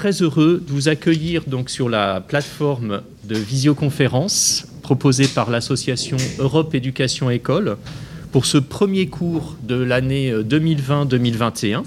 très 0.00 0.22
heureux 0.22 0.64
de 0.66 0.72
vous 0.72 0.88
accueillir 0.88 1.42
donc 1.46 1.68
sur 1.68 1.90
la 1.90 2.22
plateforme 2.22 3.02
de 3.24 3.36
visioconférence 3.36 4.66
proposée 4.80 5.28
par 5.28 5.50
l'association 5.50 6.16
Europe 6.38 6.74
Éducation 6.74 7.28
École 7.28 7.76
pour 8.32 8.46
ce 8.46 8.56
premier 8.56 9.08
cours 9.08 9.58
de 9.62 9.74
l'année 9.74 10.32
2020-2021 10.32 11.82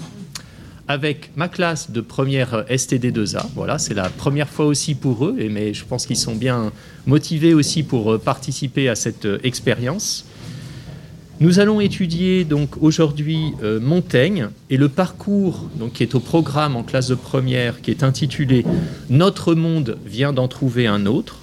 avec 0.86 1.32
ma 1.34 1.48
classe 1.48 1.90
de 1.90 2.00
première 2.00 2.64
STD2A. 2.70 3.46
Voilà, 3.56 3.78
c'est 3.78 3.94
la 3.94 4.08
première 4.10 4.48
fois 4.48 4.66
aussi 4.66 4.94
pour 4.94 5.26
eux, 5.26 5.36
mais 5.50 5.74
je 5.74 5.84
pense 5.84 6.06
qu'ils 6.06 6.16
sont 6.16 6.36
bien 6.36 6.70
motivés 7.06 7.52
aussi 7.52 7.82
pour 7.82 8.20
participer 8.20 8.88
à 8.88 8.94
cette 8.94 9.26
expérience. 9.42 10.24
Nous 11.44 11.58
allons 11.58 11.78
étudier 11.78 12.46
donc 12.46 12.82
aujourd'hui 12.82 13.52
euh, 13.62 13.78
Montaigne 13.78 14.48
et 14.70 14.78
le 14.78 14.88
parcours 14.88 15.68
donc, 15.78 15.92
qui 15.92 16.02
est 16.02 16.14
au 16.14 16.20
programme 16.20 16.74
en 16.74 16.82
classe 16.82 17.08
de 17.08 17.14
première 17.14 17.82
qui 17.82 17.90
est 17.90 18.02
intitulé 18.02 18.64
Notre 19.10 19.54
monde 19.54 19.98
vient 20.06 20.32
d'en 20.32 20.48
trouver 20.48 20.86
un 20.86 21.04
autre. 21.04 21.40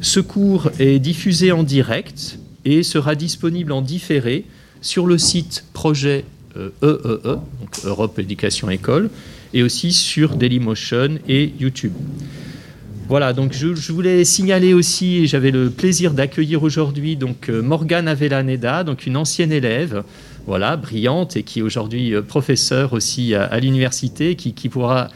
Ce 0.00 0.20
cours 0.20 0.70
est 0.78 0.98
diffusé 1.00 1.52
en 1.52 1.64
direct 1.64 2.38
et 2.64 2.82
sera 2.82 3.14
disponible 3.14 3.72
en 3.72 3.82
différé 3.82 4.46
sur 4.80 5.06
le 5.06 5.18
site 5.18 5.66
projet 5.74 6.24
EEE, 6.56 6.70
euh, 6.82 6.98
e 7.04 7.20
e, 7.26 7.38
donc 7.60 7.84
Europe 7.84 8.18
Éducation 8.18 8.70
École, 8.70 9.10
et 9.52 9.62
aussi 9.62 9.92
sur 9.92 10.34
Dailymotion 10.34 11.18
et 11.28 11.52
YouTube. 11.60 11.92
Voilà, 13.08 13.32
donc 13.32 13.52
je, 13.52 13.92
voulais 13.92 14.24
signaler 14.24 14.74
aussi, 14.74 15.28
j'avais 15.28 15.52
le 15.52 15.70
plaisir 15.70 16.12
d'accueillir 16.12 16.64
aujourd'hui 16.64 17.14
donc 17.14 17.48
euh, 17.48 17.62
Morgane 17.62 18.08
Avellaneda, 18.08 18.82
donc 18.82 19.06
une 19.06 19.16
ancienne 19.16 19.52
élève, 19.52 20.02
voilà, 20.44 20.76
brillante 20.76 21.36
et 21.36 21.44
qui 21.44 21.60
est 21.60 21.62
aujourd'hui 21.62 22.14
euh, 22.14 22.22
professeure 22.22 22.94
aussi 22.94 23.32
à, 23.32 23.60
l'université, 23.60 24.34
qui, 24.34 24.68
pourra 24.68 25.06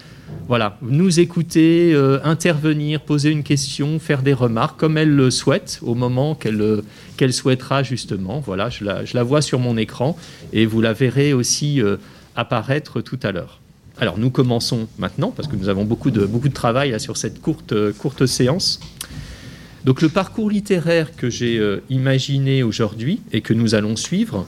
voilà, 0.46 0.78
nous 0.82 1.18
écouter, 1.18 1.92
euh, 1.92 2.20
intervenir, 2.22 3.00
poser 3.00 3.30
une 3.30 3.42
question, 3.42 3.98
faire 3.98 4.22
des 4.22 4.34
remarques 4.34 4.78
comme 4.78 4.96
elle 4.96 5.10
le 5.16 5.32
souhaite 5.32 5.80
au 5.82 5.96
moment 5.96 6.36
qu'elle 6.36 6.82
qu'elle 7.16 7.32
souhaitera 7.32 7.82
justement. 7.82 8.38
Voilà, 8.38 8.70
je 8.70 8.84
la, 8.84 9.04
je 9.04 9.16
la, 9.16 9.24
vois 9.24 9.42
sur 9.42 9.58
mon 9.58 9.76
écran 9.76 10.16
et 10.52 10.64
vous 10.64 10.80
la 10.80 10.92
verrez 10.92 11.32
aussi 11.32 11.82
apparaître 12.36 13.00
tout 13.00 13.18
à 13.24 13.32
l'heure. 13.32 13.60
Alors 13.98 14.18
nous 14.18 14.30
commençons 14.30 14.88
maintenant, 14.98 15.30
parce 15.30 15.48
que 15.48 15.56
nous 15.56 15.68
avons 15.68 15.84
beaucoup 15.84 16.10
de, 16.10 16.48
travail 16.48 16.98
sur 17.00 17.16
cette 17.16 17.40
courte, 17.40 17.74
courte 17.92 18.26
séance. 18.26 18.80
Donc 19.84 20.02
le 20.02 20.08
parcours 20.08 20.50
littéraire 20.50 21.16
que 21.16 21.30
j'ai 21.30 21.58
euh, 21.58 21.82
imaginé 21.88 22.62
aujourd'hui 22.62 23.20
et 23.32 23.40
que 23.40 23.54
nous 23.54 23.74
allons 23.74 23.96
suivre 23.96 24.46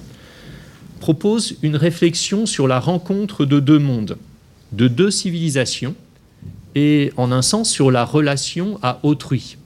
propose 1.00 1.56
une 1.62 1.76
réflexion 1.76 2.46
sur 2.46 2.68
la 2.68 2.78
rencontre 2.78 3.44
de 3.44 3.58
deux 3.58 3.78
mondes, 3.78 4.18
de 4.72 4.88
deux 4.88 5.10
civilisations, 5.10 5.96
et 6.74 7.12
en 7.16 7.32
un 7.32 7.42
sens 7.42 7.70
sur 7.70 7.90
la 7.90 8.04
relation 8.04 8.78
à 8.82 9.00
autrui. 9.02 9.56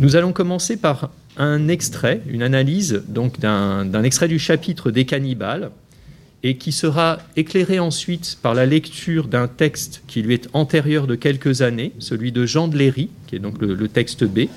Nous 0.00 0.16
allons 0.16 0.32
commencer 0.32 0.76
par 0.76 1.10
un 1.36 1.68
extrait, 1.68 2.20
une 2.26 2.42
analyse 2.42 3.02
donc 3.08 3.38
d'un 3.38 4.02
extrait 4.02 4.28
du 4.28 4.38
chapitre 4.38 4.90
des 4.90 5.04
cannibales, 5.04 5.70
et 6.42 6.56
qui 6.56 6.72
sera 6.72 7.18
éclairé 7.36 7.78
ensuite 7.78 8.38
par 8.42 8.54
la 8.54 8.64
lecture 8.64 9.26
d'un 9.26 9.48
texte 9.48 10.02
qui 10.06 10.22
lui 10.22 10.34
est 10.34 10.48
antérieur 10.52 11.06
de 11.06 11.14
quelques 11.14 11.62
années, 11.62 11.92
celui 11.98 12.30
de 12.30 12.46
Jean 12.46 12.68
de 12.68 12.76
Léry, 12.76 13.10
qui 13.26 13.36
est 13.36 13.40
donc 13.40 13.60
le, 13.60 13.88
texte 13.88 14.24
B, 14.24 14.48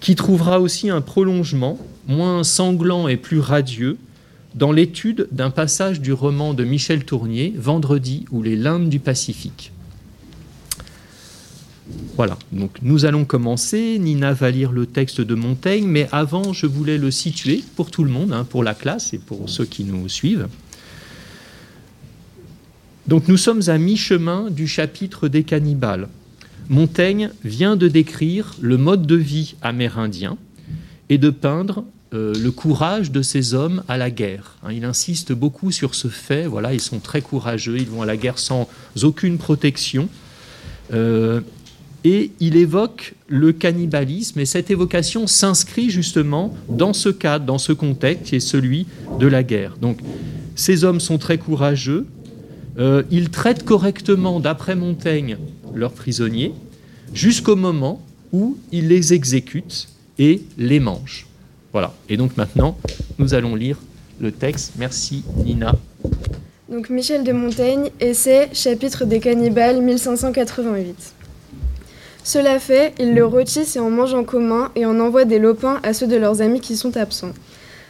qui 0.00 0.14
trouvera 0.16 0.60
aussi 0.60 0.90
un 0.90 1.00
prolongement 1.00 1.78
moins 2.08 2.42
sanglant 2.42 3.06
et 3.06 3.16
plus 3.16 3.38
radieux 3.38 3.96
dans 4.54 4.72
l'étude 4.72 5.28
d'un 5.30 5.50
passage 5.50 6.00
du 6.00 6.12
roman 6.12 6.54
de 6.54 6.64
Michel 6.64 7.04
Tournier, 7.04 7.54
Vendredi 7.56 8.24
ou 8.32 8.42
les 8.42 8.56
limbes 8.56 8.88
du 8.88 8.98
Pacifique. 8.98 9.70
Voilà, 12.16 12.38
donc 12.52 12.78
nous 12.82 13.04
allons 13.04 13.24
commencer. 13.24 13.98
Nina 13.98 14.32
va 14.32 14.50
lire 14.50 14.72
le 14.72 14.86
texte 14.86 15.20
de 15.20 15.34
Montaigne, 15.34 15.86
mais 15.86 16.08
avant, 16.12 16.52
je 16.52 16.66
voulais 16.66 16.98
le 16.98 17.10
situer 17.10 17.64
pour 17.76 17.90
tout 17.90 18.04
le 18.04 18.10
monde, 18.10 18.32
hein, 18.32 18.44
pour 18.48 18.62
la 18.62 18.74
classe 18.74 19.14
et 19.14 19.18
pour 19.18 19.48
ceux 19.48 19.64
qui 19.64 19.84
nous 19.84 20.08
suivent. 20.08 20.48
Donc 23.06 23.26
nous 23.26 23.36
sommes 23.36 23.62
à 23.68 23.78
mi-chemin 23.78 24.50
du 24.50 24.68
chapitre 24.68 25.28
des 25.28 25.42
cannibales. 25.42 26.08
Montaigne 26.68 27.30
vient 27.42 27.74
de 27.74 27.88
décrire 27.88 28.54
le 28.60 28.76
mode 28.76 29.06
de 29.06 29.16
vie 29.16 29.56
amérindien 29.62 30.36
et 31.08 31.18
de 31.18 31.30
peindre 31.30 31.84
euh, 32.12 32.34
le 32.34 32.50
courage 32.50 33.10
de 33.10 33.22
ces 33.22 33.54
hommes 33.54 33.82
à 33.88 33.96
la 33.96 34.10
guerre. 34.10 34.56
Hein. 34.62 34.72
il 34.72 34.84
insiste 34.84 35.32
beaucoup 35.32 35.72
sur 35.72 35.94
ce 35.94 36.08
fait. 36.08 36.46
Voilà, 36.46 36.72
ils 36.72 36.80
sont 36.80 37.00
très 37.00 37.22
courageux, 37.22 37.78
ils 37.78 37.88
vont 37.88 38.02
à 38.02 38.06
la 38.06 38.16
guerre 38.16 38.38
sans 38.38 38.68
aucune 39.02 39.38
protection. 39.38 40.08
Euh, 40.92 41.40
et 42.04 42.30
il 42.40 42.56
évoque 42.56 43.14
le 43.28 43.52
cannibalisme, 43.52 44.40
et 44.40 44.46
cette 44.46 44.70
évocation 44.70 45.26
s'inscrit 45.26 45.90
justement 45.90 46.54
dans 46.68 46.92
ce 46.92 47.08
cadre, 47.08 47.44
dans 47.44 47.58
ce 47.58 47.72
contexte 47.72 48.24
qui 48.24 48.36
est 48.36 48.40
celui 48.40 48.86
de 49.18 49.26
la 49.26 49.42
guerre. 49.42 49.76
Donc 49.80 49.98
ces 50.54 50.84
hommes 50.84 51.00
sont 51.00 51.18
très 51.18 51.38
courageux, 51.38 52.06
euh, 52.78 53.02
ils 53.10 53.30
traitent 53.30 53.64
correctement, 53.64 54.40
d'après 54.40 54.76
Montaigne, 54.76 55.36
leurs 55.74 55.92
prisonniers, 55.92 56.52
jusqu'au 57.12 57.56
moment 57.56 58.00
où 58.32 58.56
ils 58.72 58.88
les 58.88 59.12
exécutent 59.12 59.88
et 60.18 60.42
les 60.56 60.80
mangent. 60.80 61.26
Voilà, 61.72 61.92
et 62.08 62.16
donc 62.16 62.36
maintenant, 62.36 62.76
nous 63.18 63.34
allons 63.34 63.54
lire 63.54 63.76
le 64.20 64.32
texte. 64.32 64.72
Merci 64.78 65.22
Nina. 65.44 65.74
Donc 66.68 66.88
Michel 66.88 67.24
de 67.24 67.32
Montaigne, 67.32 67.90
essai, 68.00 68.48
chapitre 68.52 69.04
des 69.04 69.20
cannibales, 69.20 69.82
1588. 69.82 71.14
Cela 72.22 72.58
fait, 72.58 72.92
ils 72.98 73.14
le 73.14 73.24
rôtissent 73.24 73.76
et 73.76 73.80
en 73.80 73.90
mangent 73.90 74.14
en 74.14 74.24
commun 74.24 74.70
et 74.76 74.84
en 74.84 75.00
envoient 75.00 75.24
des 75.24 75.38
lopins 75.38 75.80
à 75.82 75.92
ceux 75.92 76.06
de 76.06 76.16
leurs 76.16 76.42
amis 76.42 76.60
qui 76.60 76.76
sont 76.76 76.96
absents. 76.96 77.32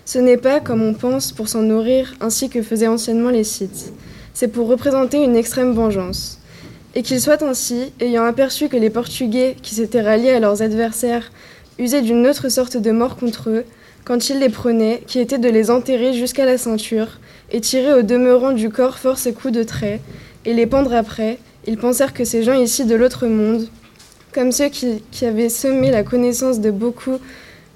Ce 0.05 0.19
n'est 0.19 0.37
pas, 0.37 0.61
comme 0.61 0.83
on 0.83 0.95
pense, 0.95 1.33
pour 1.33 1.49
s'en 1.49 1.63
nourrir, 1.63 2.15
ainsi 2.21 2.49
que 2.49 2.63
faisaient 2.63 2.89
anciennement 2.89 3.31
les 3.31 3.45
Scythes. 3.45 3.93
C'est 4.33 4.49
pour 4.49 4.69
représenter 4.69 5.23
une 5.23 5.37
extrême 5.37 5.73
vengeance. 5.73 6.39
Et 6.95 7.03
qu'il 7.03 7.21
soit 7.21 7.43
ainsi, 7.43 7.93
ayant 8.01 8.25
aperçu 8.25 8.69
que 8.69 8.77
les 8.77 8.91
Portugais, 8.91 9.57
qui 9.63 9.75
s'étaient 9.75 10.01
ralliés 10.01 10.31
à 10.31 10.41
leurs 10.41 10.63
adversaires, 10.63 11.31
usaient 11.79 12.03
d'une 12.03 12.27
autre 12.27 12.49
sorte 12.49 12.77
de 12.77 12.91
mort 12.91 13.17
contre 13.17 13.51
eux, 13.51 13.65
quand 14.05 14.31
ils 14.31 14.39
les 14.39 14.49
prenaient, 14.49 15.03
qui 15.07 15.19
était 15.19 15.39
de 15.39 15.49
les 15.49 15.71
enterrer 15.71 16.13
jusqu'à 16.13 16.47
la 16.47 16.59
ceinture, 16.59 17.21
et 17.53 17.61
tirer 17.61 17.95
au 17.95 18.03
demeurant 18.03 18.53
du 18.53 18.71
corps 18.71 18.99
force 18.99 19.29
coups 19.33 19.55
de 19.55 19.63
trait, 19.63 20.01
et 20.45 20.55
les 20.55 20.67
pendre 20.67 20.95
après, 20.95 21.39
ils 21.67 21.77
pensèrent 21.79 22.15
que 22.15 22.25
ces 22.25 22.43
gens 22.43 22.55
ici 22.55 22.85
de 22.85 22.95
l'autre 22.95 23.27
monde, 23.27 23.69
comme 24.33 24.53
ceux 24.53 24.69
qui, 24.69 25.03
avaient 25.25 25.49
semé 25.49 25.91
la 25.91 26.03
connaissance 26.03 26.61
de 26.61 26.71
beaucoup 26.71 27.19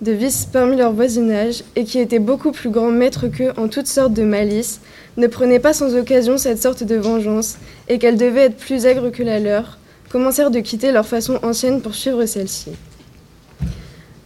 de 0.00 0.12
vices 0.12 0.46
parmi 0.50 0.76
leur 0.76 0.92
voisinage 0.92 1.64
et 1.76 1.84
qui 1.84 1.98
étaient 1.98 2.18
beaucoup 2.18 2.52
plus 2.52 2.70
grands 2.70 2.90
maîtres 2.90 3.28
qu'eux 3.28 3.52
en 3.56 3.68
toutes 3.68 3.86
sortes 3.86 4.12
de 4.12 4.22
malices, 4.22 4.80
ne 5.16 5.26
prenaient 5.26 5.58
pas 5.58 5.72
sans 5.72 5.94
occasion 5.96 6.38
cette 6.38 6.60
sorte 6.60 6.82
de 6.82 6.96
vengeance, 6.96 7.56
et 7.88 7.98
qu'elle 7.98 8.16
devait 8.16 8.46
être 8.46 8.56
plus 8.56 8.86
aigre 8.86 9.10
que 9.10 9.22
la 9.22 9.38
leur, 9.38 9.78
commencèrent 10.10 10.50
de 10.50 10.60
quitter 10.60 10.92
leur 10.92 11.06
façon 11.06 11.38
ancienne 11.42 11.80
pour 11.80 11.94
suivre 11.94 12.26
celle-ci. 12.26 12.72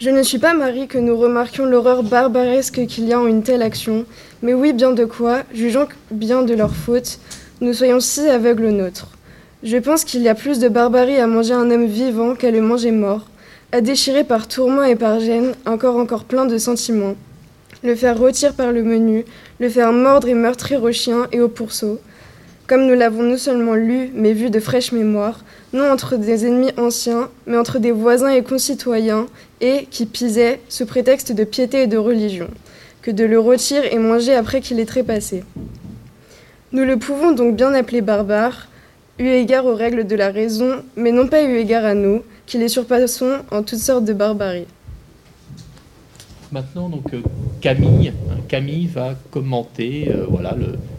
Je 0.01 0.11
ne 0.11 0.23
suis 0.23 0.39
pas 0.39 0.55
Marie 0.55 0.87
que 0.87 0.99
nous 0.99 1.17
remarquions 1.17 1.67
l'horreur 1.67 2.03
barbaresque 2.03 2.87
qu'il 2.87 3.09
y 3.09 3.13
a 3.13 3.21
en 3.21 3.27
une 3.27 3.43
telle 3.43 3.63
action, 3.63 4.07
mais 4.43 4.55
oui 4.55 4.73
bien 4.73 4.93
de 4.93 5.05
quoi, 5.05 5.43
jugeant 5.53 5.89
bien 6.11 6.43
de 6.43 6.55
leur 6.55 6.75
faute, 6.75 7.19
nous 7.61 7.73
soyons 7.73 8.01
si 8.01 8.29
aveugles 8.29 8.67
aux 8.67 8.73
nôtres. 8.73 9.18
Je 9.65 9.77
pense 9.77 10.05
qu'il 10.05 10.23
y 10.23 10.29
a 10.29 10.37
plus 10.37 10.61
de 10.61 10.69
barbarie 10.69 11.17
à 11.17 11.27
manger 11.27 11.53
un 11.53 11.69
homme 11.73 11.87
vivant 11.87 12.37
qu'à 12.37 12.53
le 12.53 12.61
manger 12.61 12.93
mort, 12.93 13.27
à 13.73 13.81
déchirer 13.81 14.23
par 14.23 14.47
tourment 14.47 14.85
et 14.85 14.95
par 14.95 15.19
gêne 15.19 15.53
un 15.67 15.73
encore 15.73 16.23
plein 16.23 16.47
de 16.47 16.59
sentiments, 16.59 17.17
le 17.83 17.97
faire 17.97 18.17
rôtir 18.17 18.55
par 18.55 18.71
le 18.71 18.85
menu, 18.85 19.25
le 19.59 19.69
faire 19.69 19.93
mordre 19.93 20.29
et 20.29 20.35
meurtrir 20.35 20.85
aux 20.85 20.93
chiens 20.93 21.27
et 21.33 21.41
aux 21.41 21.49
pourceaux, 21.49 21.99
comme 22.69 22.87
nous 22.87 22.95
l'avons 22.95 23.25
non 23.25 23.37
seulement 23.37 23.75
lu, 23.75 24.11
mais 24.15 24.33
vu 24.33 24.49
de 24.49 24.61
fraîche 24.61 24.93
mémoire, 24.93 25.41
non 25.73 25.91
entre 25.91 26.17
des 26.17 26.47
ennemis 26.47 26.71
anciens, 26.77 27.29
mais 27.49 27.57
entre 27.57 27.81
des 27.81 27.91
voisins 27.91 28.31
et 28.31 28.45
concitoyens, 28.45 29.27
et 29.61 29.89
qui 29.91 30.07
pisaient, 30.07 30.61
sous 30.69 30.87
prétexte 30.87 31.33
de 31.33 31.43
piété 31.43 31.83
et 31.83 31.87
de 31.89 31.99
religion, 31.99 32.47
que 33.03 33.11
de 33.11 33.25
le 33.25 33.41
rôtir 33.41 33.83
et 33.91 33.99
manger 33.99 34.37
après 34.37 34.61
qu'il 34.61 34.79
est 34.79 34.87
trépassé. 34.87 35.43
Nous 36.71 36.85
le 36.85 36.97
pouvons 36.97 37.33
donc 37.33 37.57
bien 37.57 37.75
appeler 37.75 38.03
barbare, 38.03 38.68
eu 39.19 39.27
égard 39.27 39.67
aux 39.67 39.75
règles 39.75 40.07
de 40.07 40.17
la 40.17 40.31
raison, 40.31 40.83
mais 40.97 41.13
non 41.13 41.27
pas 41.27 41.43
eu 41.43 41.57
égard 41.57 41.85
à 41.85 41.95
nous, 41.95 42.23
qui 42.47 42.59
les 42.59 42.69
surpassons 42.69 43.39
en 43.51 43.63
toutes 43.63 43.79
sortes 43.79 44.05
de 44.05 44.13
barbarie. 44.13 44.67
Maintenant, 46.51 46.89
donc, 46.89 47.13
euh, 47.13 47.21
Camille, 47.61 48.09
hein, 48.09 48.37
Camille 48.49 48.87
va 48.87 49.15
commenter 49.31 50.11
euh, 50.11 50.25
voilà, 50.29 50.57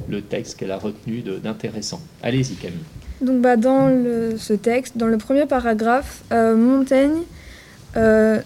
le, 0.08 0.22
texte 0.22 0.58
qu'elle 0.58 0.72
a 0.72 0.78
retenu 0.78 1.24
d'intéressant. 1.44 2.02
Allez-y, 2.22 2.56
Camille. 2.56 2.78
Donc, 3.22 3.42
bah, 3.42 3.58
dans 3.58 3.90
ce 4.38 4.54
texte, 4.54 4.98
dans 4.98 5.08
le 5.08 5.18
premier 5.18 5.46
paragraphe, 5.46 6.24
euh, 6.32 6.56
Montaigne 6.56 7.22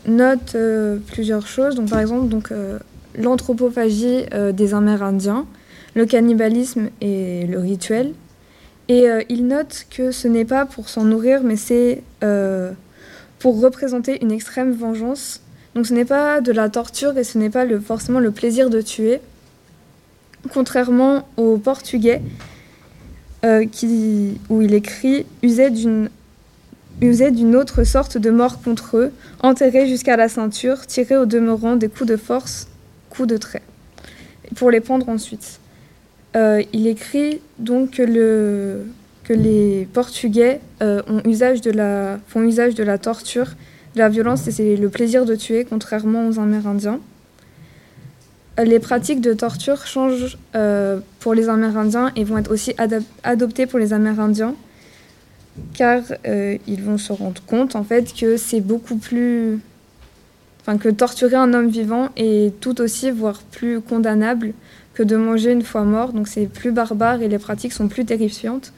note 0.08 0.56
plusieurs 1.08 1.46
choses. 1.48 1.75
Donc, 1.75 1.90
par 1.90 2.00
exemple, 2.00 2.30
donc, 2.30 2.54
l'anthropophagie 3.18 4.25
des 4.54 4.74
Amérindiens, 4.74 5.46
le 5.96 6.06
cannibalisme 6.06 6.90
et 7.02 7.46
le 7.46 7.60
rituel. 7.60 8.14
Et 8.89 9.07
il 9.30 9.47
note 9.47 9.85
que 9.89 10.12
ce 10.12 10.27
n'est 10.27 10.45
pas 10.45 10.65
pour 10.65 10.89
s'en 10.89 11.06
nourrir, 11.06 11.41
mais 11.44 11.56
c'est 11.56 12.03
pour 13.39 13.62
représenter 13.62 14.21
une 14.24 14.31
extrême 14.31 14.74
vengeance. 14.74 15.41
Donc 15.75 15.88
ce 15.88 15.94
n'est 15.94 16.06
pas 16.06 16.41
de 16.41 16.51
la 16.51 16.69
torture 16.69 17.18
et 17.18 17.24
ce 17.24 17.38
n'est 17.38 17.50
pas 17.50 17.65
forcément 17.80 18.19
le 18.19 18.31
plaisir 18.31 18.69
de 18.69 18.81
tuer, 18.81 19.21
contrairement 20.53 21.27
aux 21.38 21.57
Portugais, 21.57 22.21
qui, 23.71 24.39
où 24.50 24.62
il 24.62 24.74
écrit 24.74 25.25
usaient 25.41 25.71
d'une 25.71 26.09
autre 27.56 27.83
sorte 27.83 28.18
de 28.18 28.29
mort 28.29 28.62
contre 28.62 28.97
eux, 28.97 29.12
enterrés 29.41 29.88
jusqu'à 29.88 30.15
la 30.15 30.29
ceinture, 30.29 30.86
tirés 30.86 31.18
au 31.18 31.25
demeurant 31.25 31.75
des 31.75 31.89
coups 31.89 32.09
de 32.09 32.18
force, 32.18 32.68
coups 33.09 33.27
de 33.27 33.38
trait, 33.38 33.63
pour 34.56 34.71
les 34.71 34.79
pendre 34.79 35.09
ensuite. 35.09 35.59
Euh, 36.35 36.63
il 36.74 36.88
écrit 36.88 37.41
donc 37.59 37.91
que, 37.91 38.01
le, 38.01 38.85
que 39.24 39.33
les 39.33 39.88
Portugais 39.94 40.62
euh, 40.81 41.01
font 42.27 42.44
usage 42.44 42.75
de 42.75 42.83
la 42.83 42.97
torture, 42.97 43.51
de 43.94 44.00
la 44.00 44.09
violence 44.09 44.47
et 44.47 44.51
c'est 44.51 44.75
le 44.75 44.89
plaisir 44.89 45.25
de 45.25 45.35
tuer, 45.35 45.63
contrairement 45.63 46.27
aux 46.27 46.39
Amérindiens. 46.39 47.00
Euh, 48.59 48.63
les 48.63 48.80
pratiques 48.80 49.21
de 49.21 49.33
torture 49.33 49.85
changent 49.85 50.38
pour 51.19 51.35
les 51.35 51.50
Amérindiens 51.50 52.12
et 52.15 52.24
vont 52.24 52.39
être 52.39 52.51
aussi 52.51 52.75
adoptées 53.24 53.68
pour 53.68 53.79
les 53.79 53.94
Amérindiens 53.94 54.56
car 55.75 56.01
ils 56.25 56.81
vont 56.81 56.97
se 56.97 57.13
rendre 57.13 57.39
compte 57.45 57.75
en 57.75 57.83
fait 57.83 58.12
que 58.12 58.38
c'est 58.38 58.59
beaucoup 58.59 58.95
plus 58.95 59.59
enfin 60.62 60.79
que 60.79 60.89
torturer 60.89 61.36
un 61.36 61.53
homme 61.53 61.68
vivant 61.68 62.09
est 62.15 62.59
tout 62.59 62.81
aussi 62.81 63.12
voire 63.12 63.39
plus 63.51 63.79
condamnable 63.79 64.53
que 64.94 65.04
de 65.04 65.16
manger 65.16 65.51
une 65.51 65.63
fois 65.63 65.84
mort. 65.84 66.13
Donc 66.13 66.28
c'est 66.28 66.45
plus 66.45 66.72
barbare 66.72 67.22
et 67.22 67.28
les 67.28 67.40
pratiques 67.40 67.74
sont 67.74 67.88
plus 67.88 68.06
terrifiantes. 68.06 68.74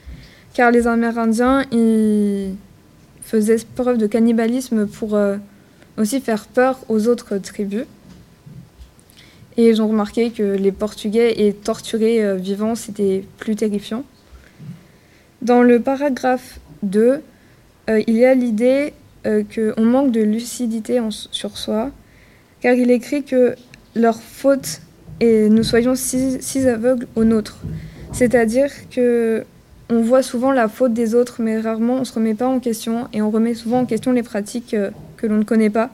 Car 0.53 0.71
les 0.71 0.87
Amérindiens 0.87 1.63
ils 1.71 2.55
faisaient 3.21 3.57
preuve 3.75 3.97
de 3.97 4.07
cannibalisme 4.07 4.87
pour 4.87 5.15
euh, 5.15 5.37
aussi 5.97 6.21
faire 6.21 6.45
peur 6.45 6.79
aux 6.87 7.07
autres 7.07 7.37
tribus. 7.37 7.85
Et 9.57 9.69
ils 9.69 9.81
ont 9.81 9.87
remarqué 9.87 10.31
que 10.31 10.43
les 10.43 10.71
Portugais 10.71 11.45
et 11.45 11.53
torturer 11.53 12.23
euh, 12.23 12.35
vivants 12.35 12.75
c'était 12.75 13.25
plus 13.37 13.55
terrifiant. 13.55 14.03
Dans 15.41 15.61
le 15.61 15.79
paragraphe 15.79 16.59
2, 16.83 17.21
euh, 17.89 18.03
il 18.07 18.15
y 18.15 18.25
a 18.25 18.33
l'idée 18.33 18.93
qu'on 19.25 19.83
manque 19.83 20.11
de 20.11 20.21
lucidité 20.21 21.01
sur 21.09 21.57
soi, 21.57 21.89
car 22.61 22.75
il 22.75 22.91
écrit 22.91 23.23
que 23.23 23.55
leur 23.95 24.21
faute 24.21 24.81
et 25.19 25.49
nous 25.49 25.63
soyons 25.63 25.95
si, 25.95 26.67
aveugles 26.67 27.07
aux 27.15 27.23
nôtres. 27.23 27.57
C'est-à-dire 28.11 28.69
que 28.89 29.43
on 29.89 30.01
voit 30.01 30.23
souvent 30.23 30.51
la 30.51 30.67
faute 30.67 30.93
des 30.93 31.13
autres, 31.13 31.41
mais 31.41 31.59
rarement 31.59 31.95
on 31.95 32.05
se 32.05 32.13
remet 32.13 32.33
pas 32.33 32.47
en 32.47 32.59
question 32.59 33.07
et 33.13 33.21
on 33.21 33.29
remet 33.29 33.53
souvent 33.53 33.81
en 33.81 33.85
question 33.85 34.11
les 34.13 34.23
pratiques 34.23 34.73
euh, 34.73 34.89
que 35.17 35.27
l'on 35.27 35.37
ne 35.37 35.43
connaît 35.43 35.69
pas. 35.69 35.91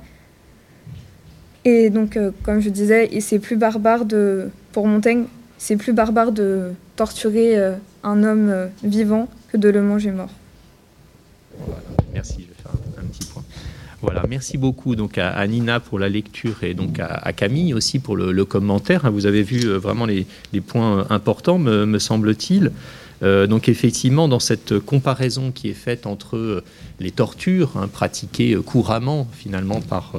Et 1.65 1.89
donc, 1.89 2.17
comme 2.41 2.59
je 2.59 2.69
disais, 2.69 3.11
c'est 3.19 3.37
plus 3.37 3.55
barbare 3.55 4.05
de, 4.05 4.49
pour 4.71 4.87
Montaigne, 4.87 5.25
c'est 5.59 5.75
plus 5.75 5.93
barbare 5.93 6.31
de 6.31 6.71
torturer 6.95 7.55
un 8.03 8.23
homme 8.23 8.69
vivant 8.83 9.27
que 9.51 9.57
de 9.57 9.69
le 9.69 9.83
manger 9.83 10.09
mort. 10.09 10.31
Voilà, 11.59 11.81
merci, 12.13 12.35
je 12.39 12.47
vais 12.47 12.61
faire 12.61 12.71
un, 12.97 13.05
petit 13.05 13.25
point. 13.25 13.43
Voilà, 14.01 14.23
merci 14.27 14.57
beaucoup 14.57 14.95
donc 14.95 15.17
à, 15.17 15.45
Nina 15.47 15.79
pour 15.79 15.99
la 15.99 16.09
lecture 16.09 16.63
et 16.63 16.73
donc 16.73 16.99
à, 16.99 17.31
Camille 17.33 17.73
aussi 17.73 17.99
pour 17.99 18.15
le, 18.15 18.45
commentaire. 18.45 19.11
Vous 19.11 19.25
avez 19.25 19.43
vu 19.43 19.65
euh, 19.65 19.77
vraiment 19.77 20.05
les, 20.05 20.25
points 20.61 21.05
importants, 21.09 21.59
me 21.59 21.99
semble-t-il. 21.99 22.71
Euh, 23.23 23.47
donc 23.47 23.69
effectivement, 23.69 24.27
dans 24.27 24.39
cette 24.39 24.79
comparaison 24.79 25.51
qui 25.51 25.69
est 25.69 25.75
faite 25.75 26.07
entre 26.07 26.37
euh, 26.37 26.63
les 26.99 27.11
tortures 27.11 27.73
hein, 27.75 27.87
pratiquées 27.87 28.55
euh, 28.55 28.61
couramment 28.61 29.27
finalement 29.31 29.79
par, 29.81 30.13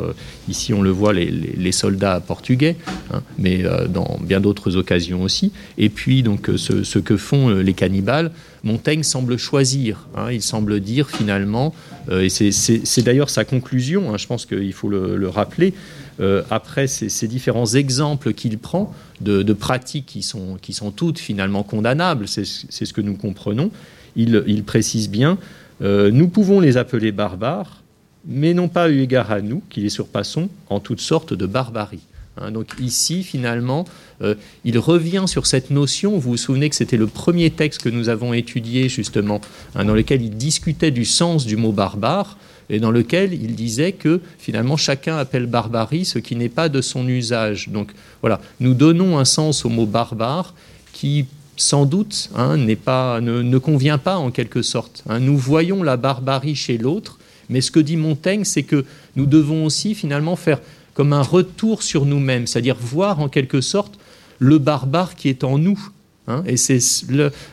ici 0.49 0.73
on 0.73 0.83
le 0.83 0.91
voit, 0.91 1.13
les, 1.13 1.73
soldats 1.73 2.21
portugais, 2.21 2.77
hein, 3.13 3.23
mais 3.39 3.65
dans 3.89 4.19
bien 4.21 4.41
d'autres 4.41 4.77
occasions 4.77 5.23
aussi, 5.23 5.53
et 5.79 5.89
puis 5.89 6.23
donc 6.23 6.51
ce, 6.57 6.99
que 6.99 7.17
font 7.17 7.49
les 7.49 7.73
cannibales, 7.73 8.31
Montaigne 8.63 9.03
semble 9.03 9.39
choisir, 9.39 10.07
hein. 10.15 10.31
il 10.31 10.43
semble 10.43 10.81
dire 10.81 11.09
finalement, 11.09 11.75
et 12.11 12.29
c'est 12.29 13.03
d'ailleurs 13.03 13.31
sa 13.31 13.45
conclusion, 13.45 14.17
je 14.17 14.27
pense 14.27 14.47
qu'il 14.47 14.73
faut 14.73 14.89
le 14.89 15.29
rappeler, 15.29 15.75
euh, 16.21 16.43
après 16.51 16.87
ces, 16.89 17.27
différents 17.27 17.67
exemples 17.67 18.35
qu'il 18.35 18.59
prend 18.59 18.95
de, 19.21 19.53
pratiques 19.53 20.07
qui 20.07 20.23
sont, 20.23 20.59
qui 20.61 20.73
sont 20.73 20.91
toutes 20.91 21.19
finalement 21.19 21.63
condamnables, 21.63 22.29
c'est 22.29 22.45
ce 22.45 22.93
que 22.93 23.01
nous 23.01 23.17
comprenons, 23.17 23.71
il, 24.15 24.63
précise 24.65 25.09
bien, 25.09 25.39
euh, 25.81 26.11
nous 26.11 26.29
pouvons 26.29 26.61
les 26.61 26.77
appeler 26.77 27.13
barbares, 27.13 27.83
mais 28.27 28.53
non 28.53 28.69
pas 28.69 28.91
eu 28.91 29.01
égard 29.01 29.33
à 29.33 29.41
nous, 29.41 29.63
qui 29.71 29.81
les 29.81 29.89
surpassons 29.89 30.49
en 30.69 30.81
toutes 30.81 31.01
sortes 31.01 31.33
de 31.33 31.47
barbarie. 31.47 32.03
Hein. 32.37 32.51
donc 32.51 32.69
ici, 32.81 33.23
finalement, 33.23 33.85
euh, 34.23 34.35
il 34.65 34.79
revient 34.79 35.25
sur 35.27 35.47
cette 35.47 35.71
notion. 35.71 36.13
Vous 36.13 36.31
vous 36.33 36.37
souvenez 36.37 36.71
que 36.71 36.77
c'était 36.77 36.97
le 36.97 37.07
premier 37.07 37.51
texte 37.51 37.83
que 37.83 37.89
nous 37.89 38.09
avons 38.09 38.33
étudié 38.33 38.89
justement, 38.89 39.41
hein, 39.75 39.85
dans 39.85 39.95
lequel 39.95 40.23
il 40.23 40.37
discutait 40.37 40.91
du 40.91 41.05
sens 41.05 41.47
du 41.47 41.57
mot 41.57 41.73
barbare 41.73 42.39
et 42.71 42.81
dans 42.81 42.91
lequel 42.91 43.35
il 43.35 43.55
disait 43.55 43.93
que 43.93 44.21
finalement 44.39 44.77
chacun 44.77 45.17
appelle 45.17 45.47
barbarie 45.47 46.05
ce 46.05 46.19
qui 46.19 46.37
n'est 46.37 46.49
pas 46.49 46.69
de 46.69 46.81
son 46.81 47.07
usage. 47.07 47.69
Donc 47.69 47.93
voilà, 48.21 48.41
nous 48.61 48.75
donnons 48.75 49.19
un 49.19 49.25
sens 49.25 49.65
au 49.65 49.69
mot 49.69 49.87
barbare 49.87 50.55
qui 50.93 51.27
sans 51.57 51.85
doute 51.85 52.31
hein, 52.35 52.57
pas, 52.83 53.21
ne, 53.21 53.59
convient 53.59 53.99
pas 53.99 54.17
en 54.17 54.31
quelque 54.31 54.63
sorte. 54.63 55.05
Hein. 55.09 55.21
Nous 55.21 55.37
voyons 55.37 55.83
la 55.83 55.97
barbarie 55.97 56.55
chez 56.55 56.79
l'autre, 56.79 57.19
mais 57.49 57.61
ce 57.61 57.71
que 57.71 57.81
dit 57.81 57.97
Montaigne, 57.97 58.45
c'est 58.45 58.63
que 58.63 58.85
nous 59.17 59.27
devons 59.27 59.65
aussi 59.67 59.95
finalement 59.95 60.37
faire 60.37 60.61
comme 60.95 61.13
un 61.13 61.23
retour 61.23 61.83
sur 61.83 62.05
nous-mêmes, 62.05 62.47
c'est-à-dire 62.47 62.77
voir 62.79 63.21
en 63.21 63.29
quelque 63.29 63.61
sorte 63.61 63.99
le 64.39 64.59
barbare 64.59 65.15
qui 65.15 65.29
est 65.29 65.45
en 65.45 65.59
nous. 65.59 65.89
Hein. 66.29 66.45
et 66.47 66.57
c'est 66.57 66.79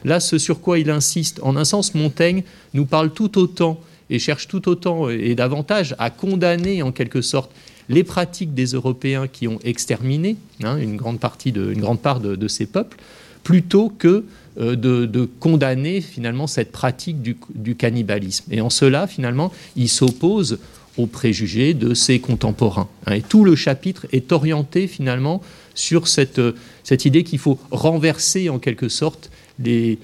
là 0.06 0.20
ce 0.20 0.38
sur 0.38 0.62
quoi 0.62 0.78
il 0.78 0.92
insiste. 0.92 1.40
En 1.42 1.56
un 1.56 1.66
sens, 1.66 1.96
Montaigne 1.96 2.44
nous 2.74 2.86
parle 2.86 3.12
tout 3.12 3.40
autant 3.40 3.80
et 4.12 4.20
cherche 4.20 4.48
tout 4.48 4.68
autant 4.70 5.10
et 5.10 5.34
davantage 5.36 5.96
à 5.98 6.10
condamner 6.10 6.84
en 6.84 6.92
quelque 6.92 7.22
sorte 7.22 7.52
les 7.90 8.04
pratiques 8.04 8.54
des 8.54 8.68
Européens 8.68 9.28
qui 9.28 9.48
ont 9.48 9.60
exterminé 9.64 10.38
hein, 10.64 10.78
une, 10.78 10.96
grande 10.96 11.20
partie 11.20 11.52
de, 11.52 11.72
une 11.72 11.82
grande 11.82 12.00
part 12.00 12.20
de, 12.20 12.48
ces 12.48 12.68
peuples, 12.68 12.98
plutôt 13.44 13.90
que 13.90 14.24
euh, 14.60 14.76
de, 14.76 15.30
condamner 15.40 16.00
finalement 16.02 16.48
cette 16.48 16.72
pratique 16.72 17.22
du, 17.22 17.76
cannibalisme. 17.76 18.46
Et 18.52 18.62
en 18.62 18.70
cela, 18.70 19.08
finalement, 19.08 19.52
il 19.76 19.90
s'oppose 19.90 20.60
aux 20.98 21.08
préjugés 21.08 21.74
de 21.74 21.94
ses 21.94 22.20
contemporains. 22.20 22.90
Hein. 23.06 23.14
et 23.14 23.22
tout 23.22 23.44
le 23.44 23.56
chapitre 23.56 24.06
est 24.12 24.32
orienté 24.32 24.88
finalement 24.88 25.42
sur 25.76 26.08
cette, 26.08 26.42
cette 26.84 27.06
idée 27.06 27.24
qu'il 27.24 27.40
faut 27.40 27.60
renverser 27.72 28.50
en 28.50 28.60
quelque 28.60 28.90
sorte 28.90 29.30
les, 29.60 30.00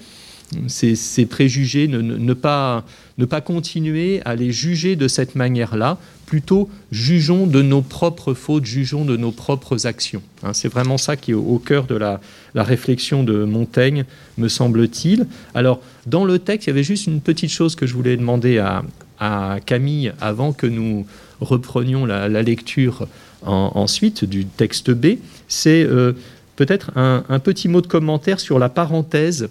ces, 0.68 1.26
préjugés, 1.26 1.88
ne, 1.88 2.34
pas, 2.34 2.84
ne 3.18 3.24
pas 3.24 3.40
continuer 3.40 4.20
à 4.24 4.34
les 4.34 4.52
juger 4.52 4.96
de 4.96 5.08
cette 5.08 5.34
manière-là, 5.34 5.98
plutôt 6.26 6.68
jugeons 6.90 7.46
de 7.46 7.62
nos 7.62 7.82
propres 7.82 8.34
fautes, 8.34 8.64
jugeons 8.64 9.04
de 9.04 9.16
nos 9.16 9.30
propres 9.30 9.86
actions. 9.86 10.22
Hein, 10.42 10.52
c'est 10.54 10.68
vraiment 10.68 10.98
ça 10.98 11.16
qui 11.16 11.30
est 11.30 11.34
au, 11.34 11.58
cœur 11.58 11.86
de 11.86 11.94
la, 11.94 12.20
réflexion 12.54 13.22
de 13.22 13.44
Montaigne, 13.44 14.04
me 14.38 14.48
semble-t-il. 14.48 15.26
Alors, 15.54 15.80
dans 16.06 16.24
le 16.24 16.38
texte, 16.38 16.66
il 16.66 16.70
y 16.70 16.72
avait 16.72 16.82
juste 16.82 17.06
une 17.06 17.20
petite 17.20 17.50
chose 17.50 17.76
que 17.76 17.86
je 17.86 17.94
voulais 17.94 18.16
demander 18.16 18.58
à, 18.58 18.82
Camille 19.64 20.12
avant 20.20 20.52
que 20.52 20.66
nous 20.66 21.06
reprenions 21.40 22.06
la, 22.06 22.28
lecture 22.28 23.06
ensuite 23.42 24.24
du 24.24 24.46
texte 24.46 24.90
B, 24.90 25.18
c'est 25.48 25.84
euh, 25.84 26.12
peut-être 26.56 26.90
un, 26.96 27.24
un, 27.28 27.38
petit 27.38 27.68
mot 27.68 27.80
de 27.80 27.86
commentaire 27.86 28.40
sur 28.40 28.58
la 28.58 28.68
parenthèse 28.68 29.48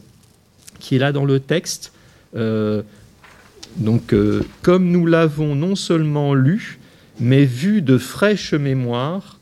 qui 0.80 0.96
est 0.96 1.00
là 1.00 1.12
dans 1.12 1.26
le 1.26 1.40
texte. 1.40 1.92
Euh, 2.36 2.82
donc, 3.78 4.14
euh, 4.14 4.44
comme 4.62 4.90
nous 4.90 5.06
l'avons 5.06 5.56
non 5.56 5.76
seulement 5.76 6.34
lu, 6.34 6.80
mais 7.20 7.46
vu 7.46 7.82
de 7.82 7.98
fraîche 7.98 8.54
mémoire, 8.54 9.35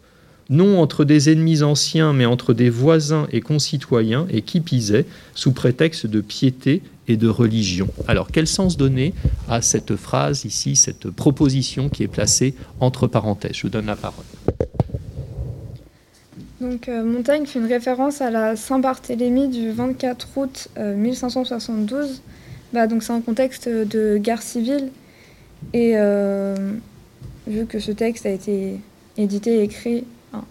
non 0.54 0.80
entre 0.80 1.04
des 1.04 1.30
ennemis 1.30 1.64
anciens, 1.64 2.14
mais 2.14 2.26
entre 2.26 2.54
des 2.54 2.70
voisins 2.70 3.28
et 3.32 3.42
concitoyens, 3.42 4.28
et 4.30 4.42
qui 4.42 4.62
pisait, 4.62 5.06
sous 5.36 5.52
prétexte 5.52 6.06
de 6.06 6.22
piété 6.22 6.82
et 7.08 7.18
de 7.18 7.28
religion. 7.28 7.88
Alors, 8.08 8.28
quel 8.32 8.48
sens 8.48 8.78
donner 8.78 9.14
à 9.50 9.62
cette 9.62 9.96
phrase 9.96 10.46
ici, 10.46 10.76
cette 10.76 11.10
proposition 11.10 11.90
qui 11.90 12.04
est 12.04 12.08
placée 12.08 12.54
entre 12.80 13.08
parenthèses? 13.08 13.56
Je 13.56 13.64
vous 13.64 13.70
donne 13.70 13.88
la 13.88 13.96
parole. 13.96 14.26
Donc, 16.62 16.88
euh, 16.88 17.04
Montaigne 17.04 17.46
fait 17.46 17.60
une 17.60 17.66
référence 17.66 18.22
à 18.22 18.30
la 18.30 18.56
Saint-Barthélemy 18.56 19.50
du 19.50 19.72
24 19.72 20.28
août 20.38 20.70
1572. 20.78 22.06
Euh, 22.06 22.14
bah, 22.72 22.88
donc, 22.88 23.04
c'est 23.04 23.12
un 23.12 23.20
contexte 23.20 23.68
de 23.68 24.18
guerre 24.18 24.42
civile. 24.42 24.90
Et 25.74 25.94
euh, 25.96 26.56
vu 27.48 27.66
que 27.66 27.80
ce 27.80 27.92
texte 27.92 28.26
a 28.26 28.30
été 28.30 28.80
édité 29.18 29.58
et 29.58 29.64
écrit 29.64 30.06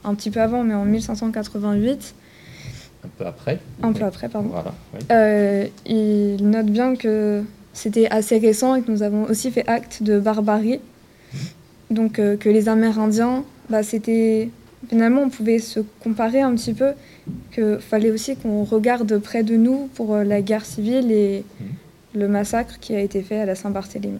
un, 0.04 0.14
petit 0.14 0.30
peu 0.30 0.40
avant, 0.40 0.64
mais 0.64 0.74
en 0.74 0.84
1588, 0.84 2.14
peu 3.18 3.26
après. 3.26 3.58
Un 3.82 3.92
peu 3.92 4.04
après, 4.04 4.28
pardon. 4.28 4.50
Euh, 5.10 5.66
il 5.86 6.48
note 6.48 6.66
bien 6.66 6.96
que 6.96 7.42
c'était 7.72 8.08
assez 8.08 8.38
récent 8.38 8.74
et 8.74 8.82
que 8.82 8.90
nous 8.90 9.02
avons 9.02 9.24
aussi 9.24 9.50
fait 9.50 9.66
acte 9.68 10.02
de 10.02 10.18
barbarie. 10.18 10.78
Mmh. 10.78 11.38
Donc 11.94 12.18
euh, 12.18 12.36
que 12.36 12.48
les 12.48 12.68
Amérindiens, 12.68 13.44
bah, 13.70 13.82
c'était 13.82 14.50
finalement 14.88 15.22
on 15.22 15.28
pouvait 15.28 15.58
se 15.58 15.80
comparer 16.02 16.40
un 16.40 16.54
petit 16.54 16.74
peu, 16.74 16.92
qu'il 17.54 17.78
fallait 17.80 18.10
aussi 18.10 18.36
qu'on 18.36 18.64
regarde 18.64 19.18
près 19.18 19.42
de 19.42 19.56
nous 19.56 19.88
pour 19.94 20.14
euh, 20.14 20.24
la 20.24 20.42
guerre 20.42 20.64
civile 20.64 21.10
et 21.10 21.44
mmh. 21.60 22.18
le 22.18 22.28
massacre 22.28 22.78
qui 22.80 22.94
a 22.94 23.00
été 23.00 23.22
fait 23.22 23.40
à 23.40 23.46
la 23.46 23.54
Saint-Barthélemy. 23.54 24.18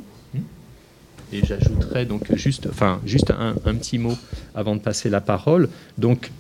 Et 1.33 1.45
j'ajouterais 1.45 2.05
donc 2.05 2.35
juste, 2.37 2.69
enfin, 2.71 3.01
juste 3.07 3.31
un, 3.31 3.55
petit 3.75 3.99
mot 3.99 4.17
avant 4.55 4.77
de 4.77 4.81
passer 4.81 5.09
la 5.09 5.21
parole. 5.21 5.69
Donc, 5.99 6.31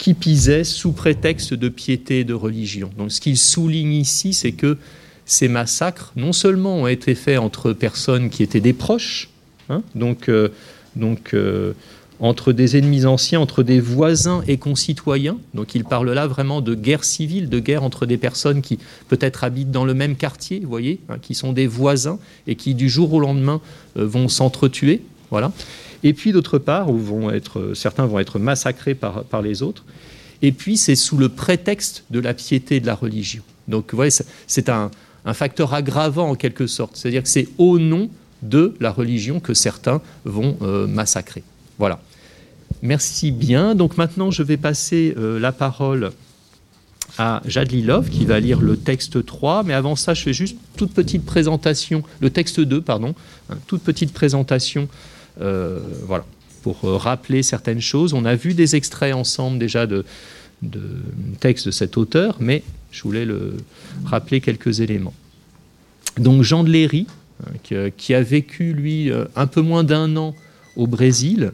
qui 0.00 0.14
pisait 0.14 0.64
sous 0.64 0.92
prétexte 0.92 1.52
de 1.52 1.68
piété 1.68 2.20
et 2.20 2.24
de 2.24 2.32
religion. 2.32 2.90
Donc 2.96 3.12
ce 3.12 3.20
qu'il 3.20 3.36
souligne 3.36 3.92
ici, 3.92 4.32
c'est 4.32 4.52
que 4.52 4.78
ces 5.26 5.46
massacres, 5.46 6.12
non 6.16 6.32
seulement 6.32 6.78
ont 6.78 6.86
été 6.86 7.14
faits 7.14 7.38
entre 7.38 7.74
personnes 7.74 8.30
qui 8.30 8.42
étaient 8.42 8.62
des 8.62 8.72
proches, 8.72 9.28
hein, 9.68 9.82
donc, 9.94 10.30
euh, 10.30 10.48
donc 10.96 11.34
euh, 11.34 11.74
entre 12.20 12.52
des 12.52 12.76
ennemis 12.76 13.06
anciens, 13.06 13.40
entre 13.40 13.62
des 13.62 13.80
voisins 13.80 14.42
et 14.46 14.58
concitoyens. 14.58 15.38
Donc 15.54 15.74
il 15.74 15.84
parle 15.84 16.10
là 16.12 16.26
vraiment 16.26 16.60
de 16.60 16.74
guerre 16.74 17.04
civile, 17.04 17.48
de 17.48 17.58
guerre 17.58 17.82
entre 17.82 18.06
des 18.06 18.18
personnes 18.18 18.60
qui 18.60 18.78
peut-être 19.08 19.42
habitent 19.42 19.70
dans 19.70 19.84
le 19.84 19.94
même 19.94 20.16
quartier, 20.16 20.60
vous 20.60 20.68
voyez, 20.68 21.00
hein, 21.08 21.16
qui 21.20 21.34
sont 21.34 21.52
des 21.52 21.66
voisins 21.66 22.18
et 22.46 22.54
qui 22.54 22.74
du 22.74 22.88
jour 22.88 23.12
au 23.14 23.20
lendemain 23.20 23.60
euh, 23.96 24.06
vont 24.06 24.28
s'entretuer. 24.28 25.02
Voilà. 25.30 25.52
Et 26.02 26.12
puis 26.12 26.32
d'autre 26.32 26.58
part, 26.58 26.90
où 26.90 26.98
vont 26.98 27.30
être, 27.30 27.72
certains 27.74 28.06
vont 28.06 28.18
être 28.18 28.38
massacrés 28.38 28.94
par, 28.94 29.24
par 29.24 29.42
les 29.42 29.62
autres. 29.62 29.84
Et 30.42 30.52
puis 30.52 30.76
c'est 30.76 30.96
sous 30.96 31.16
le 31.16 31.28
prétexte 31.28 32.04
de 32.10 32.20
la 32.20 32.34
piété 32.34 32.80
de 32.80 32.86
la 32.86 32.94
religion. 32.94 33.42
Donc 33.68 33.90
vous 33.90 33.96
voyez, 33.96 34.12
c'est 34.46 34.68
un, 34.68 34.90
facteur 35.34 35.74
aggravant 35.74 36.30
en 36.30 36.34
quelque 36.34 36.66
sorte. 36.66 36.96
C'est-à-dire 36.96 37.22
que 37.22 37.28
c'est 37.28 37.48
au 37.58 37.78
nom 37.78 38.08
de 38.42 38.74
la 38.80 38.90
religion 38.90 39.38
que 39.38 39.52
certains 39.52 40.00
vont 40.24 40.56
euh, 40.62 40.86
massacrer. 40.86 41.42
Voilà. 41.78 42.00
Merci 42.82 43.30
bien. 43.30 43.74
Donc 43.74 43.96
maintenant, 43.96 44.30
je 44.30 44.42
vais 44.42 44.56
passer 44.56 45.14
euh, 45.18 45.38
la 45.38 45.52
parole 45.52 46.12
à 47.18 47.42
Jadlilov 47.44 48.08
qui 48.08 48.24
va 48.24 48.40
lire 48.40 48.60
le 48.60 48.76
texte 48.76 49.24
3. 49.24 49.64
Mais 49.64 49.74
avant 49.74 49.96
ça, 49.96 50.14
je 50.14 50.22
fais 50.22 50.32
juste 50.32 50.56
toute 50.76 50.92
petite 50.92 51.26
présentation, 51.26 52.02
le 52.20 52.30
texte 52.30 52.60
2, 52.60 52.80
pardon, 52.80 53.14
hein, 53.50 53.56
toute 53.66 53.82
petite 53.82 54.12
présentation 54.12 54.88
euh, 55.40 55.80
voilà, 56.06 56.24
pour 56.62 56.84
euh, 56.84 56.96
rappeler 56.96 57.42
certaines 57.42 57.80
choses. 57.80 58.14
On 58.14 58.24
a 58.24 58.34
vu 58.34 58.54
des 58.54 58.76
extraits 58.76 59.14
ensemble 59.14 59.58
déjà 59.58 59.86
de, 59.86 60.04
textes 61.40 61.66
de 61.66 61.70
cet 61.70 61.98
auteur, 61.98 62.36
mais 62.40 62.62
je 62.90 63.02
voulais 63.02 63.26
le, 63.26 63.56
rappeler 64.06 64.40
quelques 64.40 64.80
éléments. 64.80 65.14
Donc 66.18 66.42
Jean 66.42 66.64
de 66.64 66.70
Léry, 66.70 67.06
hein, 67.44 67.90
qui, 67.96 68.14
a 68.14 68.22
vécu, 68.22 68.72
lui, 68.72 69.10
un 69.36 69.46
peu 69.46 69.60
moins 69.60 69.84
d'un 69.84 70.16
an 70.16 70.34
au 70.76 70.86
Brésil, 70.86 71.52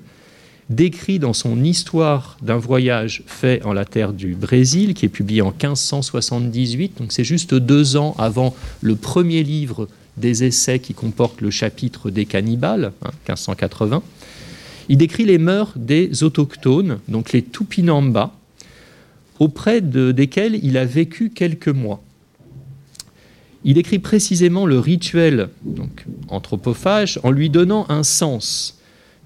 décrit 0.71 1.19
dans 1.19 1.33
son 1.33 1.63
Histoire 1.63 2.37
d'un 2.43 2.57
voyage 2.57 3.23
fait 3.27 3.65
en 3.65 3.73
la 3.73 3.85
terre 3.85 4.13
du 4.13 4.35
Brésil, 4.35 4.95
qui 4.95 5.07
est 5.07 5.11
publié 5.11 5.43
en 5.43 5.51
1578, 5.51 6.99
donc 6.99 7.13
c'est 7.13 7.25
juste 7.25 7.55
deux 7.55 7.97
ans 7.97 8.15
avant 8.19 8.55
le 8.81 8.97
premier 8.97 9.43
livre 9.43 9.89
des 10.17 10.45
essais 10.45 10.79
qui 10.79 10.95
comporte 10.95 11.41
le 11.41 11.51
chapitre 11.51 12.11
des 12.11 12.27
cannibales, 12.27 12.93
1580. 13.29 13.97
Hein, 13.97 14.03
Il 14.89 14.97
décrit 14.97 15.25
les 15.25 15.39
mœurs 15.39 15.73
des 15.77 16.23
autochtones, 16.23 16.99
donc 17.09 17.33
les 17.33 17.43
Tupinamba, 17.43 18.35
auprès 19.39 19.81
de, 19.81 20.13
desquels 20.13 20.59
il 20.63 20.79
a 20.79 20.85
vécu 20.85 21.31
quelques 21.31 21.69
mois. 21.69 22.03
Il 23.65 23.75
décrit 23.75 23.99
précisément 23.99 24.65
le 24.65 24.79
rituel 24.79 25.49
anthropophage 26.29 27.21
en 27.23 27.31
lui 27.31 27.51
donnant 27.51 27.85
un 27.89 28.05
sens. 28.05 28.79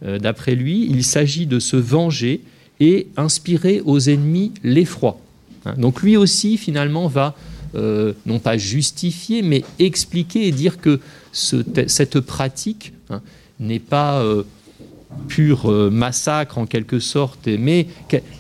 Euh, 0.05 0.19
d'après 0.19 0.55
lui, 0.55 0.87
il 0.89 1.05
s'agit 1.05 1.47
de 1.47 1.59
se 1.59 1.77
venger 1.77 2.41
et 2.81 3.09
inspirer 3.17 3.83
aux 3.85 4.01
ennemis 4.01 4.53
l'effroi. 4.63 5.21
Hein, 5.65 5.75
donc 5.77 6.03
lui 6.03 6.17
aussi, 6.17 6.57
finalement, 6.57 7.07
va 7.09 7.35
euh, 7.75 8.15
non 8.27 8.39
pas 8.39 8.57
justifier, 8.57 9.43
mais 9.43 9.65
expliquer 9.79 10.49
et 10.49 10.53
dire 10.53 10.81
que 10.81 11.01
cette 11.33 12.21
pratique 12.21 12.93
hein, 13.11 13.21
n'est 13.61 13.79
pas 13.79 14.23
euh, 14.23 14.43
pur 15.29 15.71
euh, 15.71 15.91
massacre 15.91 16.59
en 16.59 16.67
quelque 16.67 16.99
sorte, 16.99 17.47
mais 17.47 17.87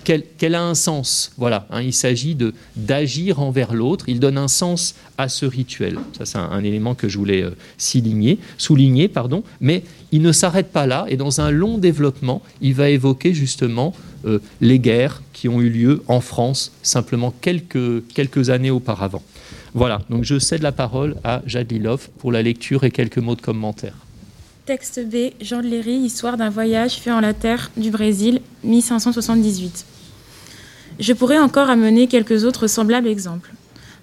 qu'elle 0.05 0.55
a 0.55 0.63
un 0.63 0.75
sens? 0.75 1.33
Voilà, 1.37 1.67
hein. 1.71 1.83
il 1.83 1.93
s'agit 1.93 2.37
d'agir 2.77 3.41
envers 3.41 3.75
l'autre. 3.75 4.07
Il 4.09 4.21
donne 4.21 4.39
un 4.39 4.49
sens 4.49 4.95
à 5.19 5.29
ce 5.29 5.47
rituel. 5.47 5.99
Ça, 6.17 6.27
c'est 6.27 6.39
un, 6.39 6.65
élément 6.65 6.95
que 6.95 7.09
je 7.09 7.19
voulais 7.19 7.45
souligner, 7.79 8.39
souligner, 8.59 9.09
pardon. 9.09 9.43
Mais 9.61 9.83
il 10.13 10.23
ne 10.23 10.33
s'arrête 10.33 10.73
pas 10.73 10.87
là. 10.87 11.07
Et 11.09 11.17
dans 11.17 11.41
un 11.41 11.51
long 11.51 11.79
développement, 11.79 12.43
il 12.61 12.75
va 12.75 12.91
évoquer 12.91 13.35
justement 13.35 13.95
les 14.61 14.79
guerres 14.79 15.23
qui 15.33 15.49
ont 15.49 15.61
eu 15.61 15.71
lieu 15.71 16.03
en 16.09 16.21
France 16.21 16.73
simplement 16.83 17.33
quelques, 17.41 18.07
quelques 18.09 18.51
années 18.51 18.71
auparavant. 18.71 19.23
Voilà, 19.75 20.03
donc 20.11 20.25
je 20.25 20.39
cède 20.39 20.63
la 20.63 20.73
parole 20.73 21.17
à 21.23 21.43
Jadlilov 21.47 22.09
pour 22.19 22.33
la 22.33 22.43
lecture 22.43 22.85
et 22.85 22.91
quelques 22.91 23.19
mots 23.19 23.37
de 23.37 23.41
commentaire. 23.41 23.95
Texte 24.67 25.01
B, 25.07 25.33
Jean 25.41 25.63
de 25.63 25.67
Léry, 25.67 25.95
Histoire 25.95 26.37
d'un 26.37 26.51
voyage 26.51 26.97
fait 26.97 27.11
en 27.11 27.21
la 27.21 27.33
terre 27.33 27.71
du 27.79 27.91
Brésil, 27.91 28.41
1578. 28.63 29.87
Je 30.99 31.13
pourrais 31.15 31.39
encore 31.39 31.71
amener 31.71 32.07
quelques 32.09 32.45
autres 32.45 32.67
semblables 32.67 33.09
exemples. 33.09 33.53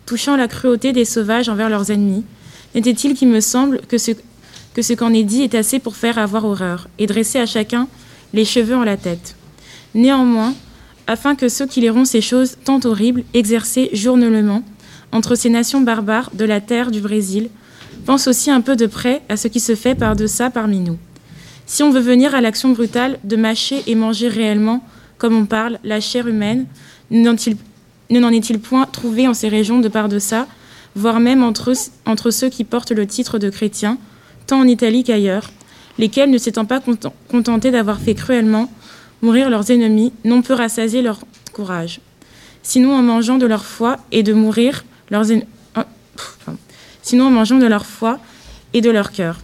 Touchant 0.07 0.35
la 0.35 0.47
cruauté 0.47 0.93
des 0.93 1.05
sauvages 1.05 1.47
envers 1.47 1.69
leurs 1.69 1.91
ennemis, 1.91 2.25
n'était-il 2.73 3.13
qu'il 3.13 3.27
me 3.27 3.39
semble 3.39 3.81
que 3.87 3.97
ce 3.97 4.11
que 4.73 4.81
ce 4.81 4.93
qu'en 4.93 5.13
est 5.13 5.23
dit 5.23 5.43
est 5.43 5.55
assez 5.55 5.79
pour 5.79 5.95
faire 5.95 6.17
avoir 6.17 6.45
horreur 6.45 6.87
et 6.97 7.07
dresser 7.07 7.39
à 7.39 7.45
chacun 7.45 7.87
les 8.33 8.45
cheveux 8.45 8.75
en 8.75 8.83
la 8.83 8.97
tête? 8.97 9.35
Néanmoins, 9.93 10.55
afin 11.05 11.35
que 11.35 11.49
ceux 11.49 11.67
qui 11.67 11.81
liront 11.81 12.05
ces 12.05 12.21
choses 12.21 12.57
tant 12.63 12.79
horribles 12.83 13.23
exercées 13.33 13.89
journellement 13.93 14.63
entre 15.11 15.35
ces 15.35 15.49
nations 15.49 15.81
barbares 15.81 16.31
de 16.33 16.45
la 16.45 16.61
terre 16.61 16.91
du 16.91 16.99
Brésil 16.99 17.49
pensent 18.07 18.27
aussi 18.27 18.49
un 18.49 18.61
peu 18.61 18.77
de 18.77 18.85
près 18.85 19.21
à 19.27 19.35
ce 19.35 19.49
qui 19.49 19.59
se 19.59 19.75
fait 19.75 19.93
par 19.93 20.15
deçà 20.15 20.49
parmi 20.49 20.79
nous. 20.79 20.97
Si 21.65 21.83
on 21.83 21.91
veut 21.91 21.99
venir 21.99 22.33
à 22.33 22.39
l'action 22.39 22.69
brutale 22.69 23.19
de 23.25 23.35
mâcher 23.35 23.83
et 23.85 23.95
manger 23.95 24.29
réellement, 24.29 24.81
comme 25.17 25.35
on 25.35 25.45
parle, 25.45 25.77
la 25.83 25.99
chair 25.99 26.25
humaine, 26.25 26.67
ne 27.11 27.21
n'en 27.21 28.31
est-il 28.31 28.59
point 28.59 28.85
trouvé 28.85 29.27
en 29.27 29.33
ces 29.33 29.49
régions 29.49 29.79
de 29.79 29.89
par 29.89 30.07
deçà, 30.07 30.47
voire 30.95 31.19
même 31.19 31.43
entre, 31.43 31.73
ceux 32.31 32.47
qui 32.49 32.63
portent 32.63 32.93
le 32.93 33.05
titre 33.05 33.39
de 33.39 33.49
chrétiens, 33.49 33.97
tant 34.47 34.61
en 34.61 34.67
Italie 34.67 35.03
qu'ailleurs, 35.03 35.51
lesquels, 35.97 36.31
ne 36.31 36.37
s'étant 36.37 36.63
pas 36.63 36.81
contentés 37.27 37.71
d'avoir 37.71 37.99
fait 37.99 38.15
cruellement 38.15 38.71
mourir 39.21 39.49
leurs 39.49 39.69
ennemis, 39.69 40.13
n'ont 40.23 40.43
peu 40.43 40.53
rassasié 40.53 41.01
leur 41.01 41.19
courage. 41.51 41.99
Sinon, 42.63 42.95
en 42.95 43.01
mangeant 43.01 43.37
de 43.37 43.45
leur 43.45 43.65
foi 43.65 43.97
et 44.13 44.23
de 44.23 44.31
mourir, 44.31 44.85
leurs 45.09 45.29
oh, 45.29 45.41
sinon 47.07 47.27
en 47.27 47.31
mangeant 47.31 47.57
de 47.57 47.65
leur 47.65 47.85
foi 47.85 48.19
et 48.73 48.81
de 48.81 48.89
leur 48.89 49.13
cœur. 49.13 49.37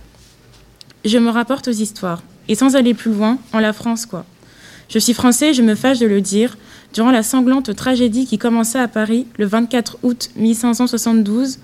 Je 1.05 1.17
me 1.17 1.29
rapporte 1.29 1.69
aux 1.69 1.71
histoires, 1.71 2.21
et 2.49 2.55
sans 2.55 2.75
aller 2.75 2.93
plus 2.93 3.13
loin, 3.13 3.37
en 3.53 3.59
la 3.59 3.71
France, 3.71 4.05
quoi. 4.05 4.25
Je 4.89 4.99
suis 4.99 5.13
français, 5.13 5.53
je 5.53 5.61
me 5.61 5.73
fâche 5.73 5.99
de 5.99 6.05
le 6.05 6.19
dire, 6.19 6.57
durant 6.93 7.09
la 7.09 7.23
sanglante 7.23 7.73
tragédie 7.73 8.25
qui 8.25 8.37
commença 8.37 8.81
à 8.81 8.89
Paris 8.89 9.27
le 9.37 9.45
24 9.45 9.99
août 10.03 10.29
1572, 10.35 11.59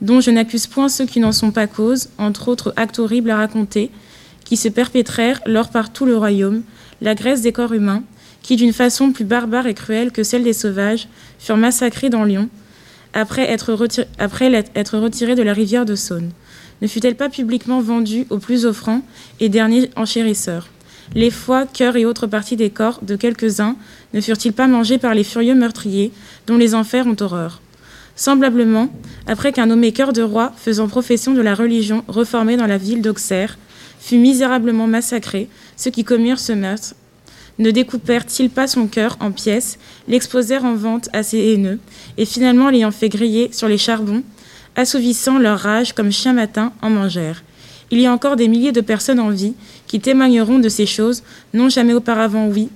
dont 0.00 0.22
je 0.22 0.30
n'accuse 0.30 0.66
point 0.66 0.88
ceux 0.88 1.04
qui 1.04 1.20
n'en 1.20 1.32
sont 1.32 1.50
pas 1.50 1.66
cause, 1.66 2.08
entre 2.16 2.48
autres 2.48 2.72
actes 2.76 2.98
horribles 2.98 3.30
à 3.30 3.36
raconter, 3.36 3.90
qui 4.46 4.56
se 4.56 4.68
perpétrèrent 4.68 5.42
lors 5.44 5.68
par 5.68 5.92
tout 5.92 6.06
le 6.06 6.16
royaume, 6.16 6.62
la 7.02 7.14
graisse 7.14 7.42
des 7.42 7.52
corps 7.52 7.74
humains, 7.74 8.04
qui, 8.40 8.56
d'une 8.56 8.72
façon 8.72 9.12
plus 9.12 9.26
barbare 9.26 9.66
et 9.66 9.74
cruelle 9.74 10.12
que 10.12 10.22
celle 10.22 10.44
des 10.44 10.54
sauvages, 10.54 11.08
furent 11.38 11.58
massacrés 11.58 12.08
dans 12.08 12.24
Lyon, 12.24 12.48
après 13.16 13.50
être, 13.50 13.72
retirée 13.72 15.34
de 15.34 15.42
la 15.42 15.54
rivière 15.54 15.86
de 15.86 15.94
Saône. 15.94 16.30
Ne 16.82 16.86
fut-elle 16.86 17.16
pas 17.16 17.30
publiquement 17.30 17.80
vendue 17.80 18.26
aux 18.28 18.38
plus 18.38 18.66
offrants 18.66 19.00
et 19.40 19.48
derniers 19.48 19.90
enchérisseurs? 19.96 20.68
Les 21.14 21.30
foies, 21.30 21.64
cœurs 21.64 21.96
et 21.96 22.04
autres 22.04 22.26
parties 22.26 22.56
des 22.56 22.68
corps 22.68 22.98
de 23.00 23.16
quelques-uns 23.16 23.76
ne 24.12 24.20
furent-ils 24.20 24.52
pas 24.52 24.66
mangés 24.66 24.98
par 24.98 25.14
les 25.14 25.24
furieux 25.24 25.54
meurtriers 25.54 26.12
dont 26.46 26.58
les 26.58 26.74
enfers 26.74 27.06
ont 27.06 27.16
horreur? 27.18 27.62
Semblablement, 28.16 28.90
après 29.26 29.52
qu'un 29.52 29.66
nommé 29.66 29.92
cœur 29.92 30.12
de 30.12 30.22
roi 30.22 30.52
faisant 30.56 30.86
profession 30.86 31.32
de 31.32 31.40
la 31.40 31.54
religion 31.54 32.04
reformée 32.08 32.58
dans 32.58 32.66
la 32.66 32.78
ville 32.78 33.00
d'Auxerre 33.00 33.56
fut 33.98 34.18
misérablement 34.18 34.86
massacré, 34.86 35.48
ceux 35.76 35.90
qui 35.90 36.04
commirent 36.04 36.38
ce 36.38 36.52
meurtre 36.52 36.94
ne 37.58 37.70
découpèrent-ils 37.70 38.50
pas 38.50 38.66
son 38.66 38.86
cœur 38.86 39.16
en 39.20 39.32
pièces, 39.32 39.78
l'exposèrent 40.08 40.64
en 40.64 40.74
vente 40.74 41.08
à 41.12 41.22
ses 41.22 41.38
haineux, 41.38 41.78
et 42.18 42.24
finalement 42.24 42.70
l'ayant 42.70 42.90
fait 42.90 43.08
griller 43.08 43.50
sur 43.52 43.68
les 43.68 43.78
charbons, 43.78 44.22
assouvissant 44.74 45.38
leur 45.38 45.60
rage 45.60 45.92
comme 45.92 46.12
chien 46.12 46.34
matin, 46.34 46.72
en 46.82 46.90
mangèrent. 46.90 47.42
Il 47.90 48.00
y 48.00 48.06
a 48.06 48.12
encore 48.12 48.36
des 48.36 48.48
milliers 48.48 48.72
de 48.72 48.80
personnes 48.80 49.20
en 49.20 49.30
vie 49.30 49.54
qui 49.86 50.00
témoigneront 50.00 50.58
de 50.58 50.68
ces 50.68 50.86
choses, 50.86 51.22
non 51.54 51.68
jamais 51.68 51.94
auparavant 51.94 52.48
oui, 52.48 52.68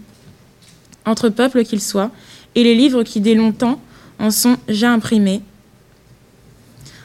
entre 1.05 1.29
peuples 1.29 1.65
qu'ils 1.65 1.83
soient, 1.83 2.11
et 2.55 2.65
les 2.65 2.75
livres 2.75 3.03
qui 3.03 3.21
dès 3.21 3.35
longtemps 3.35 3.81
en 4.19 4.31
sont 4.31 4.57
déjà 4.67 4.93
imprimés, 4.93 5.43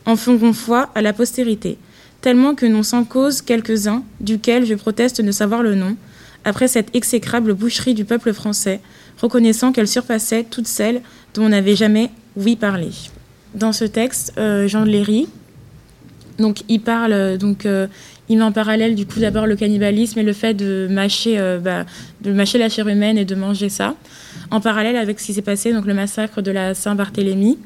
en 0.05 0.15
feront 0.15 0.53
foi 0.53 0.89
à 0.95 1.01
la 1.01 1.13
postérité, 1.13 1.77
tellement 2.21 2.55
que 2.55 2.65
n'ont 2.65 2.83
sans 2.83 3.03
cause 3.03 3.41
quelques-uns, 3.41 4.03
duquel 4.21 4.65
je 4.65 4.75
proteste 4.75 5.21
de 5.21 5.31
savoir 5.31 5.63
le 5.63 5.75
nom, 5.75 5.95
après 6.45 6.67
cette 6.67 6.95
exécrable 6.95 7.53
boucherie 7.53 7.95
du 7.95 8.05
peuple 8.05 8.31
français, 8.31 8.79
reconnaissant 9.21 9.71
qu'elle 9.71 9.87
surpassait 9.87 10.45
toutes 10.49 10.67
celles 10.67 11.01
dont 11.33 11.43
on 11.43 11.49
n'avait 11.49 11.75
jamais 11.75 12.11
ouï 12.37 12.55
parler. 12.55 12.91
Dans 13.55 13.73
ce 13.73 13.83
texte, 13.83 14.33
euh, 14.37 14.67
Jean 14.67 14.85
de 14.85 14.91
Léry, 14.91 15.27
donc 16.37 16.61
il 16.69 16.81
parle, 16.81 17.13
euh, 17.13 17.37
donc 17.37 17.65
euh, 17.65 17.87
il 18.29 18.37
met 18.37 18.43
en 18.43 18.51
parallèle 18.51 18.95
du 18.95 19.05
coup 19.05 19.19
d'abord 19.19 19.47
le 19.47 19.55
cannibalisme 19.55 20.19
et 20.19 20.23
le 20.23 20.33
fait 20.33 20.53
de 20.53 20.87
mâcher, 20.89 21.37
bah, 21.63 21.85
de 22.21 22.31
mâcher 22.31 22.57
la 22.57 22.69
chair 22.69 22.87
humaine 22.87 23.17
et 23.17 23.25
de 23.25 23.35
manger 23.35 23.69
ça, 23.69 23.95
en 24.51 24.61
parallèle 24.61 24.97
avec 24.97 25.19
ce 25.19 25.27
qui 25.27 25.33
s'est 25.33 25.41
passé, 25.41 25.73
donc 25.73 25.85
le 25.85 25.93
massacre 25.93 26.41
de 26.41 26.51
la 26.51 26.73
Saint-Barthélemy, 26.73 27.57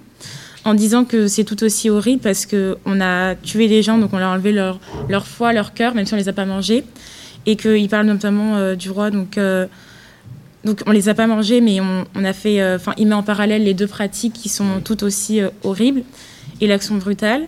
en 0.65 0.73
disant 0.73 1.05
que 1.05 1.27
c'est 1.27 1.45
tout 1.45 1.63
aussi 1.63 1.89
horrible 1.89 2.21
parce 2.21 2.45
qu'on 2.45 3.01
a 3.01 3.35
tué 3.35 3.67
des 3.67 3.81
gens, 3.81 3.97
donc 3.97 4.13
on 4.13 4.17
leur 4.17 4.29
a 4.29 4.33
enlevé 4.33 4.51
leur, 4.51 4.79
leur 5.07 5.25
leur 5.53 5.73
cœur, 5.73 5.95
même 5.95 6.05
si 6.05 6.13
on 6.13 6.17
les 6.17 6.29
a 6.29 6.33
pas 6.33 6.45
mangés, 6.45 6.83
et 7.49 7.55
qu'il 7.55 7.89
parle 7.89 8.05
notamment 8.05 8.75
du 8.75 8.89
roi, 8.91 9.09
donc 9.09 9.37
donc 10.65 10.81
on 10.85 10.91
les 10.91 11.07
a 11.07 11.13
pas 11.13 11.27
mangés, 11.27 11.61
mais 11.61 11.79
on, 11.79 12.23
a 12.23 12.33
fait, 12.33 12.61
euh, 12.61 12.75
enfin, 12.75 12.93
il 12.97 13.07
met 13.07 13.15
en 13.15 13.23
parallèle 13.23 13.63
les 13.63 13.73
deux 13.73 13.87
pratiques 13.87 14.33
qui 14.33 14.49
sont 14.49 14.81
tout 14.83 15.03
aussi 15.03 15.41
euh, 15.41 15.49
horribles 15.63 16.03
et 16.59 16.67
l'action 16.67 16.95
brutale. 16.95 17.43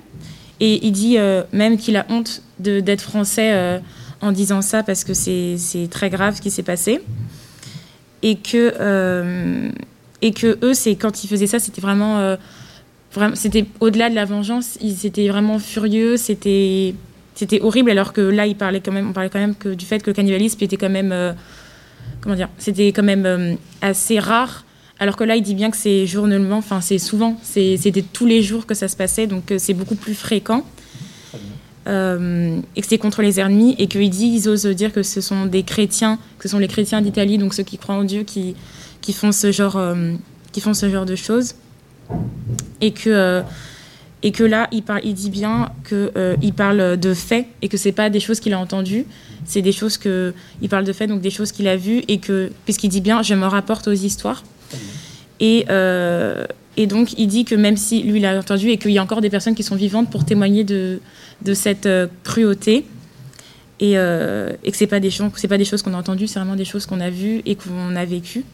Et 0.62 0.86
il 0.86 0.92
dit 0.92 1.18
euh, 1.18 1.44
même 1.52 1.78
qu'il 1.78 1.98
a 1.98 2.06
honte 2.10 2.42
d'être 2.60 3.02
français 3.02 3.82
en 4.22 4.32
disant 4.32 4.62
ça 4.62 4.84
parce 4.84 5.04
que 5.04 5.16
c'est 5.16 5.58
très 5.90 6.12
grave 6.12 6.36
ce 6.36 6.42
qui 6.42 6.52
s'est 6.52 6.64
passé. 6.64 7.02
Et 8.22 8.36
que, 8.36 9.72
et 10.22 10.32
que 10.32 10.60
eux, 10.64 10.76
c'est 10.76 10.96
quand 10.96 11.24
ils 11.24 11.28
faisaient 11.28 11.48
ça, 11.48 11.58
c'était 11.58 11.82
vraiment, 11.82 12.38
vraiment 13.12 13.36
c'était 13.36 13.66
au-delà 13.80 14.12
de 14.12 14.16
la 14.16 14.26
vengeance. 14.26 14.78
Ils 14.80 15.08
étaient 15.08 15.28
vraiment 15.28 15.58
furieux, 15.58 16.18
c'était 16.18 16.94
c'était 17.42 17.62
horrible. 17.62 17.92
Alors 17.92 18.14
que 18.14 18.22
là, 18.22 18.46
il 18.46 18.56
parlait 18.56 18.82
quand 18.82 18.92
même, 18.92 19.10
on 19.10 19.14
parlait 19.14 19.30
quand 19.30 19.40
même 19.40 19.56
que 19.56 19.70
du 19.70 19.86
fait 19.86 20.02
que 20.02 20.10
le 20.10 20.14
cannibalisme 20.14 20.64
était 20.64 20.78
quand 20.78 20.90
même 20.90 21.36
comment 22.22 22.36
dire, 22.36 22.50
c'était 22.58 22.88
quand 22.88 23.04
même 23.04 23.26
euh, 23.26 23.56
assez 23.82 24.20
rare. 24.20 24.64
Alors 25.00 25.16
que 25.16 25.24
là, 25.24 25.36
il 25.36 25.42
dit 25.42 25.56
bien 25.56 25.72
que 25.72 25.78
c'est 25.78 26.06
journellement, 26.06 26.58
enfin 26.58 26.80
c'est 26.80 27.00
souvent, 27.00 27.38
c'était 27.42 28.04
tous 28.14 28.28
les 28.28 28.44
jours 28.44 28.68
que 28.68 28.76
ça 28.76 28.88
se 28.88 28.96
passait, 28.96 29.26
donc 29.26 29.52
euh, 29.52 29.58
c'est 29.58 29.74
beaucoup 29.74 29.96
plus 29.96 30.14
fréquent. 30.14 30.64
Euh, 31.88 32.60
et 32.76 32.82
que 32.82 32.88
c'est 32.88 33.00
contre 33.00 33.24
les 33.24 33.40
ennemis, 33.40 33.76
et 33.80 33.88
qu'ils 33.88 34.12
disent, 34.12 34.46
ils 34.46 34.50
osent 34.50 34.68
dire 34.68 34.94
que 34.94 35.02
ce 35.02 35.20
sont 35.20 35.48
des 35.48 35.64
chrétiens, 35.64 36.20
que 36.38 36.48
ce 36.48 36.50
sont 36.50 36.60
les 36.60 36.68
chrétiens 36.68 37.02
d'Italie, 37.02 37.40
donc 37.40 37.56
ceux 37.56 37.64
qui 37.64 37.80
croient 37.80 37.96
en 37.96 38.04
Dieu, 38.04 38.22
qui, 38.22 38.56
qui, 39.02 39.14
font, 39.14 39.32
ce 39.32 39.52
genre, 39.52 39.82
qui 40.52 40.62
font 40.62 40.76
ce 40.76 40.88
genre 40.92 41.08
de 41.08 41.16
choses. 41.16 41.56
Et 42.82 42.92
que 42.92 43.42
et 44.24 44.32
que 44.32 44.44
là, 44.44 44.68
il, 44.72 44.84
parle, 44.84 45.02
il 45.04 45.14
dit 45.14 45.30
bien 45.30 45.72
qu'il 45.88 46.12
euh, 46.16 46.36
parle 46.56 46.98
de 46.98 47.14
faits 47.14 47.48
et 47.62 47.70
que 47.70 47.78
c'est 47.78 47.92
pas 47.92 48.10
des 48.10 48.20
choses 48.20 48.40
qu'il 48.40 48.54
a 48.54 48.60
entendues, 48.60 49.06
c'est 49.46 49.62
des 49.62 49.72
choses 49.72 49.98
que 49.98 50.34
il 50.62 50.70
parle 50.70 50.86
de 50.86 50.94
faits, 50.94 51.10
donc 51.10 51.22
des 51.22 51.32
choses 51.32 51.52
qu'il 51.52 51.68
a 51.68 51.76
vues 51.76 52.04
et 52.08 52.20
que 52.20 52.52
puisqu'il 52.66 52.90
dit 52.90 53.02
bien, 53.02 53.24
je 53.24 53.34
me 53.34 53.46
rapporte 53.46 53.88
aux 53.88 53.94
histoires. 53.94 54.44
Et, 55.40 55.66
euh, 55.70 56.46
et 56.78 56.86
donc 56.86 57.18
il 57.18 57.28
dit 57.28 57.46
que 57.46 57.56
même 57.56 57.78
si 57.78 58.04
lui 58.04 58.20
il 58.20 58.26
a 58.26 58.38
entendu 58.38 58.70
et 58.70 58.78
qu'il 58.78 58.92
y 58.92 59.00
a 59.00 59.04
encore 59.04 59.22
des 59.22 59.32
personnes 59.32 59.56
qui 59.56 59.64
sont 59.64 59.76
vivantes 59.76 60.12
pour 60.12 60.24
témoigner 60.24 60.64
de, 60.64 61.00
de 61.42 61.54
cette 61.56 61.88
euh, 61.88 62.08
cruauté 62.24 62.86
et, 63.80 63.94
et 63.94 64.72
que 64.72 64.78
c'est 64.78 64.86
pas 64.86 65.00
des 65.00 65.10
choses, 65.10 65.32
pas 65.50 65.58
des 65.58 65.66
choses 65.66 65.82
qu'on 65.82 65.96
a 65.96 65.98
entendues, 65.98 66.28
c'est 66.28 66.38
vraiment 66.38 66.56
des 66.56 66.66
choses 66.66 66.86
qu'on 66.86 67.00
a 67.00 67.10
vues 67.10 67.42
et 67.48 67.56
qu'on 67.56 67.96
a 67.96 68.06
vécues. 68.06 68.46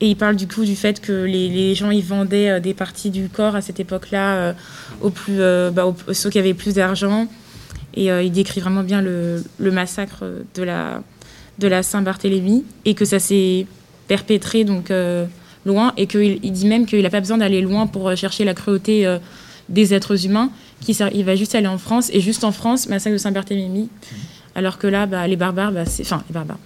Et 0.00 0.10
il 0.10 0.16
parle 0.16 0.36
du 0.36 0.46
coup 0.46 0.64
du 0.64 0.76
fait 0.76 1.00
que 1.00 1.24
les, 1.24 1.74
gens 1.74 1.90
ils 1.90 2.04
vendaient 2.04 2.50
euh, 2.50 2.60
des 2.60 2.74
parties 2.74 3.10
du 3.10 3.28
corps 3.28 3.56
à 3.56 3.60
cette 3.60 3.80
époque-là 3.80 4.36
euh, 4.36 4.52
aux 5.00 5.10
plus 5.10 5.40
euh, 5.40 5.70
bah, 5.70 5.92
ceux 6.12 6.30
qui 6.30 6.38
avaient 6.38 6.54
plus 6.54 6.74
d'argent. 6.74 7.26
Et 7.94 8.06
il 8.06 8.30
décrit 8.30 8.60
vraiment 8.60 8.84
bien 8.84 9.00
le, 9.00 9.42
massacre 9.58 10.24
de 10.54 10.62
la 10.62 11.02
de 11.58 11.66
la 11.66 11.82
Saint-Barthélemy 11.82 12.64
et 12.84 12.94
que 12.94 13.04
ça 13.04 13.18
s'est 13.18 13.66
perpétré 14.06 14.62
donc 14.62 14.92
loin 15.64 15.94
et 15.96 16.06
qu'il 16.06 16.38
il 16.44 16.52
dit 16.52 16.68
même 16.68 16.86
qu'il 16.86 17.02
n'a 17.02 17.10
pas 17.10 17.18
besoin 17.18 17.38
d'aller 17.38 17.60
loin 17.60 17.88
pour 17.88 18.14
chercher 18.14 18.44
la 18.44 18.54
cruauté 18.54 19.18
des 19.68 19.94
êtres 19.94 20.26
humains. 20.26 20.52
il 20.86 21.24
va 21.24 21.34
juste 21.34 21.56
aller 21.56 21.66
en 21.66 21.78
France 21.78 22.08
et 22.12 22.20
juste 22.20 22.44
en 22.44 22.52
France 22.52 22.88
massacre 22.88 23.14
de 23.14 23.18
Saint-Barthélemy. 23.18 23.88
Alors 24.54 24.78
que 24.78 24.86
là, 24.86 25.06
bah, 25.06 25.26
les 25.26 25.36
barbares, 25.36 25.72
bah, 25.72 25.84
c'est 25.84 26.02
enfin 26.02 26.22
les 26.28 26.34
barbares, 26.34 26.58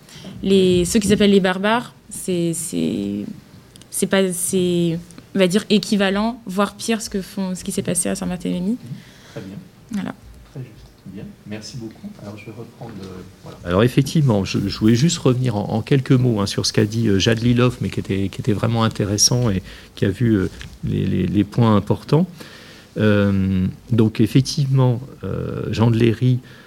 les 0.42 0.84
ceux 0.84 0.98
qui 0.98 1.08
s'appellent 1.08 1.30
les 1.30 1.40
barbares 1.40 1.94
c'est 2.10 2.52
c'est 2.54 4.06
pas 4.06 4.32
c'est 4.32 4.98
on 5.34 5.38
va 5.38 5.46
dire 5.46 5.64
équivalent 5.70 6.40
voire 6.46 6.74
pire 6.74 7.00
ce 7.00 7.08
que 7.08 7.22
font 7.22 7.54
ce 7.54 7.64
qui 7.64 7.72
s'est 7.72 7.82
passé 7.82 8.08
à 8.08 8.14
Saint-Barthélemy. 8.14 8.76
Très 9.30 9.40
bien. 9.40 9.56
Voilà. 9.92 10.14
Très 10.50 10.60
juste. 10.60 10.72
Bien. 11.06 11.24
Merci 11.46 11.78
beaucoup. 11.78 12.10
Alors 12.22 12.36
je 12.36 12.46
vais 12.46 12.52
reprendre. 12.52 12.92
Euh, 13.02 13.50
Alors 13.64 13.82
effectivement, 13.82 14.44
je, 14.44 14.58
voulais 14.58 14.94
juste 14.94 15.18
revenir 15.18 15.56
en, 15.56 15.82
quelques 15.82 16.12
mots 16.12 16.40
hein, 16.40 16.46
sur 16.46 16.64
ce 16.64 16.72
qu'a 16.72 16.84
dit 16.84 17.08
euh, 17.08 17.18
Jade 17.18 17.42
Lilov, 17.42 17.78
mais 17.80 17.90
qui 17.90 18.00
était, 18.00 18.28
qui 18.28 18.40
était 18.40 18.52
vraiment 18.52 18.84
intéressant 18.84 19.50
et 19.50 19.62
qui 19.94 20.04
a 20.04 20.10
vu 20.10 20.32
euh, 20.34 20.50
les, 20.84 21.06
les, 21.06 21.44
points 21.44 21.74
importants. 21.74 22.26
donc 22.96 24.20
effectivement, 24.20 25.00
Jean 25.70 25.90
de 25.90 25.96
Léry 25.96 26.40
euh, 26.42 26.61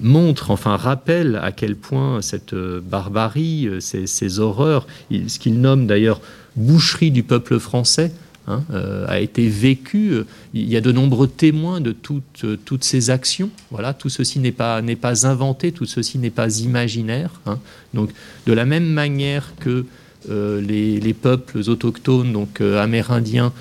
montre, 0.00 0.50
enfin 0.50 0.76
rappelle 0.76 1.36
à 1.42 1.52
quel 1.52 1.76
point 1.76 2.22
cette 2.22 2.54
euh, 2.54 2.80
barbarie, 2.80 3.66
euh, 3.66 3.80
ces, 3.80 4.38
horreurs, 4.38 4.86
ce 5.10 5.38
qu'il 5.38 5.60
nomme 5.60 5.86
d'ailleurs 5.86 6.20
boucherie 6.56 7.10
du 7.10 7.22
peuple 7.22 7.58
français, 7.58 8.12
hein, 8.48 8.62
a 9.08 9.20
été 9.20 9.46
vécu. 9.48 10.22
Il 10.54 10.68
y 10.68 10.76
a 10.76 10.80
de 10.80 10.90
nombreux 10.90 11.28
témoins 11.28 11.82
de 11.82 11.92
toutes, 11.92 12.46
toutes 12.64 12.84
ces 12.84 13.10
actions. 13.10 13.50
Voilà, 13.70 13.92
tout 13.92 14.08
ceci 14.08 14.38
n'est 14.38 14.52
pas, 14.52 14.80
pas 15.00 15.26
inventé, 15.26 15.72
tout 15.72 15.84
ceci 15.84 16.18
n'est 16.18 16.30
pas 16.30 16.60
imaginaire. 16.60 17.30
Hein. 17.44 17.58
Donc, 17.92 18.10
de 18.46 18.52
la 18.54 18.64
même 18.64 18.86
manière 18.86 19.52
que 19.60 19.84
les, 20.30 21.14
peuples 21.14 21.58
autochtones, 21.68 22.32
donc 22.32 22.62
amérindiens, 22.62 23.52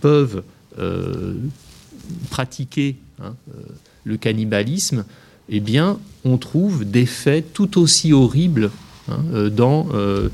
peuvent 0.00 0.42
pratiquer 2.30 2.96
hein, 3.22 3.34
le 4.04 4.16
cannibalisme, 4.16 5.04
eh 5.48 5.60
bien, 5.60 5.98
on 6.24 6.38
trouve 6.38 6.84
des 6.84 7.06
faits 7.06 7.52
tout 7.52 7.80
aussi 7.80 8.12
horribles 8.12 8.70
hein, 9.10 9.18
euh, 9.34 9.50
dans, 9.50 9.88
euh, 9.94 10.28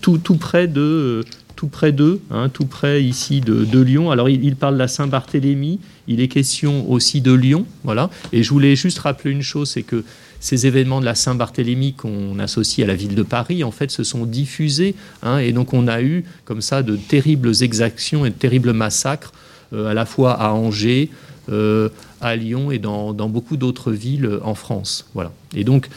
tout, 0.00 0.18
tout, 0.18 0.36
près 0.36 0.66
de 0.66 1.24
tout 1.56 1.68
près 1.68 1.90
d'eux, 1.90 2.20
hein, 2.30 2.50
tout 2.50 2.66
près 2.66 3.02
ici 3.02 3.40
de, 3.40 3.80
Lyon. 3.80 4.10
Alors 4.10 4.28
il, 4.28 4.56
parle 4.56 4.74
de 4.74 4.78
la 4.78 4.88
Saint-Barthélemy, 4.88 5.80
il 6.06 6.20
est 6.20 6.28
question 6.28 6.88
aussi 6.90 7.22
de 7.22 7.32
Lyon, 7.32 7.66
voilà. 7.82 8.10
Et 8.32 8.42
je 8.42 8.50
voulais 8.50 8.76
juste 8.76 8.98
rappeler 8.98 9.30
une 9.30 9.42
chose, 9.42 9.70
c'est 9.70 9.82
que 9.82 10.04
ces 10.38 10.66
événements 10.66 11.00
de 11.00 11.06
la 11.06 11.14
Saint-Barthélemy 11.14 11.94
qu'on 11.94 12.38
associe 12.38 12.84
à 12.84 12.88
la 12.88 12.94
ville 12.94 13.14
de 13.14 13.22
Paris, 13.22 13.64
en 13.64 13.70
fait, 13.70 13.90
se 13.90 14.04
sont 14.04 14.26
diffusés, 14.26 14.94
hein, 15.22 15.38
et 15.38 15.52
donc 15.52 15.72
on 15.72 15.88
a 15.88 16.02
eu 16.02 16.24
comme 16.44 16.60
ça 16.60 16.82
de 16.82 16.96
terribles 16.96 17.52
exactions 17.62 18.26
et 18.26 18.30
de 18.30 18.34
terribles 18.34 18.74
massacres, 18.74 19.32
euh, 19.72 19.88
à 19.88 19.94
la 19.94 20.04
fois 20.04 20.32
à 20.32 20.52
Angers, 20.52 21.08
à 21.48 22.36
Lyon 22.36 22.70
et 22.70 22.78
dans, 22.78 23.12
beaucoup 23.12 23.56
d'autres 23.56 23.92
villes 23.92 24.40
en 24.42 24.54
France. 24.54 25.06
Voilà. 25.14 25.32
Et 25.54 25.64
donc, 25.64 25.88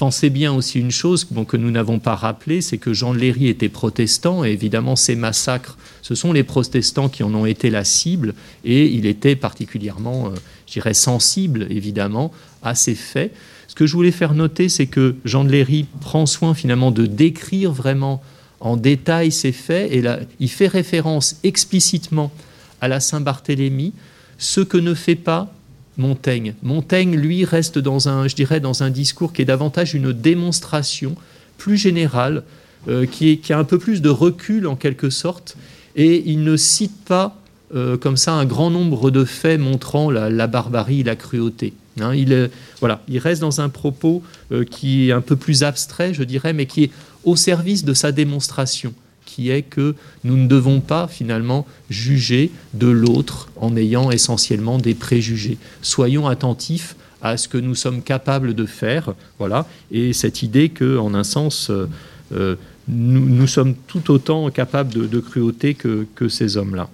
pensez 0.00 0.30
bien 0.30 0.50
aussi 0.54 0.80
une 0.80 0.90
chose 0.90 1.26
que 1.46 1.58
nous 1.58 1.70
n'avons 1.70 1.98
pas 1.98 2.14
rappelé, 2.14 2.62
c'est 2.62 2.78
que 2.78 2.94
Jean 2.94 3.12
Léry 3.12 3.48
était 3.48 3.68
protestant, 3.68 4.46
et 4.46 4.48
évidemment 4.48 4.96
ces 4.96 5.14
massacres, 5.14 5.76
ce 6.00 6.14
sont 6.14 6.32
les 6.32 6.42
protestants 6.42 7.10
qui 7.10 7.22
en 7.22 7.34
ont 7.34 7.44
été 7.44 7.68
la 7.68 7.84
cible, 7.84 8.32
et 8.64 8.86
il 8.86 9.04
était 9.04 9.36
particulièrement, 9.36 10.28
euh, 10.28 10.30
je 10.66 10.72
dirais, 10.72 10.94
sensible, 10.94 11.66
évidemment, 11.68 12.32
à 12.62 12.74
ces 12.74 12.94
faits. 12.94 13.34
Ce 13.68 13.74
que 13.74 13.86
je 13.86 13.92
voulais 13.92 14.10
faire 14.10 14.32
noter, 14.32 14.70
c'est 14.70 14.86
que 14.86 15.16
Jean 15.26 15.44
de 15.44 15.50
Léry 15.50 15.84
prend 16.00 16.24
soin 16.24 16.54
finalement 16.54 16.92
de 16.92 17.04
décrire 17.04 17.70
vraiment 17.70 18.22
en 18.60 18.78
détail 18.78 19.30
ces 19.30 19.52
faits, 19.52 19.92
et 19.92 20.00
là, 20.00 20.20
il 20.38 20.48
fait 20.48 20.66
référence 20.66 21.36
explicitement 21.44 22.32
à 22.80 22.88
la 22.88 23.00
Saint-Barthélemy, 23.00 23.92
ce 24.40 24.60
que 24.60 24.78
ne 24.78 24.94
fait 24.94 25.14
pas 25.14 25.52
Montaigne. 25.98 26.54
Montaigne, 26.62 27.14
lui, 27.14 27.44
reste 27.44 27.78
dans 27.78 28.08
un, 28.08 28.26
je 28.26 28.34
dirais, 28.34 28.58
dans 28.58 28.82
un 28.82 28.90
discours 28.90 29.32
qui 29.32 29.42
est 29.42 29.44
davantage 29.44 29.94
une 29.94 30.12
démonstration 30.12 31.14
plus 31.58 31.76
générale, 31.76 32.42
euh, 32.88 33.04
qui, 33.04 33.38
a 33.50 33.58
un 33.58 33.64
peu 33.64 33.78
plus 33.78 34.00
de 34.00 34.08
recul 34.08 34.66
en 34.66 34.76
quelque 34.76 35.10
sorte, 35.10 35.56
et 35.94 36.22
il 36.26 36.42
ne 36.42 36.56
cite 36.56 37.04
pas 37.04 37.36
euh, 37.74 37.98
comme 37.98 38.16
ça 38.16 38.32
un 38.32 38.46
grand 38.46 38.70
nombre 38.70 39.10
de 39.10 39.26
faits 39.26 39.60
montrant 39.60 40.10
la, 40.10 40.46
barbarie, 40.46 41.02
la 41.02 41.16
cruauté. 41.16 41.74
Hein. 42.00 42.14
il, 42.14 42.50
voilà, 42.78 43.02
il 43.08 43.18
reste 43.18 43.42
dans 43.42 43.60
un 43.60 43.68
propos 43.68 44.22
euh, 44.52 44.64
qui 44.64 45.10
est 45.10 45.12
un 45.12 45.20
peu 45.20 45.36
plus 45.36 45.62
abstrait, 45.64 46.14
je 46.14 46.22
dirais, 46.22 46.54
mais 46.54 46.64
qui 46.64 46.84
est 46.84 46.90
au 47.24 47.36
service 47.36 47.84
de 47.84 47.92
sa 47.92 48.10
démonstration 48.10 48.94
qui 49.24 49.50
est 49.50 49.62
que 49.62 49.94
nous 50.24 50.36
ne 50.36 50.46
devons 50.46 50.80
pas 50.80 51.06
finalement 51.08 51.66
juger 51.88 52.50
de 52.74 52.88
l'autre 52.88 53.48
en 53.56 53.76
ayant 53.76 54.10
essentiellement 54.10 54.78
des 54.78 54.94
préjugés. 54.94 55.58
Soyons 55.82 56.26
attentifs 56.26 56.96
à 57.22 57.36
ce 57.36 57.48
que 57.48 57.58
nous 57.58 57.74
sommes 57.74 58.02
capables 58.02 58.54
de 58.54 58.66
faire, 58.66 59.14
voilà, 59.38 59.66
et 59.90 60.12
cette 60.12 60.42
idée 60.42 60.70
que, 60.70 60.98
en 60.98 61.14
un 61.14 61.24
sens, 61.24 61.70
euh, 61.70 61.86
euh, 62.32 62.56
nous, 62.88 63.46
sommes 63.46 63.74
tout 63.86 64.10
autant 64.10 64.50
capables 64.50 64.92
de, 65.08 65.20
cruauté 65.20 65.74
que, 65.74 66.28
ces 66.28 66.56
hommes-là. 66.56 66.88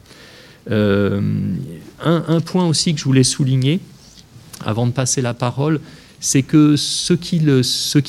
Euh, 0.70 1.20
un, 2.04 2.40
point 2.40 2.66
aussi 2.66 2.92
que 2.92 2.98
je 3.00 3.04
voulais 3.04 3.24
souligner, 3.24 3.80
avant 4.64 4.86
de 4.86 4.92
passer 4.92 5.22
la 5.22 5.32
parole, 5.32 5.80
c'est 6.26 6.42
que 6.42 6.74
ce 6.74 7.12
qui, 7.12 7.38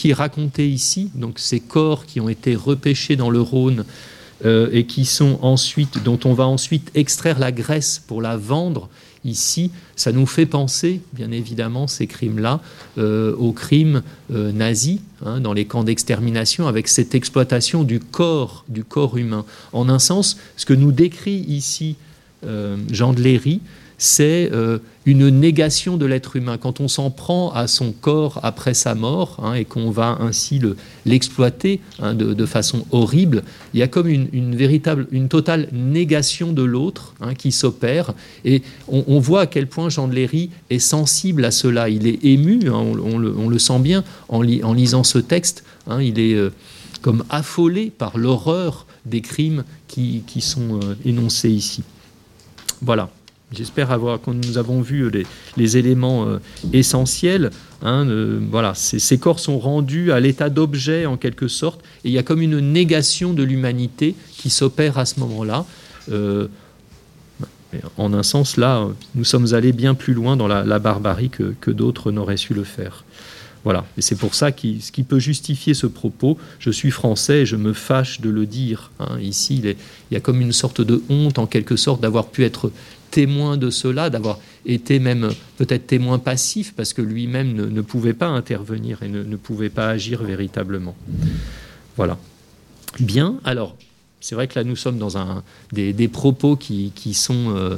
est 0.10 0.13
raconté 0.13 0.67
ici, 0.67 1.12
donc 1.13 1.38
ces 1.38 1.60
corps 1.60 2.08
qui 2.08 2.19
ont 2.19 2.30
été 2.30 2.56
repêchés 2.56 3.15
dans 3.15 3.30
le 3.30 3.39
Rhône 3.39 3.86
euh, 4.43 4.69
et 4.71 4.88
qui 4.88 5.06
sont 5.06 5.38
ensuite, 5.43 6.03
dont 6.03 6.19
on 6.25 6.34
va 6.34 6.47
ensuite 6.47 6.89
extraire 6.95 7.38
la 7.38 7.51
graisse 7.51 8.01
pour 8.08 8.23
la 8.23 8.36
vendre 8.36 8.89
ici, 9.23 9.69
ça 9.95 10.12
nous 10.12 10.25
fait 10.25 10.47
penser, 10.47 10.99
bien 11.13 11.30
évidemment, 11.30 11.86
ces 11.86 12.08
crimes-là, 12.08 12.60
euh, 12.97 13.36
aux 13.36 13.51
crimes 13.51 14.01
euh, 14.34 14.51
nazis 14.51 14.99
hein, 15.23 15.39
dans 15.39 15.53
les 15.53 15.65
camps 15.65 15.84
d'extermination, 15.84 16.67
avec 16.67 16.88
cette 16.88 17.13
exploitation 17.13 17.84
du 17.84 17.99
corps, 17.99 18.65
du 18.67 18.84
corps 18.84 19.17
humain. 19.17 19.45
En 19.73 19.89
un 19.89 19.99
sens, 19.99 20.39
ce 20.56 20.65
que 20.65 20.73
nous 20.73 20.91
décrit 20.91 21.45
ici 21.47 21.97
Jean 22.91 23.13
de 23.13 23.21
Léry, 23.21 23.62
c'est 23.97 24.49
euh, 24.53 24.77
une 25.05 25.29
négation 25.29 25.97
de 25.97 26.05
l'être 26.05 26.36
humain. 26.36 26.57
Quand 26.57 26.79
on 26.79 26.88
s'en 26.88 27.10
prend 27.10 27.51
à 27.51 27.67
son 27.67 27.91
corps 27.91 28.39
après 28.43 28.73
sa 28.73 28.93
mort 28.93 29.39
hein, 29.41 29.53
et 29.53 29.65
qu'on 29.65 29.89
va 29.89 30.17
ainsi 30.19 30.62
l'exploiter 31.05 31.79
hein, 31.99 32.13
de, 32.13 32.45
façon 32.45 32.86
horrible, 32.91 33.43
il 33.73 33.79
y 33.79 33.83
a 33.83 33.88
comme 33.88 34.07
une, 34.07 34.55
véritable, 34.55 35.07
une 35.12 35.29
totale 35.29 35.67
négation 35.71 36.53
de 36.53 36.62
l'autre 36.62 37.15
hein, 37.21 37.33
qui 37.33 37.51
s'opère. 37.51 38.13
Et 38.45 38.62
on, 38.88 39.19
voit 39.19 39.41
à 39.41 39.47
quel 39.47 39.67
point 39.67 39.89
Jean 39.89 40.07
de 40.07 40.13
Léry 40.13 40.51
est 40.69 40.79
sensible 40.79 41.43
à 41.45 41.51
cela. 41.51 41.89
Il 41.89 42.05
est 42.05 42.23
ému, 42.23 42.69
on, 42.69 43.17
le, 43.17 43.60
sent 43.60 43.79
bien 43.79 44.03
en, 44.29 44.41
lisant 44.41 45.03
ce 45.03 45.17
texte. 45.17 45.63
il 45.99 46.19
est 46.19 46.36
euh, 46.36 46.51
comme 47.01 47.23
affolé 47.29 47.91
par 47.97 48.17
l'horreur 48.17 48.86
des 49.05 49.21
crimes 49.21 49.63
qui, 49.88 50.23
sont 50.39 50.79
euh, 50.81 50.95
énoncés 51.05 51.49
ici. 51.49 51.83
Voilà. 52.81 53.10
J'espère 53.53 53.91
avoir, 53.91 54.19
quand 54.19 54.33
nous 54.33 54.57
avons 54.57 54.81
vu 54.81 55.10
les, 55.55 55.77
éléments 55.77 56.27
euh, 56.27 56.39
essentiels, 56.73 57.51
hein, 57.81 58.05
voilà, 58.51 58.73
ces, 58.75 59.17
corps 59.17 59.39
sont 59.39 59.57
rendus 59.57 60.12
à 60.12 60.19
l'état 60.19 60.49
d'objet 60.49 61.05
en 61.05 61.15
quelque 61.15 61.47
sorte, 61.47 61.79
et 62.03 62.10
il 62.10 62.12
y 62.12 62.17
a 62.17 62.23
comme 62.23 62.41
une 62.41 62.60
négation 62.60 63.31
de 63.31 63.43
l'humanité 63.43 64.15
qui 64.33 64.49
s'opère 64.49 64.97
à 64.97 65.05
ce 65.05 65.21
moment-là. 65.21 65.65
Euh, 66.12 66.47
en 67.97 68.13
un 68.13 68.23
sens, 68.23 68.57
là, 68.57 68.88
nous 69.15 69.23
sommes 69.23 69.53
allés 69.53 69.71
bien 69.71 69.93
plus 69.93 70.13
loin 70.13 70.36
dans 70.36 70.47
la, 70.47 70.79
barbarie 70.79 71.29
que, 71.29 71.71
d'autres 71.71 72.12
n'auraient 72.12 72.38
su 72.38 72.53
le 72.53 72.63
faire. 72.63 73.05
Voilà, 73.63 73.86
et 73.98 74.02
c'est 74.02 74.15
pour 74.15 74.36
ça 74.36 74.52
que 74.52 74.80
ce 74.80 74.91
qui 74.91 75.04
peut 75.04 75.20
justifier 75.20 75.74
ce 75.74 75.88
propos, 75.88 76.38
je 76.60 76.70
suis 76.72 76.91
français 76.91 77.46
je 77.46 77.56
me 77.56 77.74
fâche 77.74 78.22
de 78.22 78.30
le 78.30 78.46
dire. 78.46 78.91
Hein. 79.00 79.20
Ici, 79.20 79.62
il, 79.63 79.76
y 80.12 80.15
a 80.15 80.20
comme 80.20 80.41
une 80.41 80.54
sorte 80.54 80.82
de 80.82 81.04
honte, 81.10 81.39
en 81.39 81.48
quelque 81.48 81.76
sorte, 81.76 82.02
d'avoir 82.02 82.28
pu 82.28 82.43
être 82.43 82.72
témoin 83.12 83.58
de 83.58 83.70
cela, 83.70 84.10
d'avoir 84.10 84.39
été 84.65 85.00
même 85.00 85.30
peut-être 85.58 85.88
témoin 85.88 86.20
passif, 86.20 86.74
parce 86.76 86.93
que 86.93 87.02
lui-même 87.02 87.54
ne, 87.54 87.82
pouvait 87.82 88.13
pas 88.13 88.28
intervenir 88.28 89.02
et 89.04 89.08
ne, 89.08 89.36
pouvait 89.36 89.70
pas 89.70 89.89
agir 89.89 90.24
véritablement. 90.24 90.96
Voilà. 91.96 92.17
Bien, 93.00 93.39
alors, 93.43 93.76
c'est 94.20 94.36
vrai 94.36 94.48
que 94.48 94.60
là, 94.60 94.63
nous 94.63 94.76
sommes 94.76 94.98
dans 94.98 95.43
des, 95.72 96.08
propos 96.08 96.56
qui, 96.56 97.13
sont... 97.13 97.56
Euh, 97.56 97.78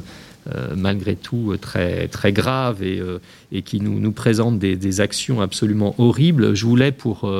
malgré 0.76 1.16
tout 1.16 1.54
très, 1.60 2.08
très 2.08 2.32
graves 2.32 2.82
et, 2.82 2.98
euh, 2.98 3.18
et 3.52 3.62
qui 3.62 3.80
nous, 3.80 4.00
nous 4.00 4.12
présentent 4.12 4.58
des, 4.58 5.00
actions 5.00 5.40
absolument 5.40 5.94
horribles. 5.98 6.54
Je 6.54 6.66
voulais, 6.66 6.92
pour 6.92 7.30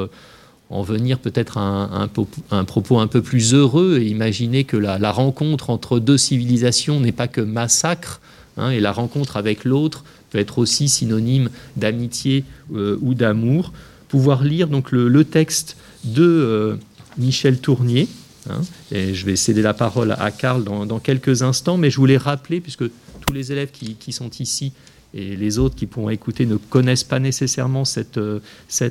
en 0.70 0.82
venir 0.82 1.18
peut-être 1.18 1.58
à 1.58 2.08
un, 2.50 2.64
propos 2.64 2.98
un 2.98 3.06
peu 3.08 3.22
plus 3.22 3.54
heureux 3.54 3.98
et 4.00 4.06
imaginer 4.06 4.64
que 4.64 4.76
la, 4.76 5.12
rencontre 5.12 5.68
entre 5.68 5.98
deux 5.98 6.16
civilisations 6.16 7.00
n'est 7.00 7.12
pas 7.12 7.28
que 7.28 7.40
massacre, 7.40 8.20
hein, 8.56 8.70
et 8.70 8.78
la 8.78 8.92
rencontre 8.92 9.36
avec 9.36 9.64
l'autre 9.64 10.04
peut 10.30 10.38
être 10.38 10.58
aussi 10.58 10.88
synonyme 10.88 11.50
d'amitié 11.76 12.44
euh, 12.74 12.96
ou 13.02 13.14
d'amour. 13.14 13.72
Pouvoir 14.08 14.44
lire 14.44 14.68
donc 14.68 14.92
le, 14.92 15.24
texte 15.24 15.76
de 16.04 16.24
euh, 16.24 16.76
Michel 17.18 17.58
Tournier, 17.58 18.08
hein, 18.48 18.60
et 18.92 19.14
je 19.14 19.26
vais 19.26 19.36
céder 19.36 19.62
la 19.62 19.74
parole 19.74 20.12
à 20.18 20.30
Karl 20.30 20.64
dans, 20.64 20.98
quelques 20.98 21.42
instants, 21.42 21.76
mais 21.76 21.90
je 21.90 21.96
voulais 21.96 22.16
rappeler, 22.16 22.60
puisque 22.60 22.84
tous 23.26 23.32
les 23.34 23.52
élèves 23.52 23.70
qui 23.70 24.12
sont 24.12 24.30
ici 24.38 24.72
et 25.14 25.36
les 25.36 25.58
autres 25.58 25.74
qui 25.74 25.86
pourront 25.86 26.10
écouter 26.10 26.46
ne 26.46 26.56
connaissent 26.56 27.04
pas 27.04 27.18
nécessairement 27.18 27.84
cette, 27.84 28.18
euh, 28.18 28.40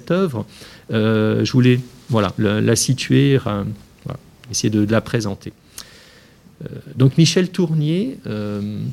œuvre, 0.09 0.45
euh, 0.91 1.45
je 1.45 1.51
voulais 1.51 1.79
voilà, 2.09 2.33
la, 2.37 2.75
situer, 2.75 3.39
euh, 3.45 3.63
essayer 4.51 4.69
de, 4.69 4.85
la 4.89 5.01
présenter. 5.01 5.53
Donc 6.95 7.17
Michel 7.17 7.49
Tournier 7.49 8.17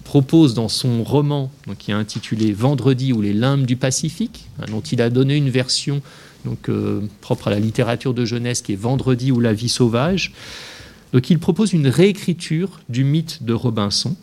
propose 0.05 0.55
dans 0.55 0.69
son 0.69 1.03
roman 1.03 1.51
qui 1.79 1.91
est 1.91 1.95
intitulé 1.95 2.53
Vendredi 2.53 3.13
ou 3.13 3.21
les 3.21 3.33
limbes 3.33 3.67
du 3.67 3.77
Pacifique, 3.77 4.49
hein, 4.61 4.67
dont 4.71 4.81
il 4.81 5.03
a 5.03 5.11
donné 5.11 5.35
une 5.35 5.51
version 5.51 6.01
donc, 6.45 6.71
propre 7.21 7.49
à 7.49 7.51
la 7.51 7.59
littérature 7.59 8.15
de 8.15 8.25
jeunesse 8.25 8.63
qui 8.63 8.75
est 8.75 8.77
Vendredi 8.77 9.33
ou 9.33 9.41
la 9.41 9.53
vie 9.53 9.69
sauvage. 9.69 10.33
Donc 11.13 11.31
il 11.31 11.39
propose 11.39 11.73
une 11.73 11.89
réécriture 11.89 12.81
du 12.89 13.05
mythe 13.05 13.43
de 13.43 13.53
Robinson. 13.53 14.15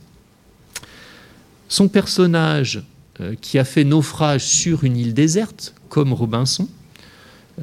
Son 1.68 1.88
personnage 1.88 2.84
euh, 3.20 3.36
qui 3.42 3.58
a 3.58 3.64
fait 3.64 3.84
naufrage 3.84 4.44
sur 4.44 4.84
une 4.84 4.98
île 4.98 5.14
déserte, 5.14 5.74
comme 5.90 6.14
Robinson, 6.14 6.68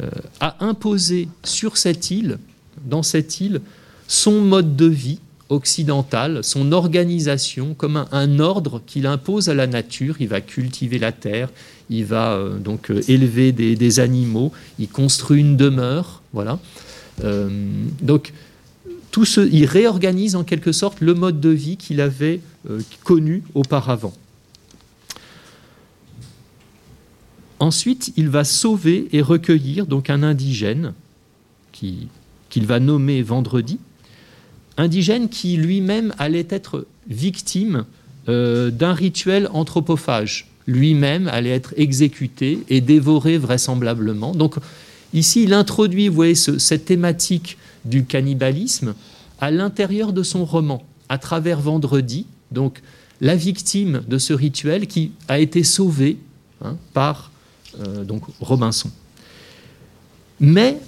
euh, 0.01 0.11
a 0.41 0.65
imposé 0.65 1.29
sur 1.45 1.77
cette 1.77 2.11
île, 2.11 2.39
dans 2.85 3.03
cette 3.03 3.41
île, 3.41 3.61
son 4.09 4.41
mode 4.41 4.75
de 4.75 4.87
vie 4.87 5.21
occidental, 5.51 6.43
son 6.43 6.73
organisation, 6.73 7.75
comme 7.75 8.07
un, 8.11 8.39
ordre 8.39 8.81
qu'il 8.87 9.07
impose 9.07 9.49
à 9.49 9.55
la 9.55 9.67
nature. 9.67 10.17
Il 10.21 10.29
va 10.29 10.41
cultiver 10.41 10.99
la 10.99 11.13
terre, 11.13 11.51
il 11.91 12.05
va 12.05 12.33
euh, 12.33 12.59
donc 12.59 12.91
élever 13.09 13.53
des, 13.53 14.01
animaux, 14.01 14.53
il 14.79 14.89
construit 14.89 15.41
une 15.41 15.57
demeure, 15.57 16.23
voilà. 16.33 16.59
donc 18.01 18.33
tout 19.11 19.25
ce, 19.25 19.41
il 19.41 19.67
réorganise 19.67 20.37
en 20.37 20.45
quelque 20.45 20.73
sorte 20.73 21.01
le 21.01 21.15
mode 21.15 21.41
de 21.41 21.51
vie 21.51 21.77
qu'il 21.77 22.01
avait 22.01 22.41
connu 23.05 23.43
auparavant. 23.55 24.15
Ensuite, 27.61 28.15
il 28.17 28.31
va 28.31 28.43
sauver 28.45 29.09
et 29.13 29.21
recueillir 29.21 29.87
donc 29.87 30.09
un 30.09 30.23
indigène 30.23 30.95
qu'il 31.73 32.09
va 32.57 32.81
nommer 32.81 33.23
vendredi, 33.23 33.79
indigène 34.81 35.29
qui 35.29 35.57
lui-même 35.57 36.15
allait 36.19 36.47
être 36.51 36.87
victime 37.09 37.85
euh, 38.29 38.71
d'un 38.71 38.93
rituel 38.93 39.49
anthropophage. 39.53 40.49
Lui-même 40.67 41.29
allait 41.29 41.51
être 41.51 41.75
exécuté 41.77 42.61
et 42.69 42.81
dévoré 42.81 43.39
vraisemblablement. 43.39 44.33
Donc 44.35 44.57
ici, 45.15 45.45
il 45.45 45.53
introduit, 45.53 46.09
vous 46.09 46.15
voyez, 46.15 46.35
cette 46.35 46.85
thématique 46.85 47.57
du 47.85 48.05
cannibalisme 48.05 48.95
à 49.41 49.51
l'intérieur 49.51 50.13
de 50.13 50.23
son 50.23 50.45
roman, 50.45 50.83
à 51.09 51.19
travers 51.19 51.61
Vendredi, 51.61 52.27
donc 52.51 52.83
la 53.21 53.37
victime 53.37 54.03
de 54.09 54.19
ce 54.19 54.33
rituel 54.33 54.87
qui 54.87 55.13
a 55.29 55.39
été 55.39 55.63
sauvée 55.63 56.19
hein, 56.63 56.77
par 56.93 57.31
euh, 57.81 58.05
donc 58.05 58.23
Robinson. 58.41 58.91
Mais 60.41 60.79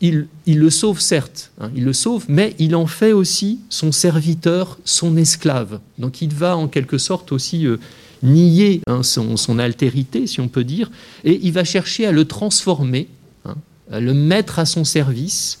il, 0.00 0.28
le 0.46 0.70
sauve 0.70 1.00
certes, 1.00 1.52
hein, 1.60 1.70
il 1.74 1.84
le 1.84 1.92
sauve, 1.92 2.24
mais 2.28 2.54
il 2.58 2.74
en 2.74 2.86
fait 2.86 3.12
aussi 3.12 3.60
son 3.68 3.92
serviteur, 3.92 4.78
son 4.84 5.16
esclave. 5.16 5.80
Donc 5.98 6.22
il 6.22 6.32
va 6.32 6.56
en 6.56 6.68
quelque 6.68 6.96
sorte 6.96 7.32
aussi 7.32 7.66
euh, 7.66 7.76
nier 8.22 8.80
hein, 8.86 9.02
son, 9.02 9.58
altérité, 9.58 10.26
si 10.26 10.40
on 10.40 10.48
peut 10.48 10.64
dire, 10.64 10.90
et 11.24 11.38
il 11.42 11.52
va 11.52 11.64
chercher 11.64 12.06
à 12.06 12.12
le 12.12 12.24
transformer, 12.24 13.08
hein, 13.44 13.56
à 13.90 14.00
le 14.00 14.14
mettre 14.14 14.58
à 14.58 14.64
son 14.64 14.84
service, 14.84 15.60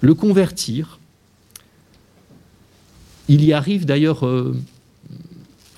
le 0.00 0.14
convertir. 0.14 0.98
Il 3.28 3.44
y 3.44 3.52
arrive 3.52 3.86
d'ailleurs 3.86 4.26
euh, 4.26 4.56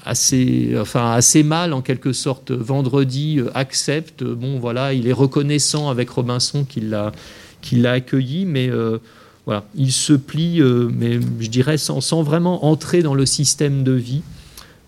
assez, 0.05 0.75
enfin, 0.79 1.13
assez 1.13 1.43
mal 1.43 1.73
en 1.73 1.83
quelque 1.83 2.13
sorte. 2.13 2.51
Vendredi 2.51 3.39
euh, 3.39 3.51
accepte, 3.55 4.25
bon 4.25 4.59
voilà, 4.59 4.93
il 4.93 5.07
est 5.07 5.13
reconnaissant 5.13 5.89
avec 5.89 6.11
Robinson 6.11 6.65
qu'il 6.65 6.91
l'a 6.91 7.93
accueilli, 7.93 8.45
mais 8.45 8.69
euh, 8.69 8.99
voilà, 9.47 9.65
il 9.75 9.93
se 9.93 10.13
plie, 10.13 10.61
euh, 10.61 10.89
mais 10.93 11.21
je 11.41 11.49
dirais 11.49 11.79
sans, 11.79 12.01
sans, 12.01 12.23
vraiment 12.23 12.65
entrer 12.67 13.03
dans 13.03 13.15
le 13.15 13.27
système 13.27 13.85
de 13.85 13.93
vie 13.93 14.23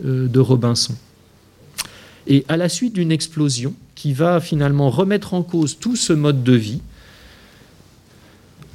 de 0.03 0.41
Robinson. 0.41 0.95
Et 2.27 2.45
à 2.49 2.57
la 2.57 2.69
suite 2.69 2.95
d'une 2.95 3.13
explosion 3.13 3.75
qui 3.95 4.13
va 4.13 4.41
finalement 4.41 4.91
remettre 4.91 5.35
en 5.35 5.45
cause 5.45 5.79
tout 5.79 5.95
ce 5.95 6.13
mode 6.13 6.43
de 6.43 6.55
vie, 6.55 6.81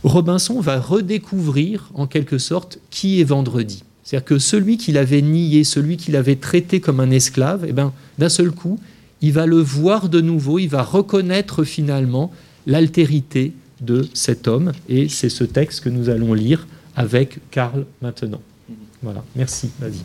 Robinson 0.03 0.61
va 0.61 0.79
redécouvrir 0.79 1.89
en 1.93 2.07
quelque 2.07 2.37
sorte 2.37 2.79
qui 2.89 3.19
est 3.19 3.25
vendredi. 3.25 3.83
C'est-à-dire 4.09 4.25
que 4.25 4.39
celui 4.39 4.77
qu'il 4.77 4.97
avait 4.97 5.21
nié, 5.21 5.63
celui 5.63 5.95
qu'il 5.95 6.15
avait 6.15 6.37
traité 6.37 6.79
comme 6.79 6.99
un 6.99 7.11
esclave, 7.11 7.65
eh 7.67 7.73
ben, 7.73 7.93
d'un 8.17 8.27
seul 8.27 8.49
coup, 8.49 8.79
il 9.21 9.33
va 9.33 9.45
le 9.45 9.59
voir 9.59 10.09
de 10.09 10.19
nouveau, 10.19 10.57
il 10.57 10.67
va 10.67 10.81
reconnaître 10.81 11.63
finalement 11.63 12.33
l'altérité, 12.65 13.53
de 13.81 14.09
cet 14.15 14.47
homme. 14.47 14.71
Et 14.87 15.09
c'est 15.09 15.29
ce 15.29 15.43
texte 15.43 15.81
que 15.81 15.89
nous 15.89 16.09
allons 16.09 16.33
lire 16.33 16.67
avec 16.95 17.37
Karl 17.51 17.85
maintenant. 18.01 18.41
Voilà, 19.03 19.23
merci, 19.35 19.69
vas-y. 19.79 20.01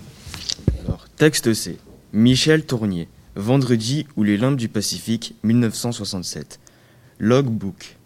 Alors, 0.84 1.06
texte 1.16 1.54
C. 1.54 1.78
Michel 2.12 2.66
Tournier, 2.66 3.08
Vendredi 3.36 4.06
ou 4.16 4.22
les 4.22 4.36
limbes 4.36 4.58
du 4.58 4.68
Pacifique, 4.68 5.34
1967. 5.44 6.60
Logbook. 7.20 7.96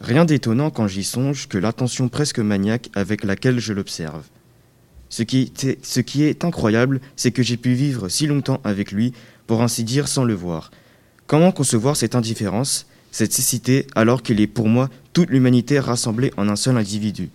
Rien 0.00 0.24
d'étonnant 0.24 0.70
quand 0.70 0.86
j'y 0.86 1.02
songe 1.02 1.48
que 1.48 1.58
l'attention 1.58 2.08
presque 2.08 2.38
maniaque 2.38 2.88
avec 2.94 3.24
laquelle 3.24 3.58
je 3.58 3.72
l'observe. 3.72 4.22
Ce 5.10 5.22
qui, 5.22 5.50
est 6.22 6.44
incroyable, 6.44 7.00
c'est 7.16 7.30
que 7.30 7.42
j'ai 7.42 7.56
pu 7.56 7.72
vivre 7.72 8.08
si 8.08 8.26
longtemps 8.26 8.60
avec 8.64 8.92
lui, 8.92 9.12
pour 9.46 9.62
ainsi 9.62 9.84
dire, 9.84 10.08
sans 10.08 10.24
le 10.24 10.34
voir. 10.34 10.70
Comment 11.26 11.52
concevoir 11.52 11.96
cette 11.96 12.14
indifférence, 12.14 12.86
cette 13.10 13.32
cécité, 13.32 13.86
alors 13.94 14.22
qu'il 14.22 14.40
est 14.40 14.46
pour 14.46 14.68
moi 14.68 14.90
toute 15.12 15.30
l'humanité 15.30 15.78
rassemblée 15.78 16.32
en 16.36 16.48
un 16.48 16.56
seul 16.56 16.76
individu? 16.76 17.30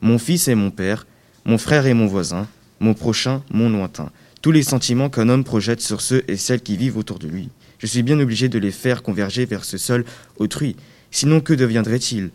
Mon 0.00 0.18
fils 0.18 0.48
est 0.48 0.56
mon 0.56 0.70
père, 0.70 1.06
mon 1.44 1.58
frère 1.58 1.86
est 1.86 1.94
mon 1.94 2.06
voisin, 2.06 2.48
mon 2.80 2.94
prochain, 2.94 3.42
mon 3.50 3.70
lointain. 3.70 4.10
Tous 4.42 4.50
les 4.50 4.64
sentiments 4.64 5.10
qu'un 5.10 5.28
homme 5.28 5.44
projette 5.44 5.80
sur 5.80 6.00
ceux 6.00 6.24
et 6.26 6.36
celles 6.36 6.62
qui 6.62 6.76
vivent 6.76 6.96
autour 6.96 7.20
de 7.20 7.28
lui. 7.28 7.48
Je 7.78 7.86
suis 7.86 8.02
bien 8.02 8.18
obligé 8.18 8.48
de 8.48 8.58
les 8.58 8.72
faire 8.72 9.02
converger 9.02 9.44
vers 9.44 9.64
ce 9.64 9.78
seul 9.78 10.04
autrui. 10.38 10.76
Sinon, 11.12 11.40
que 11.40 11.52
deviendrait-il? 11.52 12.30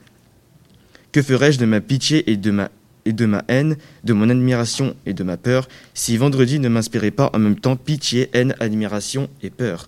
Que 1.11 1.21
ferais-je 1.21 1.59
de 1.59 1.65
ma 1.65 1.81
pitié 1.81 2.29
et 2.31 2.37
de 2.37 2.51
ma 2.51 2.69
et 3.07 3.13
de 3.13 3.25
ma 3.25 3.45
haine, 3.47 3.77
de 4.03 4.11
mon 4.11 4.29
admiration 4.29 4.93
et 5.05 5.13
de 5.13 5.23
ma 5.23 5.37
peur, 5.37 5.69
si 5.93 6.17
vendredi 6.17 6.59
ne 6.59 6.67
m'inspirait 6.67 7.09
pas 7.09 7.31
en 7.33 7.39
même 7.39 7.57
temps 7.57 7.77
pitié, 7.77 8.29
haine, 8.33 8.53
admiration 8.59 9.29
et 9.41 9.49
peur. 9.49 9.87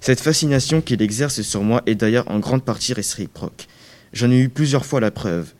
Cette 0.00 0.20
fascination 0.20 0.82
qu'il 0.82 1.00
exerce 1.00 1.40
sur 1.40 1.62
moi 1.62 1.82
est 1.86 1.94
d'ailleurs 1.94 2.30
en 2.30 2.38
grande 2.38 2.62
partie 2.62 2.92
réciproque. 2.92 3.66
J'en 4.12 4.30
ai 4.30 4.38
eu 4.38 4.50
plusieurs 4.50 4.84
fois 4.84 5.00
la 5.00 5.10
preuve. 5.10 5.54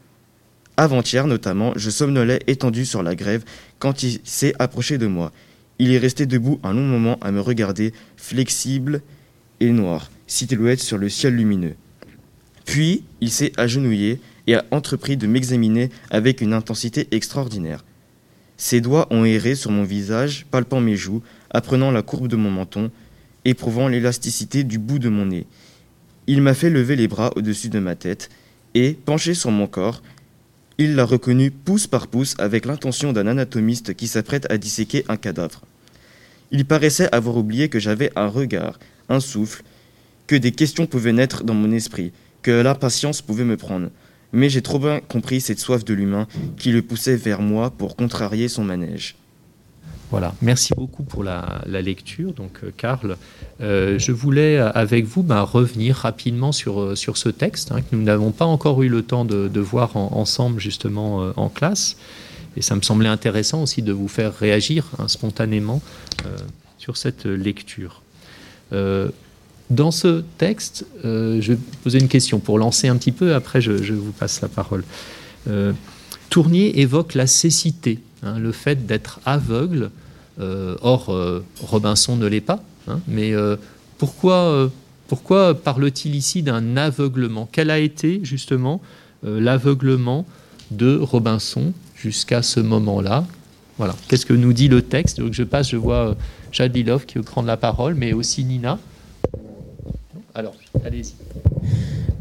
Avant-hier 0.76 1.26
notamment, 1.26 1.72
je 1.76 1.88
somnolais 1.88 2.40
étendu 2.46 2.84
sur 2.84 3.02
la 3.02 3.14
grève 3.14 3.42
quand 3.78 4.02
il 4.02 4.20
s'est 4.24 4.54
approché 4.58 4.98
de 4.98 5.06
moi. 5.06 5.32
Il 5.78 5.92
est 5.92 5.98
resté 5.98 6.26
debout 6.26 6.60
un 6.62 6.74
long 6.74 6.84
moment 6.84 7.18
à 7.22 7.32
me 7.32 7.40
regarder, 7.40 7.94
flexible 8.18 9.00
et 9.60 9.70
noir, 9.70 10.10
silhouette 10.26 10.80
sur 10.80 10.98
le 10.98 11.08
ciel 11.08 11.36
lumineux. 11.36 11.74
Puis 12.66 13.02
il 13.22 13.30
s'est 13.30 13.52
agenouillé 13.56 14.20
et 14.46 14.54
a 14.54 14.64
entrepris 14.70 15.16
de 15.16 15.26
m'examiner 15.26 15.90
avec 16.10 16.40
une 16.40 16.52
intensité 16.52 17.08
extraordinaire. 17.10 17.84
Ses 18.56 18.80
doigts 18.80 19.06
ont 19.10 19.24
erré 19.24 19.54
sur 19.54 19.70
mon 19.70 19.84
visage, 19.84 20.46
palpant 20.50 20.80
mes 20.80 20.96
joues, 20.96 21.22
apprenant 21.50 21.90
la 21.90 22.02
courbe 22.02 22.28
de 22.28 22.36
mon 22.36 22.50
menton, 22.50 22.90
éprouvant 23.44 23.88
l'élasticité 23.88 24.64
du 24.64 24.78
bout 24.78 24.98
de 24.98 25.08
mon 25.08 25.26
nez. 25.26 25.46
Il 26.26 26.42
m'a 26.42 26.54
fait 26.54 26.70
lever 26.70 26.96
les 26.96 27.08
bras 27.08 27.32
au-dessus 27.36 27.68
de 27.68 27.78
ma 27.78 27.94
tête, 27.94 28.30
et, 28.74 28.92
penché 28.92 29.34
sur 29.34 29.50
mon 29.50 29.66
corps, 29.66 30.02
il 30.78 30.94
l'a 30.94 31.04
reconnu 31.04 31.50
pouce 31.50 31.86
par 31.86 32.08
pouce 32.08 32.34
avec 32.38 32.66
l'intention 32.66 33.12
d'un 33.12 33.26
anatomiste 33.26 33.94
qui 33.94 34.08
s'apprête 34.08 34.50
à 34.50 34.58
disséquer 34.58 35.04
un 35.08 35.16
cadavre. 35.16 35.62
Il 36.50 36.64
paraissait 36.64 37.14
avoir 37.14 37.36
oublié 37.36 37.68
que 37.68 37.78
j'avais 37.78 38.12
un 38.16 38.28
regard, 38.28 38.78
un 39.08 39.20
souffle, 39.20 39.62
que 40.26 40.36
des 40.36 40.52
questions 40.52 40.86
pouvaient 40.86 41.12
naître 41.12 41.44
dans 41.44 41.54
mon 41.54 41.72
esprit, 41.72 42.12
que 42.42 42.50
l'impatience 42.50 43.22
pouvait 43.22 43.44
me 43.44 43.56
prendre 43.56 43.88
mais 44.36 44.50
j'ai 44.50 44.62
trop 44.62 44.78
bien 44.78 45.00
compris 45.00 45.40
cette 45.40 45.58
soif 45.58 45.84
de 45.84 45.94
l'humain 45.94 46.28
qui 46.58 46.70
le 46.70 46.82
poussait 46.82 47.16
vers 47.16 47.40
moi 47.40 47.70
pour 47.70 47.96
contrarier 47.96 48.48
son 48.48 48.64
manège. 48.64 49.16
Voilà, 50.10 50.34
merci 50.40 50.72
beaucoup 50.76 51.02
pour 51.02 51.24
la, 51.24 51.62
lecture, 51.66 52.32
donc 52.32 52.60
euh, 52.62 52.70
Karl. 52.76 53.16
Euh, 53.60 53.98
je 53.98 54.12
voulais 54.12 54.56
avec 54.58 55.04
vous 55.04 55.24
ben, 55.24 55.40
revenir 55.40 55.96
rapidement 55.96 56.52
sur, 56.52 56.80
euh, 56.80 56.94
sur 56.94 57.16
ce 57.16 57.28
texte 57.28 57.72
hein, 57.72 57.80
que 57.80 57.96
nous 57.96 58.02
n'avons 58.02 58.30
pas 58.30 58.44
encore 58.44 58.82
eu 58.82 58.88
le 58.88 59.02
temps 59.02 59.24
de, 59.24 59.60
voir 59.60 59.96
ensemble 59.96 60.60
justement 60.60 61.32
en 61.36 61.48
classe. 61.48 61.96
Et 62.56 62.62
ça 62.62 62.76
me 62.76 62.82
semblait 62.82 63.08
intéressant 63.08 63.62
aussi 63.62 63.82
de 63.82 63.92
vous 63.92 64.06
faire 64.06 64.32
réagir 64.32 64.86
hein, 64.98 65.08
spontanément 65.08 65.82
sur 66.78 66.96
cette 66.96 67.24
lecture. 67.24 68.02
Dans 69.70 69.90
ce 69.90 70.22
texte, 70.38 70.86
euh, 71.04 71.40
je 71.40 71.54
vais 71.54 71.58
poser 71.82 71.98
une 71.98 72.08
question 72.08 72.38
pour 72.38 72.58
lancer 72.58 72.86
un 72.86 72.96
petit 72.96 73.10
peu, 73.10 73.34
après 73.34 73.60
je, 73.60 73.72
vous 73.94 74.12
passe 74.12 74.40
la 74.40 74.48
parole. 74.48 74.84
Euh, 75.48 75.72
Tournier 76.30 76.80
évoque 76.80 77.14
la 77.14 77.26
cécité, 77.26 77.98
hein, 78.22 78.38
le 78.38 78.52
fait 78.52 78.86
d'être 78.86 79.20
aveugle. 79.24 79.90
Euh, 80.38 80.76
or, 80.82 81.12
Robinson 81.62 82.16
ne 82.16 82.26
l'est 82.26 82.40
pas. 82.40 82.62
Hein, 82.88 83.00
mais 83.08 83.32
pourquoi, 83.98 84.70
pourquoi 85.08 85.54
parle-t-il 85.54 86.14
ici 86.14 86.42
d'un 86.42 86.76
aveuglement? 86.76 87.48
Quel 87.50 87.70
a 87.70 87.78
été 87.78 88.20
justement 88.22 88.80
l'aveuglement 89.22 90.26
de 90.70 90.96
Robinson 90.96 91.72
jusqu'à 91.96 92.42
ce 92.42 92.60
moment-là? 92.60 93.24
Voilà. 93.78 93.96
Qu'est-ce 94.08 94.26
que 94.26 94.34
nous 94.34 94.52
dit 94.52 94.68
le 94.68 94.82
texte? 94.82 95.18
Donc, 95.20 95.32
Je 95.32 95.42
passe, 95.42 95.70
je 95.70 95.76
vois 95.76 96.16
Jadilov 96.52 97.06
qui 97.06 97.18
veut 97.18 97.24
prendre 97.24 97.48
la 97.48 97.56
parole, 97.56 97.94
mais 97.94 98.12
aussi 98.12 98.44
Nina. 98.44 98.78
Alors, 100.36 100.54
allez-y. 100.84 101.14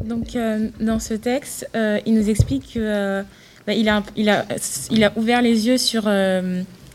Donc, 0.08 0.36
euh, 0.36 0.68
dans 0.80 0.98
ce 0.98 1.12
texte, 1.12 1.68
euh, 1.76 2.00
il 2.06 2.14
nous 2.14 2.30
explique 2.30 2.62
qu'il 2.62 2.80
euh, 2.82 3.22
bah, 3.66 3.74
a, 3.74 4.02
il 4.16 4.30
a, 4.30 4.46
il 4.90 5.04
a 5.04 5.12
ouvert 5.16 5.42
les 5.42 5.66
yeux 5.66 5.76
sur, 5.76 6.10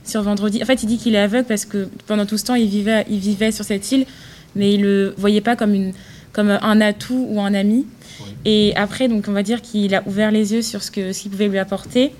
sur 0.03 0.23
vendredi. 0.23 0.63
En 0.63 0.65
fait, 0.65 0.81
il 0.81 0.88
dit 0.88 0.97
qu'il 0.97 1.13
est 1.13 1.19
aveugle 1.19 1.45
parce 1.47 1.65
que 1.65 1.88
pendant 2.07 2.25
tout 2.25 2.39
ce 2.39 2.45
temps, 2.45 2.55
il 2.55 2.67
vivait, 2.67 3.05
il 3.07 3.19
vivait 3.19 3.51
sur 3.51 3.63
cette 3.63 3.91
île, 3.91 4.07
mais 4.55 4.73
il 4.73 4.81
ne 4.81 4.86
le 4.86 5.13
voyait 5.15 5.41
pas 5.41 5.55
comme, 5.55 5.75
une, 5.75 5.93
comme 6.34 6.49
un 6.49 6.81
atout 6.81 7.27
ou 7.29 7.39
un 7.39 7.53
ami. 7.53 7.86
Et 8.45 8.73
après, 8.75 9.07
donc, 9.07 9.25
on 9.27 9.31
va 9.31 9.43
dire 9.43 9.62
qu'il 9.62 9.93
a 9.93 10.01
ouvert 10.07 10.31
les 10.31 10.53
yeux 10.53 10.63
sur 10.63 10.81
ce 10.81 10.89
qu'il 10.89 11.13
ce 11.13 11.29
pouvait 11.29 11.49
lui 11.49 11.60
apporter. 11.60 12.13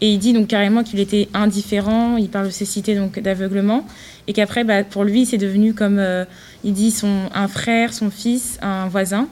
Et 0.00 0.12
il 0.12 0.18
dit 0.18 0.32
donc 0.32 0.46
carrément 0.46 0.84
qu'il 0.84 1.00
était 1.00 1.28
indifférent, 1.34 2.16
il 2.16 2.28
parle 2.28 2.46
de 2.46 2.52
cécité, 2.52 2.94
donc 2.94 3.18
d'aveuglement, 3.18 3.84
et 4.28 4.34
qu'après, 4.34 4.62
bah, 4.62 4.84
pour 4.84 5.04
lui, 5.04 5.24
c'est 5.24 5.38
devenu 5.38 5.72
comme, 5.72 5.98
euh, 5.98 6.26
il 6.62 6.74
dit, 6.74 6.90
son, 6.90 7.30
un 7.34 7.48
frère, 7.48 7.94
son 7.94 8.10
fils, 8.10 8.58
un 8.60 8.86
voisin, 8.86 9.26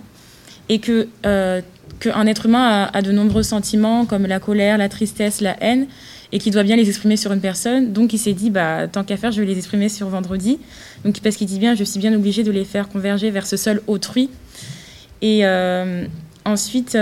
et 0.71 0.79
que 0.79 1.07
euh, 1.27 1.61
qu'un 2.01 2.27
être 2.27 2.47
humain 2.47 2.89
a, 2.93 3.03
de 3.03 3.13
nombreux 3.13 3.43
sentiments 3.43 4.07
comme 4.07 4.27
la 4.27 4.41
colère, 4.41 4.79
la 4.79 4.89
tristesse, 4.89 5.43
la 5.43 5.63
haine, 5.63 5.87
et 6.33 6.39
qu'il 6.39 6.53
doit 6.53 6.63
bien 6.63 6.77
les 6.77 6.89
exprimer 6.89 7.19
sur 7.19 7.31
une 7.31 7.43
personne. 7.43 7.93
Donc 7.93 8.15
il 8.15 8.19
s'est 8.19 8.33
dit, 8.33 8.49
bah, 8.49 8.89
tant 8.89 9.05
qu'à 9.05 9.19
faire, 9.19 9.33
je 9.33 9.41
vais 9.41 9.47
les 9.47 9.59
exprimer 9.59 9.91
sur 9.91 10.09
vendredi. 10.09 10.59
Donc, 11.05 11.21
parce 11.21 11.37
qu'il 11.37 11.47
dit 11.47 11.59
bien, 11.59 11.75
je 11.75 11.85
suis 11.85 12.01
bien 12.01 12.15
obligé 12.15 12.43
de 12.43 12.51
les 12.51 12.65
faire 12.65 12.89
converger 12.89 13.31
vers 13.31 13.47
ce 13.47 13.59
seul 13.59 13.83
autrui. 13.87 14.31
Et 15.21 15.47
euh, 15.47 16.07
ensuite, 16.47 16.97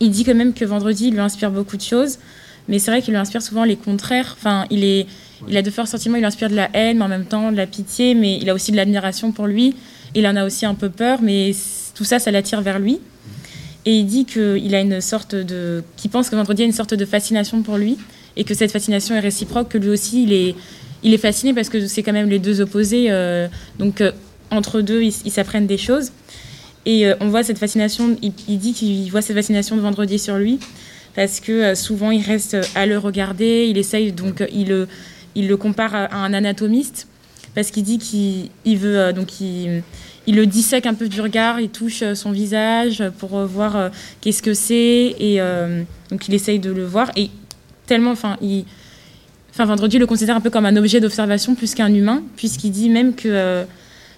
il 0.00 0.10
dit 0.10 0.24
quand 0.24 0.34
même 0.34 0.52
que 0.52 0.66
vendredi 0.66 1.10
lui 1.10 1.20
inspire 1.20 1.50
beaucoup 1.50 1.78
de 1.78 1.82
choses, 1.82 2.18
mais 2.68 2.78
c'est 2.78 2.90
vrai 2.90 3.02
qu'il 3.02 3.12
lui 3.12 3.20
inspire 3.20 3.42
souvent 3.42 3.64
les 3.64 3.76
contraires. 3.76 4.36
Enfin, 4.38 4.66
il, 4.70 4.84
est, 4.84 5.06
il 5.48 5.56
a 5.56 5.62
de 5.62 5.70
forts 5.70 5.88
sentiments, 5.88 6.16
il 6.16 6.24
inspire 6.24 6.50
de 6.50 6.56
la 6.56 6.68
haine, 6.74 6.98
mais 6.98 7.04
en 7.04 7.08
même 7.08 7.24
temps 7.24 7.52
de 7.52 7.56
la 7.56 7.66
pitié, 7.66 8.14
mais 8.14 8.38
il 8.38 8.50
a 8.50 8.54
aussi 8.54 8.72
de 8.72 8.76
l'admiration 8.76 9.32
pour 9.32 9.46
lui. 9.46 9.74
Il 10.14 10.26
en 10.26 10.36
a 10.36 10.44
aussi 10.44 10.66
un 10.66 10.74
peu 10.74 10.88
peur, 10.88 11.20
mais 11.22 11.52
tout 11.94 12.04
ça, 12.04 12.18
ça 12.18 12.30
l'attire 12.30 12.60
vers 12.62 12.78
lui. 12.78 13.00
Et 13.84 13.98
il 13.98 14.06
dit 14.06 14.24
qu'il 14.24 14.74
a 14.74 14.80
une 14.80 15.00
sorte 15.00 15.34
de. 15.34 15.84
qu'il 15.96 16.10
pense 16.10 16.28
que 16.28 16.36
vendredi 16.36 16.62
a 16.62 16.64
une 16.64 16.72
sorte 16.72 16.94
de 16.94 17.04
fascination 17.04 17.62
pour 17.62 17.76
lui, 17.76 17.98
et 18.36 18.44
que 18.44 18.54
cette 18.54 18.72
fascination 18.72 19.14
est 19.14 19.20
réciproque, 19.20 19.68
que 19.68 19.78
lui 19.78 19.90
aussi, 19.90 20.24
il 20.24 20.32
est, 20.32 20.54
il 21.02 21.14
est 21.14 21.18
fasciné 21.18 21.54
parce 21.54 21.68
que 21.68 21.86
c'est 21.86 22.02
quand 22.02 22.12
même 22.12 22.28
les 22.28 22.40
deux 22.40 22.60
opposés. 22.60 23.06
Euh, 23.10 23.46
donc, 23.78 24.00
euh, 24.00 24.10
entre 24.50 24.80
deux, 24.80 25.02
ils 25.02 25.30
s'apprennent 25.30 25.66
des 25.66 25.78
choses. 25.78 26.10
Et 26.86 27.06
euh, 27.06 27.14
on 27.20 27.28
voit 27.28 27.42
cette 27.42 27.58
fascination, 27.58 28.16
il, 28.22 28.58
dit 28.58 28.72
qu'il 28.72 29.10
voit 29.10 29.20
cette 29.20 29.36
fascination 29.36 29.76
de 29.76 29.80
vendredi 29.80 30.20
sur 30.20 30.36
lui, 30.36 30.60
parce 31.16 31.40
que 31.40 31.50
euh, 31.50 31.74
souvent 31.74 32.12
il 32.12 32.22
reste 32.22 32.56
à 32.76 32.86
le 32.86 32.98
regarder, 32.98 33.66
il 33.68 33.78
essaye, 33.78 34.12
donc 34.12 34.42
euh, 34.42 34.46
il, 34.52 34.86
il 35.34 35.48
le 35.48 35.56
compare 35.56 35.94
à, 35.94 36.14
un 36.14 36.32
anatomiste, 36.32 37.08
parce 37.54 37.70
qu'il 37.70 37.82
dit 37.82 37.98
qu'il 37.98 38.78
veut, 38.78 39.14
donc 39.14 39.40
il, 39.40 39.82
il, 40.26 40.36
le 40.36 40.46
dissèque 40.46 40.84
un 40.84 40.92
peu 40.92 41.08
du 41.08 41.20
regard, 41.22 41.58
il 41.58 41.70
touche 41.70 42.04
son 42.12 42.30
visage 42.30 43.02
pour 43.18 43.38
voir 43.46 43.90
qu'est-ce 44.20 44.42
que 44.42 44.52
c'est, 44.52 45.16
et 45.18 45.40
donc 46.10 46.28
il 46.28 46.34
essaye 46.34 46.58
de 46.58 46.70
le 46.70 46.84
voir, 46.84 47.10
et 47.16 47.30
tellement, 47.86 48.10
enfin, 48.10 48.36
il... 48.42 48.66
Enfin, 49.50 49.64
Vendredi 49.64 49.98
le 49.98 50.04
considère 50.04 50.36
un 50.36 50.42
peu 50.42 50.50
comme 50.50 50.66
un 50.66 50.76
objet 50.76 51.00
d'observation 51.00 51.54
plus 51.54 51.74
qu'un 51.74 51.94
humain, 51.94 52.22
puisqu'il 52.36 52.72
dit 52.72 52.90
même 52.90 53.14
que 53.14 53.64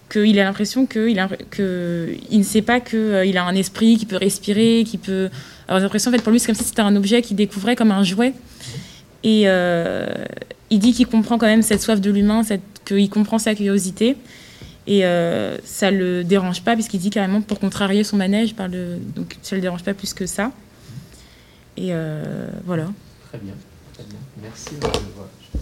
qu'il 0.08 0.38
a 0.38 0.44
l'impression 0.44 0.86
qu'il 0.86 1.26
que 1.50 2.14
il 2.30 2.38
ne 2.38 2.44
sait 2.44 2.62
pas 2.62 2.80
qu'il 2.80 2.98
euh, 2.98 3.36
a 3.36 3.42
un 3.42 3.54
esprit, 3.54 3.96
qui 3.96 4.06
peut 4.06 4.16
respirer, 4.16 4.84
qui 4.86 4.98
peut. 4.98 5.28
Alors, 5.66 5.78
j'ai 5.78 5.84
l'impression, 5.84 6.10
en 6.10 6.14
fait, 6.14 6.22
pour 6.22 6.32
lui, 6.32 6.40
c'est 6.40 6.46
comme 6.46 6.54
si 6.54 6.64
c'était 6.64 6.82
un 6.82 6.96
objet 6.96 7.22
qu'il 7.22 7.36
découvrait 7.36 7.76
comme 7.76 7.90
un 7.90 8.02
jouet. 8.02 8.32
Et 9.24 9.42
euh, 9.46 10.06
il 10.70 10.78
dit 10.78 10.92
qu'il 10.92 11.06
comprend 11.06 11.38
quand 11.38 11.46
même 11.46 11.62
cette 11.62 11.82
soif 11.82 12.00
de 12.00 12.10
l'humain, 12.10 12.42
qu'il 12.84 13.10
comprend 13.10 13.38
sa 13.38 13.54
curiosité. 13.54 14.16
Et 14.86 15.04
euh, 15.04 15.58
ça 15.64 15.90
ne 15.90 15.98
le 15.98 16.24
dérange 16.24 16.62
pas, 16.62 16.74
puisqu'il 16.74 17.00
dit 17.00 17.10
carrément 17.10 17.42
pour 17.42 17.60
contrarier 17.60 18.04
son 18.04 18.16
manège, 18.16 18.54
donc 18.54 19.36
ça 19.42 19.54
ne 19.54 19.56
le 19.56 19.60
dérange 19.60 19.82
pas 19.82 19.92
plus 19.92 20.14
que 20.14 20.24
ça. 20.24 20.52
Et 21.76 21.92
voilà. 22.64 22.86
Très 23.28 23.38
bien. 23.38 23.54
Merci. 24.42 24.70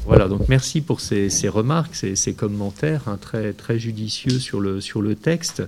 Voilà, 0.05 0.29
donc 0.29 0.49
merci 0.49 0.81
pour 0.81 1.01
ces, 1.01 1.31
remarques, 1.49 1.95
ces, 1.95 2.35
commentaires 2.35 3.09
hein, 3.09 3.19
très, 3.21 3.53
très 3.53 3.79
judicieux 3.79 4.39
sur 4.39 4.61
le, 4.61 4.81
sur 4.81 5.03
le 5.03 5.15
texte. 5.15 5.63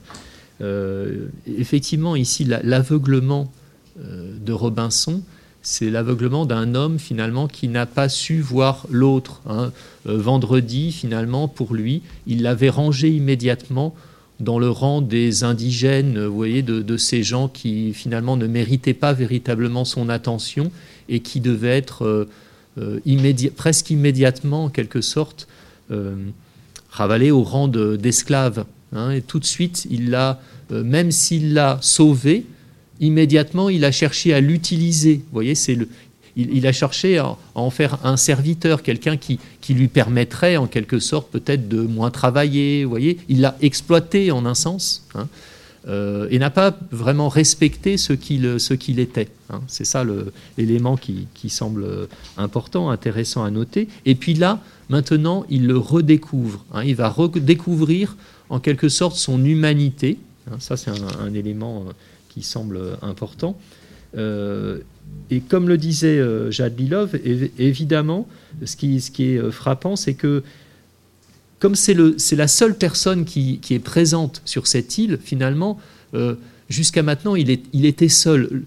effectivement, 1.47 2.17
ici, 2.17 2.45
l'aveuglement 2.45 3.51
de 3.97 4.53
Robinson, 4.53 5.23
c'est 5.63 5.91
l'aveuglement 5.91 6.47
d'un 6.47 6.75
homme 6.75 6.99
finalement 6.99 7.49
qui 7.49 7.69
n'a 7.69 7.87
pas 7.87 8.09
su 8.09 8.41
voir 8.41 8.87
l'autre. 8.91 9.41
Hein. 9.49 9.73
vendredi, 10.05 10.93
finalement, 10.93 11.49
pour 11.49 11.75
lui, 11.75 12.03
il 12.27 12.43
l'avait 12.43 12.71
rangé 12.71 13.11
immédiatement 13.11 13.95
dans 14.41 14.59
le 14.59 14.71
rang 14.71 15.01
des 15.01 15.43
indigènes, 15.43 16.25
vous 16.25 16.35
voyez, 16.35 16.63
de, 16.63 16.97
ces 16.97 17.23
gens 17.23 17.49
qui 17.49 17.93
finalement 17.93 18.37
ne 18.37 18.47
méritaient 18.47 18.95
pas 18.95 19.13
véritablement 19.13 19.85
son 19.85 20.09
attention 20.09 20.71
et 21.09 21.21
qui 21.21 21.41
devaient 21.41 21.77
être 21.77 22.05
euh, 22.05 22.29
euh, 22.79 23.51
presque 23.57 23.91
immédiatement, 23.91 24.65
en 24.65 24.69
quelque 24.69 25.01
sorte, 25.01 25.49
euh, 25.91 26.17
ravalés 26.91 27.31
au 27.31 27.43
rang 27.43 27.69
d'esclaves. 27.69 28.65
Hein. 28.95 29.11
et 29.11 29.21
tout 29.21 29.39
de 29.39 29.45
suite, 29.45 29.87
il 29.91 30.09
l'a, 30.11 30.41
même 30.71 31.11
s'il 31.11 31.53
l'a 31.53 31.79
sauvé, 31.83 32.47
immédiatement, 33.01 33.69
il 33.69 33.85
a 33.85 33.93
cherché 33.93 34.33
à 34.33 34.41
l'utiliser. 34.41 35.21
Voyez, 35.31 35.55
c'est 35.55 35.75
le, 35.75 35.89
il, 36.39 36.67
a 36.67 36.73
cherché 36.73 37.19
à, 37.19 37.37
en 37.55 37.71
faire 37.71 37.99
un 38.05 38.17
serviteur, 38.17 38.83
quelqu'un 38.83 39.17
qui, 39.17 39.39
lui 39.69 39.89
permettrait 39.89 40.57
en 40.57 40.67
quelque 40.67 40.99
sorte 40.99 41.31
peut-être 41.31 41.69
de 41.69 41.83
moins 41.83 42.11
travailler. 42.11 42.85
Voyez, 42.85 43.19
il 43.29 43.41
l'a 43.41 43.57
exploité 43.61 44.31
en 44.31 44.47
un 44.47 44.55
sens. 44.55 45.07
Hein, 45.15 45.29
euh, 45.87 46.29
et 46.31 46.39
n'a 46.39 46.51
pas 46.51 46.77
vraiment 46.91 47.29
respecté 47.29 47.97
ce 47.97 48.13
qu'il 48.13 48.59
ce 48.59 48.75
était. 49.01 49.29
Hein. 49.51 49.61
C'est 49.67 49.85
ça 49.85 50.05
l'élément 50.57 50.97
qui, 50.97 51.27
semble 51.49 52.09
important, 52.37 52.91
intéressant 52.91 53.45
à 53.45 53.51
noter. 53.51 53.89
Et 54.05 54.15
puis 54.15 54.35
là, 54.35 54.61
maintenant, 54.89 55.45
il 55.49 55.67
le 55.67 55.79
redécouvre. 55.79 56.65
Hein. 56.73 56.85
Il 56.85 56.97
va 56.97 57.09
redécouvrir 57.09 58.17
en 58.51 58.61
quelque 58.61 58.89
sorte 58.89 59.17
son 59.17 59.45
humanité. 59.45 60.19
ça, 60.59 60.77
c'est 60.77 60.91
un, 60.91 61.35
élément 61.35 61.85
euh, 61.87 61.93
qui 62.29 62.43
semble 62.43 62.81
important. 63.03 63.57
Euh, 64.17 64.79
et 65.31 65.41
comme 65.41 65.69
le 65.69 65.79
disait 65.79 66.19
euh, 66.19 66.51
Jad 66.51 66.79
Lilov, 66.79 67.19
évidemment, 67.59 68.29
ce 68.65 68.77
qui, 68.77 68.97
est 68.97 69.39
euh, 69.39 69.51
frappant, 69.51 69.97
c'est 69.97 70.15
que 70.15 70.43
comme 71.59 71.75
c'est 71.75 71.95
la 71.95 72.49
seule 72.49 72.77
personne 72.77 73.25
qui, 73.25 73.61
est 73.71 73.79
présente 73.79 74.43
sur 74.45 74.67
cette 74.67 74.99
île, 74.99 75.19
finalement, 75.23 75.79
jusqu'à 76.69 77.03
maintenant, 77.03 77.35
il, 77.35 77.51
était 77.85 78.09
seul. 78.09 78.63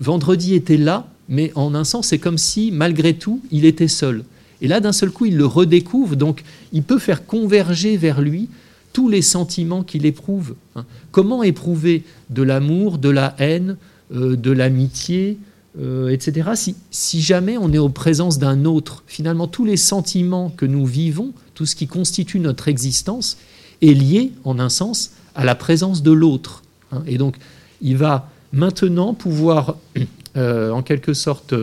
Vendredi 0.00 0.54
était 0.54 0.76
là, 0.76 1.08
mais 1.28 1.52
en 1.54 1.74
un 1.74 1.84
sens, 1.84 2.08
c'est 2.08 2.18
comme 2.18 2.38
si, 2.38 2.70
malgré 2.72 3.14
tout, 3.14 3.40
il 3.50 3.64
était 3.64 3.88
seul. 3.88 4.24
Et 4.60 4.68
là, 4.68 4.80
d'un 4.80 4.92
seul 4.92 5.10
coup, 5.10 5.26
il 5.26 5.36
le 5.36 5.46
redécouvre, 5.46 6.16
donc 6.16 6.44
il 6.72 6.82
peut 6.82 6.98
faire 6.98 7.26
converger 7.26 7.96
vers 7.96 8.20
lui 8.20 8.48
tous 8.92 9.08
les 9.08 9.22
sentiments 9.22 9.82
qu'il 9.82 10.06
éprouve. 10.06 10.54
Hein. 10.76 10.84
Comment 11.10 11.42
éprouver 11.42 12.04
de 12.30 12.42
l'amour, 12.42 12.98
de 12.98 13.08
la 13.08 13.34
haine, 13.38 13.76
euh, 14.14 14.36
de 14.36 14.50
l'amitié, 14.50 15.38
euh, 15.80 16.10
etc. 16.10 16.74
Si, 16.90 17.20
jamais 17.20 17.56
on 17.56 17.72
est 17.72 17.78
en 17.78 17.90
présence 17.90 18.38
d'un 18.38 18.64
autre, 18.64 19.02
finalement 19.06 19.46
tous 19.46 19.64
les 19.64 19.78
sentiments 19.78 20.50
que 20.50 20.66
nous 20.66 20.84
vivons, 20.86 21.32
tout 21.62 21.66
ce 21.66 21.76
qui 21.76 21.86
constitue 21.86 22.40
notre 22.40 22.66
existence, 22.66 23.36
est 23.82 23.94
lié 23.94 24.32
en 24.42 24.58
un 24.58 24.68
sens 24.68 25.12
à 25.36 25.44
la 25.44 25.54
présence 25.54 26.02
de 26.02 26.10
l'autre. 26.10 26.64
Hein. 26.90 27.04
Et 27.06 27.18
donc 27.18 27.36
il 27.80 27.96
va 27.96 28.28
maintenant 28.52 29.14
pouvoir 29.14 29.76
euh, 30.36 30.72
en 30.72 30.82
quelque 30.82 31.14
sorte 31.14 31.54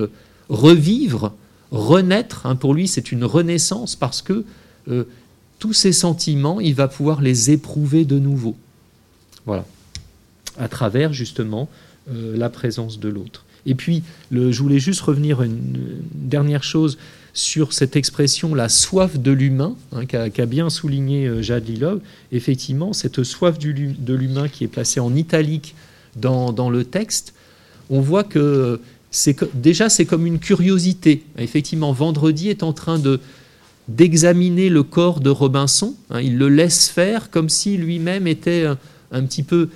revivre, 0.48 1.34
renaître. 1.72 2.46
Hein. 2.46 2.56
pour 2.56 2.74
lui 2.74 2.88
c'est 2.88 3.12
une 3.12 3.26
renaissance 3.26 3.98
parce 3.98 4.22
que 4.22 4.46
tous 5.60 5.74
ces 5.74 5.92
sentiments, 5.92 6.62
il 6.62 6.76
va 6.76 6.88
pouvoir 6.88 7.22
les 7.22 7.52
éprouver 7.52 8.06
de 8.06 8.20
nouveau. 8.20 8.56
Voilà. 9.46 9.66
À 10.58 10.70
travers 10.70 11.12
justement 11.12 11.68
euh, 12.10 12.38
la 12.38 12.50
présence 12.50 13.02
de 13.02 13.10
l'autre. 13.10 13.44
Et 13.66 13.76
puis, 13.76 14.04
je 14.32 14.62
voulais 14.62 14.80
juste 14.80 15.02
revenir 15.02 15.42
une, 15.42 16.00
dernière 16.14 16.64
chose 16.64 16.98
sur 17.34 17.74
cette 17.74 17.96
expression, 17.96 18.56
la 18.56 18.70
soif 18.70 19.20
de 19.20 19.32
l'humain, 19.32 19.76
hein, 19.92 20.06
qu'a 20.06 20.46
bien 20.46 20.70
souligné 20.70 21.28
euh, 21.28 21.42
Jade 21.42 21.68
Lilov. 21.68 22.00
Effectivement, 22.32 22.94
cette 22.94 23.24
soif 23.24 23.58
du, 23.58 23.74
de 23.74 24.14
l'humain 24.14 24.48
qui 24.48 24.64
est 24.64 24.68
placée 24.68 25.00
en 25.00 25.16
italique 25.16 25.76
dans, 26.16 26.52
dans 26.52 26.70
le 26.70 26.84
texte, 26.84 27.34
on 27.90 28.02
voit 28.02 28.24
que 28.24 28.80
déjà 29.54 29.90
c'est 29.90 30.06
comme 30.06 30.26
une 30.26 30.40
curiosité. 30.40 31.24
Effectivement, 31.38 31.92
Vendredi 31.92 32.50
est 32.50 32.64
en 32.64 32.74
train 32.74 33.00
de 33.00 33.20
d'examiner 33.88 34.70
le 34.70 34.84
corps 34.84 35.20
de 35.20 35.32
Robinson. 35.32 35.96
Hein, 36.12 36.22
il 36.22 36.38
le 36.38 36.48
laisse 36.48 36.90
faire 36.90 37.32
comme 37.32 37.50
si 37.50 37.76
lui-même 37.76 38.28
était 38.28 38.66
un, 39.12 39.24
petit 39.24 39.42
peu 39.42 39.70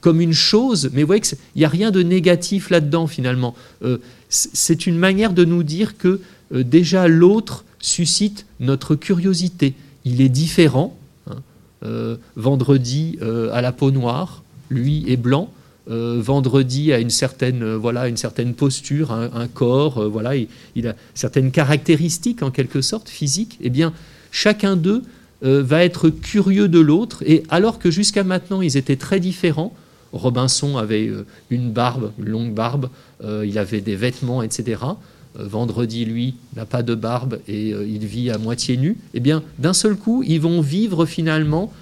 comme 0.00 0.20
une 0.20 0.34
chose, 0.34 0.90
mais 0.92 1.00
vous 1.00 1.06
voyez 1.06 1.22
qu'il 1.22 1.38
n'y 1.56 1.64
a 1.64 1.68
rien 1.68 1.90
de 1.90 2.02
négatif 2.02 2.68
là-dedans 2.68 3.06
finalement. 3.06 3.54
Euh, 3.82 3.96
c'est 4.28 4.86
une 4.86 4.98
manière 4.98 5.32
de 5.32 5.44
nous 5.44 5.62
dire 5.62 5.96
que 5.96 6.20
déjà 6.52 7.08
l'autre 7.08 7.64
suscite 7.80 8.46
notre 8.60 8.94
curiosité. 8.94 9.74
Il 10.04 10.20
est 10.20 10.28
différent. 10.28 10.96
Hein. 11.30 11.36
Euh, 11.84 12.16
vendredi 12.36 13.18
à 13.52 13.60
la 13.60 13.72
peau 13.72 13.90
noire, 13.90 14.42
lui 14.70 15.04
est 15.08 15.16
blanc. 15.16 15.50
vendredi 15.86 16.92
a 16.92 16.98
une 16.98 17.10
certaine, 17.10 17.74
voilà, 17.74 18.08
une 18.08 18.16
certaine 18.16 18.54
posture, 18.54 19.12
un, 19.12 19.48
corps, 19.48 20.08
voilà, 20.08 20.36
il, 20.36 20.48
il, 20.76 20.88
a 20.88 20.94
certaines 21.14 21.50
caractéristiques 21.50 22.42
en 22.42 22.50
quelque 22.50 22.80
sorte 22.80 23.08
physiques. 23.08 23.58
Eh 23.60 23.70
bien, 23.70 23.92
chacun 24.30 24.76
d'eux 24.76 25.02
va 25.42 25.84
être 25.84 26.08
curieux 26.08 26.68
de 26.68 26.80
l'autre, 26.80 27.22
et 27.26 27.42
alors 27.50 27.78
que 27.78 27.90
jusqu'à 27.90 28.24
maintenant 28.24 28.62
ils 28.62 28.78
étaient 28.78 28.96
très 28.96 29.20
différents, 29.20 29.74
Robinson 30.14 30.76
avait 30.76 31.08
euh, 31.08 31.26
une 31.50 31.72
barbe, 31.72 32.12
une 32.18 32.26
longue 32.26 32.54
barbe, 32.54 32.88
euh, 33.22 33.44
il 33.46 33.58
avait 33.58 33.80
des 33.80 33.96
vêtements, 33.96 34.42
etc. 34.42 34.80
Euh, 35.38 35.46
vendredi, 35.46 36.04
lui, 36.04 36.34
n'a 36.56 36.66
pas 36.66 36.82
de 36.82 36.94
barbe 36.94 37.38
et 37.48 37.70
il 37.70 38.06
vit 38.06 38.30
à 38.30 38.38
moitié 38.38 38.76
nu. 38.76 38.96
Eh 39.14 39.20
bien, 39.20 39.42
d'un 39.58 39.72
seul 39.72 39.96
coup, 39.96 40.22
ils 40.26 40.40
vont 40.40 40.60
vivre 40.60 41.06
finalement 41.06 41.72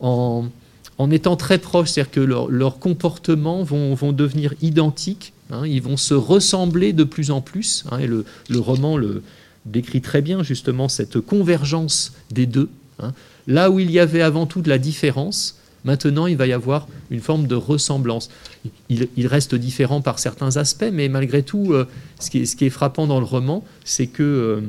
en, 0.00 1.10
étant 1.10 1.36
très 1.36 1.58
proches, 1.58 1.90
c'est-à-dire 1.90 2.10
que 2.10 2.20
leurs 2.20 2.78
comportements 2.78 3.62
vont, 3.62 4.12
devenir 4.12 4.54
identiques, 4.62 5.32
hein. 5.50 5.66
ils 5.66 5.82
vont 5.82 5.96
se 5.96 6.14
ressembler 6.14 6.92
de 6.92 7.04
plus 7.04 7.30
en 7.30 7.40
plus, 7.40 7.84
hein. 7.90 7.98
et 7.98 8.06
le, 8.06 8.24
roman 8.58 8.96
le 8.96 9.22
décrit 9.66 10.00
très 10.00 10.22
bien 10.22 10.42
justement 10.42 10.88
cette 10.88 11.20
convergence 11.20 12.12
des 12.30 12.46
deux. 12.46 12.68
Hein. 13.00 13.12
Là 13.46 13.70
où 13.70 13.80
il 13.80 13.90
y 13.90 13.98
avait 13.98 14.22
avant 14.22 14.46
tout 14.46 14.60
de 14.60 14.68
la 14.68 14.78
différence, 14.78 15.57
Maintenant, 15.84 16.26
il 16.26 16.36
va 16.36 16.46
y 16.46 16.52
avoir 16.52 16.88
une 17.10 17.20
forme 17.20 17.46
de 17.46 17.54
ressemblance. 17.54 18.30
Il, 18.88 19.26
reste 19.26 19.54
différent 19.54 20.00
par 20.00 20.18
certains 20.18 20.56
aspects, 20.56 20.90
mais 20.92 21.08
malgré 21.08 21.42
tout, 21.42 21.72
euh, 21.72 21.86
ce, 22.18 22.30
qui 22.30 22.42
est, 22.42 22.70
frappant 22.70 23.06
dans 23.06 23.20
le 23.20 23.24
roman, 23.24 23.64
c'est 23.84 24.06
que 24.06 24.22
euh, 24.22 24.60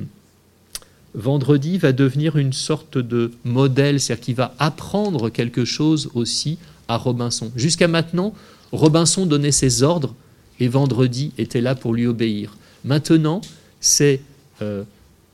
Vendredi 1.16 1.80
va 1.80 1.92
devenir 1.92 2.38
une 2.38 2.54
sorte 2.54 2.98
de 2.98 3.32
modèle, 3.44 4.00
c'est-à-dire 4.00 4.24
qu'il 4.24 4.36
va 4.36 4.54
apprendre 4.60 5.30
quelque 5.30 5.66
chose 5.66 6.10
aussi 6.14 6.60
à 6.88 6.98
Robinson. 6.98 7.52
Jusqu'à 7.56 7.88
maintenant, 7.88 8.34
Robinson 8.72 9.26
donnait 9.26 9.52
ses 9.52 9.82
ordres 9.82 10.14
et 10.60 10.68
Vendredi 10.68 11.32
était 11.38 11.62
là 11.62 11.74
pour 11.74 11.94
lui 11.94 12.06
obéir. 12.06 12.56
Maintenant, 12.86 13.42
c'est 13.80 14.22
euh, 14.62 14.84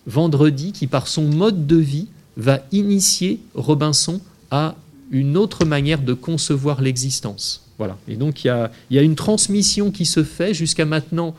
Vendredi 0.07 0.71
qui, 0.71 0.87
par 0.87 1.07
son 1.07 1.23
mode 1.23 1.67
de 1.67 1.77
vie, 1.77 2.07
va 2.37 2.61
initier 2.71 3.39
Robinson 3.53 4.21
à 4.51 4.75
une 5.11 5.37
autre 5.37 5.65
manière 5.65 6.01
de 6.01 6.13
concevoir 6.13 6.81
l'existence. 6.81 7.65
Voilà. 7.77 7.97
Et 8.07 8.15
donc 8.15 8.43
il 8.43 8.47
y, 8.91 8.99
a, 8.99 9.01
une 9.01 9.15
transmission 9.15 9.91
qui 9.91 10.05
se 10.05 10.23
fait. 10.23 10.53
Jusqu'à 10.53 10.85
maintenant, 10.85 11.35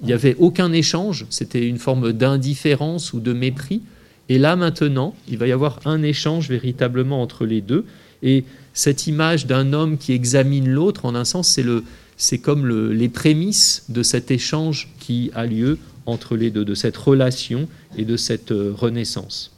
il 0.00 0.06
n'y 0.06 0.12
avait 0.12 0.36
aucun 0.38 0.72
échange. 0.72 1.26
C'était 1.30 1.66
une 1.66 1.78
forme 1.78 2.12
d'indifférence 2.12 3.12
ou 3.12 3.20
de 3.20 3.32
mépris. 3.32 3.82
Et 4.28 4.38
là 4.38 4.56
maintenant, 4.56 5.14
il 5.28 5.38
va 5.38 5.46
y 5.46 5.52
avoir 5.52 5.80
un 5.84 6.02
échange 6.02 6.48
véritablement 6.48 7.22
entre 7.22 7.46
les 7.46 7.60
deux. 7.60 7.84
Et 8.22 8.44
cette 8.74 9.06
image 9.06 9.46
d'un 9.46 9.72
homme 9.72 9.98
qui 9.98 10.12
examine 10.12 10.68
l'autre, 10.68 11.04
en 11.04 11.14
un 11.14 11.24
sens, 11.24 11.48
c'est, 11.48 11.62
le, 11.62 11.84
c'est 12.16 12.38
comme 12.38 12.68
les 12.90 13.08
prémices 13.08 13.84
de 13.88 14.02
cet 14.02 14.30
échange 14.30 14.88
qui 15.00 15.30
a 15.34 15.46
lieu 15.46 15.78
entre 16.06 16.36
les 16.36 16.50
deux, 16.50 16.64
de 16.64 16.74
cette 16.74 16.96
relation 16.96 17.68
et 17.96 18.04
de 18.04 18.16
cette 18.16 18.52
euh, 18.52 18.72
renaissance. 18.76 19.52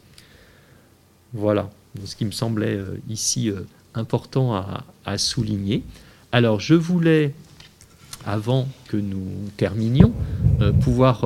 Voilà 1.34 1.70
ce 2.04 2.16
qui 2.16 2.24
me 2.24 2.30
semblait 2.30 2.76
euh, 2.76 3.00
ici 3.08 3.50
euh, 3.50 3.60
important 3.94 4.54
à, 4.54 4.84
souligner. 5.16 5.82
Alors 6.32 6.60
je 6.60 6.74
voulais, 6.74 7.32
avant 8.26 8.68
que 8.88 8.98
nous 8.98 9.26
terminions, 9.56 10.12
euh, 10.60 10.70
pouvoir 10.70 11.24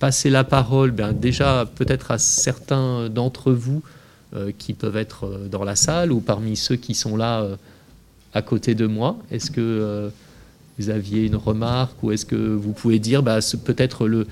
passer 0.00 0.30
la 0.30 0.42
parole 0.42 0.90
ben, 0.90 1.12
déjà 1.12 1.64
peut-être 1.76 2.10
à 2.10 2.18
certains 2.18 3.08
d'entre 3.08 3.52
vous 3.52 3.82
qui 4.58 4.74
peuvent 4.74 4.96
être 4.96 5.48
dans 5.50 5.64
la 5.64 5.76
salle 5.76 6.12
ou 6.12 6.20
parmi 6.20 6.56
ceux 6.56 6.76
qui 6.76 6.94
sont 6.94 7.16
là 7.16 7.46
à 8.34 8.42
côté 8.42 8.74
de 8.74 8.86
moi. 8.86 9.16
Est-ce 9.30 9.50
que 9.50 10.10
vous 10.78 10.90
aviez 10.90 11.26
une 11.26 11.36
remarque 11.36 12.02
ou 12.02 12.12
est-ce 12.12 12.24
que 12.24 12.36
vous 12.36 12.72
pouvez 12.72 12.98
dire 12.98 13.22
bah, 13.22 13.38
peut-être 13.64 14.06
le, 14.06 14.26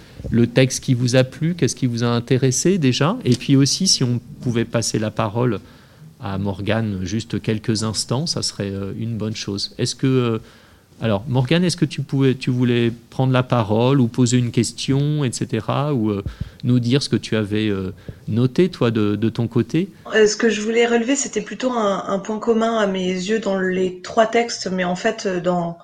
texte 0.47 0.83
qui 0.83 0.95
vous 0.95 1.17
a 1.17 1.25
plu, 1.25 1.55
qu'est-ce 1.55 1.77
qui 1.77 1.87
vous 1.87 2.05
a 2.05 2.09
intéressé 2.09 2.79
déjà? 2.79 3.17
Et 3.25 3.35
puis 3.35 3.57
aussi, 3.57 3.87
si 3.87 4.05
on 4.05 4.21
pouvait 4.41 4.65
passer 4.65 4.99
la 4.99 5.11
parole 5.11 5.61
à 6.21 6.39
Morgane 6.39 7.01
juste 7.03 7.41
quelques 7.43 7.83
instants, 7.83 8.27
ça 8.27 8.43
serait 8.43 8.73
une 8.99 9.17
bonne 9.17 9.37
chose. 9.37 9.75
Est-ce 9.79 9.95
que 9.95 10.41
alors, 11.03 11.25
Morgane, 11.29 11.63
est-ce 11.63 11.77
que 11.77 11.85
tu, 11.85 12.01
pouvais, 12.01 12.35
tu 12.35 12.51
voulais 12.51 12.91
prendre 13.11 13.33
la 13.33 13.43
parole 13.43 14.01
ou 14.01 14.07
poser 14.07 14.39
une 14.39 14.51
question, 14.51 15.25
etc., 15.25 15.67
ou 15.93 16.11
euh, 16.11 16.25
nous 16.65 16.81
dire 16.81 17.03
ce 17.03 17.11
que 17.11 17.17
tu 17.17 17.37
avais 17.37 17.69
euh, 17.69 17.93
noté, 18.29 18.71
toi, 18.71 18.91
de, 18.91 19.29
ton 19.29 19.47
côté? 19.47 19.91
Euh, 20.15 20.27
Ce 20.27 20.37
que 20.37 20.49
je 20.49 20.63
voulais 20.63 20.87
relever, 20.87 21.15
c'était 21.15 21.43
plutôt 21.43 21.73
un, 21.73 22.19
point 22.21 22.39
commun 22.39 22.79
à 22.79 22.87
mes 22.87 23.09
yeux 23.09 23.41
dans 23.41 23.59
les 23.59 24.01
trois 24.01 24.27
textes, 24.27 24.71
mais 24.73 24.85
en 24.85 24.97
fait, 24.97 25.29
dans, 25.29 25.77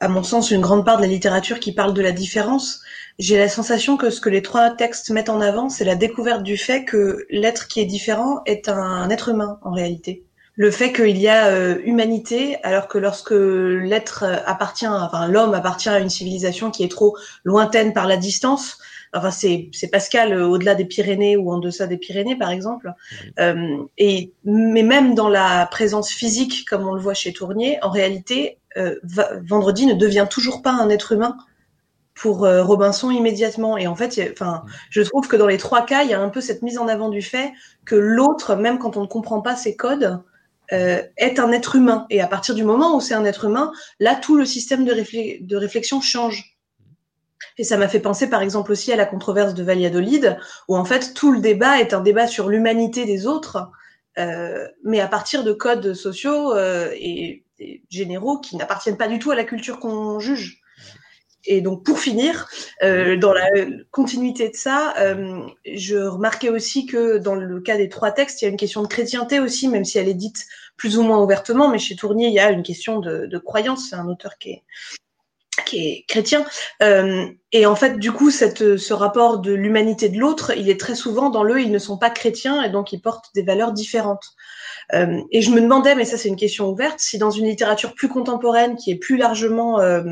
à 0.00 0.08
mon 0.08 0.22
sens, 0.22 0.50
une 0.50 0.60
grande 0.60 0.84
part 0.84 0.96
de 0.96 1.02
la 1.02 1.08
littérature 1.08 1.60
qui 1.60 1.72
parle 1.72 1.94
de 1.94 2.02
la 2.02 2.12
différence. 2.12 2.80
J'ai 3.18 3.38
la 3.38 3.48
sensation 3.48 3.96
que 3.96 4.10
ce 4.10 4.20
que 4.20 4.28
les 4.28 4.42
trois 4.42 4.70
textes 4.70 5.10
mettent 5.10 5.28
en 5.28 5.40
avant, 5.40 5.68
c'est 5.68 5.84
la 5.84 5.94
découverte 5.94 6.42
du 6.42 6.56
fait 6.56 6.84
que 6.84 7.24
l'être 7.30 7.68
qui 7.68 7.80
est 7.80 7.86
différent 7.86 8.42
est 8.46 8.68
un 8.68 9.08
être 9.10 9.28
humain, 9.28 9.58
en 9.62 9.72
réalité 9.72 10.24
le 10.56 10.70
fait 10.70 10.92
qu'il 10.92 11.18
y 11.18 11.28
a 11.28 11.48
euh, 11.48 11.78
humanité, 11.84 12.56
alors 12.62 12.86
que 12.86 12.98
lorsque 12.98 13.32
l'être 13.32 14.22
euh, 14.22 14.36
appartient, 14.46 14.86
enfin 14.86 15.26
l'homme 15.26 15.54
appartient 15.54 15.88
à 15.88 15.98
une 15.98 16.08
civilisation 16.08 16.70
qui 16.70 16.84
est 16.84 16.90
trop 16.90 17.16
lointaine 17.42 17.92
par 17.92 18.06
la 18.06 18.16
distance. 18.16 18.78
Enfin, 19.12 19.30
c'est, 19.30 19.70
Pascal 19.90 20.32
euh, 20.32 20.46
au-delà 20.46 20.74
des 20.74 20.84
Pyrénées 20.84 21.36
ou 21.36 21.50
en 21.52 21.58
deçà 21.58 21.86
des 21.86 21.96
Pyrénées, 21.96 22.36
par 22.36 22.50
exemple. 22.50 22.92
et 23.98 24.32
mais 24.44 24.82
même 24.82 25.14
dans 25.14 25.28
la 25.28 25.66
présence 25.70 26.10
physique, 26.10 26.64
comme 26.68 26.86
on 26.86 26.94
le 26.94 27.00
voit 27.00 27.14
chez 27.14 27.32
Tournier, 27.32 27.78
en 27.82 27.90
réalité, 27.90 28.58
Vendredi 28.76 29.86
ne 29.86 29.94
devient 29.94 30.26
toujours 30.28 30.62
pas 30.62 30.72
un 30.72 30.88
être 30.88 31.12
humain 31.12 31.36
pour 32.14 32.40
Robinson 32.40 33.10
immédiatement. 33.10 33.76
Et 33.76 33.86
en 33.86 33.94
fait, 33.94 34.20
je 34.90 35.02
trouve 35.02 35.28
que 35.28 35.36
dans 35.36 35.46
les 35.46 35.58
trois 35.58 35.84
cas, 35.84 36.02
il 36.02 36.10
y 36.10 36.14
a 36.14 36.20
un 36.20 36.28
peu 36.28 36.40
cette 36.40 36.62
mise 36.62 36.78
en 36.78 36.88
avant 36.88 37.08
du 37.08 37.22
fait 37.22 37.52
que 37.84 37.94
l'autre, 37.94 38.56
même 38.56 38.78
quand 38.78 38.96
on 38.96 39.02
ne 39.02 39.06
comprend 39.06 39.40
pas 39.40 39.56
ses 39.56 39.76
codes, 39.76 40.20
euh, 40.72 41.02
est 41.18 41.38
un 41.38 41.52
être 41.52 41.76
humain. 41.76 42.06
Et 42.08 42.22
à 42.22 42.26
partir 42.26 42.54
du 42.54 42.64
moment 42.64 42.96
où 42.96 43.00
c'est 43.00 43.14
un 43.14 43.24
être 43.26 43.44
humain, 43.44 43.70
là, 44.00 44.14
tout 44.14 44.36
le 44.36 44.46
système 44.46 44.84
de, 44.86 45.56
réflexion 45.56 46.00
change. 46.00 46.56
Et 47.58 47.64
ça 47.64 47.76
m'a 47.76 47.86
fait 47.86 48.00
penser, 48.00 48.30
par 48.30 48.40
exemple, 48.40 48.72
aussi 48.72 48.90
à 48.90 48.96
la 48.96 49.04
controverse 49.04 49.52
de 49.52 49.62
Valladolid, 49.62 50.38
où 50.68 50.76
en 50.76 50.84
fait, 50.86 51.12
tout 51.14 51.32
le 51.32 51.40
débat 51.40 51.80
est 51.80 51.92
un 51.92 52.00
débat 52.00 52.26
sur 52.26 52.48
l'humanité 52.48 53.04
des 53.04 53.26
autres, 53.26 53.70
euh, 54.18 54.66
mais 54.82 55.00
à 55.00 55.06
partir 55.06 55.44
de 55.44 55.52
codes 55.52 55.92
sociaux 55.92 56.54
euh, 56.54 56.90
et, 56.94 57.43
généraux 57.90 58.38
qui 58.38 58.56
n'appartiennent 58.56 58.96
pas 58.96 59.08
du 59.08 59.18
tout 59.18 59.30
à 59.30 59.34
la 59.34 59.44
culture 59.44 59.78
qu'on 59.80 60.18
juge. 60.18 60.60
Et 61.46 61.60
donc, 61.60 61.84
pour 61.84 61.98
finir, 61.98 62.48
euh, 62.82 63.16
dans 63.16 63.32
la 63.32 63.48
continuité 63.90 64.48
de 64.48 64.56
ça, 64.56 64.94
euh, 64.98 65.46
je 65.66 65.96
remarquais 65.96 66.48
aussi 66.48 66.86
que 66.86 67.18
dans 67.18 67.34
le 67.34 67.60
cas 67.60 67.76
des 67.76 67.88
trois 67.88 68.12
textes, 68.12 68.40
il 68.40 68.46
y 68.46 68.48
a 68.48 68.50
une 68.50 68.56
question 68.56 68.82
de 68.82 68.88
chrétienté 68.88 69.40
aussi, 69.40 69.68
même 69.68 69.84
si 69.84 69.98
elle 69.98 70.08
est 70.08 70.14
dite 70.14 70.46
plus 70.76 70.96
ou 70.96 71.02
moins 71.02 71.22
ouvertement. 71.22 71.68
Mais 71.68 71.78
chez 71.78 71.96
Tournier, 71.96 72.28
il 72.28 72.34
y 72.34 72.40
a 72.40 72.50
une 72.50 72.62
question 72.62 72.98
de, 72.98 73.26
de 73.26 73.38
croyance. 73.38 73.88
C'est 73.90 73.96
un 73.96 74.08
auteur 74.08 74.38
qui 74.38 74.50
est, 74.50 74.62
qui 75.66 75.86
est 75.86 76.04
chrétien. 76.08 76.46
Euh, 76.82 77.26
et 77.52 77.66
en 77.66 77.76
fait, 77.76 77.98
du 77.98 78.10
coup, 78.10 78.30
cette, 78.30 78.78
ce 78.78 78.94
rapport 78.94 79.38
de 79.38 79.52
l'humanité 79.52 80.08
de 80.08 80.18
l'autre, 80.18 80.56
il 80.56 80.70
est 80.70 80.80
très 80.80 80.94
souvent 80.94 81.28
dans 81.28 81.42
le, 81.42 81.60
ils 81.60 81.70
ne 81.70 81.78
sont 81.78 81.98
pas 81.98 82.10
chrétiens 82.10 82.62
et 82.62 82.70
donc 82.70 82.92
ils 82.92 83.02
portent 83.02 83.30
des 83.34 83.42
valeurs 83.42 83.72
différentes. 83.72 84.24
Euh, 84.92 85.20
et 85.30 85.40
je 85.40 85.50
me 85.50 85.60
demandais, 85.60 85.94
mais 85.94 86.04
ça 86.04 86.18
c'est 86.18 86.28
une 86.28 86.36
question 86.36 86.68
ouverte, 86.70 86.98
si 87.00 87.18
dans 87.18 87.30
une 87.30 87.46
littérature 87.46 87.94
plus 87.94 88.08
contemporaine, 88.08 88.76
qui 88.76 88.90
est 88.90 88.96
plus 88.96 89.16
largement 89.16 89.80
euh, 89.80 90.02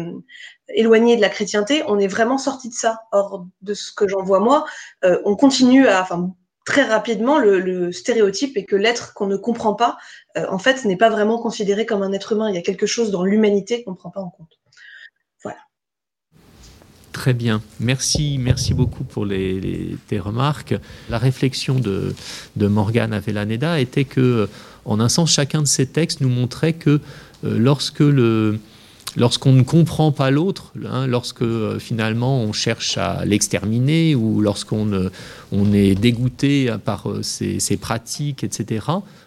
éloignée 0.69 1.17
de 1.17 1.21
la 1.21 1.29
chrétienté, 1.29 1.83
on 1.89 1.99
est 1.99 2.07
vraiment 2.07 2.39
sorti 2.39 2.69
de 2.69 2.75
ça. 2.75 3.01
Or, 3.13 3.47
de 3.61 3.75
ce 3.75 3.93
que 3.93 4.09
j'en 4.09 4.23
vois 4.23 4.41
moi, 4.41 4.65
euh, 5.05 5.21
on 5.25 5.37
continue 5.37 5.87
à, 5.87 6.03
enfin, 6.03 6.33
très 6.65 6.85
rapidement, 6.85 7.39
le, 7.39 7.61
le 7.61 7.93
stéréotype 7.93 8.57
est 8.57 8.65
que 8.65 8.77
l'être 8.77 9.15
qu'on 9.15 9.27
ne 9.27 9.37
comprend 9.37 9.75
pas, 9.75 9.99
en 10.37 10.59
fait, 10.59 10.85
n'est 10.85 10.97
pas 10.97 11.11
vraiment 11.11 11.39
considéré 11.39 11.87
comme 11.87 12.03
un 12.03 12.13
être 12.13 12.33
humain. 12.33 12.49
Il 12.49 12.55
y 12.55 12.59
a 12.59 12.63
quelque 12.63 12.87
chose 12.87 13.11
dans 13.11 13.25
l'humanité 13.25 13.83
qu'on 13.83 13.91
ne 13.91 13.97
prend 13.97 14.11
pas 14.11 14.21
en 14.21 14.31
compte. 14.31 14.62
Très 17.13 17.35
bien, 17.35 17.61
merci, 17.79 18.39
merci 18.41 18.73
beaucoup 18.73 19.05
pour 19.05 19.29
tes 19.29 20.19
remarques. 20.19 20.75
La 21.11 21.19
réflexion 21.19 21.79
de, 21.79 22.15
de 22.57 22.67
Morgane 22.67 23.13
Avellaneda 23.13 23.81
était 23.81 24.05
que, 24.05 24.49
en 24.87 24.99
un 24.99 25.11
sens, 25.11 25.31
chacun 25.31 25.61
de 25.61 25.67
ces 25.67 25.87
textes 25.87 26.23
nous 26.23 26.31
montrait 26.31 26.73
que 26.73 27.01
euh, 27.45 27.59
lorsque 27.59 28.01
le, 28.01 28.59
lorsqu'on 29.17 29.53
ne 29.53 29.63
comprend 29.63 30.11
pas 30.11 30.31
l'autre, 30.31 30.73
hein, 30.91 31.07
lorsque 31.07 31.43
euh, 31.43 31.79
finalement 31.79 32.41
on 32.41 32.53
cherche 32.53 32.97
à 32.97 33.25
l'exterminer 33.27 34.15
ou 34.15 34.41
lorsqu'on 34.41 35.11
on 35.53 35.73
est 35.73 35.95
dégoûté 35.95 36.75
par 36.85 37.11
euh, 37.11 37.23
ses, 37.23 37.77
pratiques, 37.77 38.43
etc., 38.43 38.87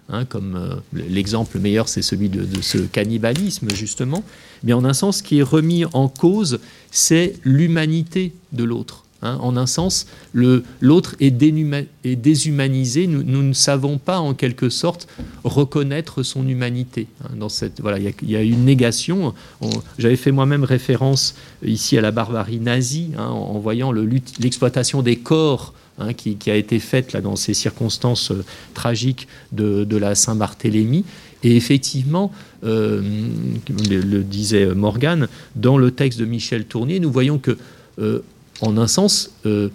hein, 0.10 0.26
comme 0.26 0.82
l'exemple 0.94 1.60
meilleur 1.60 1.88
c'est 1.88 2.02
celui 2.02 2.30
de, 2.30 2.62
ce 2.62 2.78
cannibalisme 2.78 3.70
justement, 3.74 4.24
mais 4.64 4.74
en 4.74 4.86
un 4.86 4.94
sens, 4.94 5.18
ce 5.18 5.24
qui 5.24 5.40
est 5.40 5.44
remis 5.44 5.86
en 5.94 6.08
cause, 6.08 6.60
c'est 6.92 7.36
l'humanité 7.44 8.34
de 8.52 8.64
l'autre. 8.64 9.06
Hein. 9.22 9.40
en 9.42 9.58
un 9.58 9.66
sens, 9.66 10.08
l'autre 10.34 11.16
est, 11.20 11.32
déshumanisé. 11.32 13.08
Nous, 13.08 13.24
ne 13.24 13.54
savons 13.54 13.98
pas, 13.98 14.20
en 14.20 14.34
quelque 14.34 14.70
sorte, 14.70 15.08
reconnaître 15.44 16.22
son 16.22 16.48
humanité. 16.48 17.08
Hein. 17.24 17.36
dans 17.38 17.50
cette, 17.50 17.82
voilà, 17.82 17.98
il 17.98 18.30
y, 18.30 18.36
a 18.36 18.42
une 18.42 18.66
négation. 18.66 19.34
J'avais 19.98 20.16
fait 20.16 20.32
moi-même 20.32 20.64
référence 20.64 21.36
ici 21.64 21.98
à 21.98 22.02
la 22.02 22.12
barbarie 22.12 22.60
nazie, 22.60 23.12
en, 23.18 23.58
voyant 23.60 23.92
l'exploitation 23.92 25.02
des 25.02 25.16
corps 25.16 25.74
qui, 26.18 26.38
a 26.52 26.56
été 26.56 26.80
faite 26.80 27.14
là, 27.14 27.22
dans 27.22 27.36
ces 27.36 27.54
circonstances 27.54 28.32
euh, 28.32 28.44
tragiques 28.74 29.28
de, 29.52 29.98
la 29.98 30.16
Saint-Barthélemy. 30.16 31.06
Et 31.46 31.56
effectivement, 31.56 32.32
euh, 32.64 33.04
le, 33.70 34.24
disait 34.24 34.74
Morgane, 34.74 35.28
dans 35.56 35.78
le 35.78 35.92
texte 35.92 36.20
de 36.20 36.26
Michel 36.26 36.66
Tournier, 36.66 37.00
nous 37.00 37.12
voyons 37.12 37.38
que, 37.38 37.58
euh, 38.00 38.24
en 38.62 38.78
un 38.78 38.88
sens, 38.88 39.30
euh, 39.46 39.70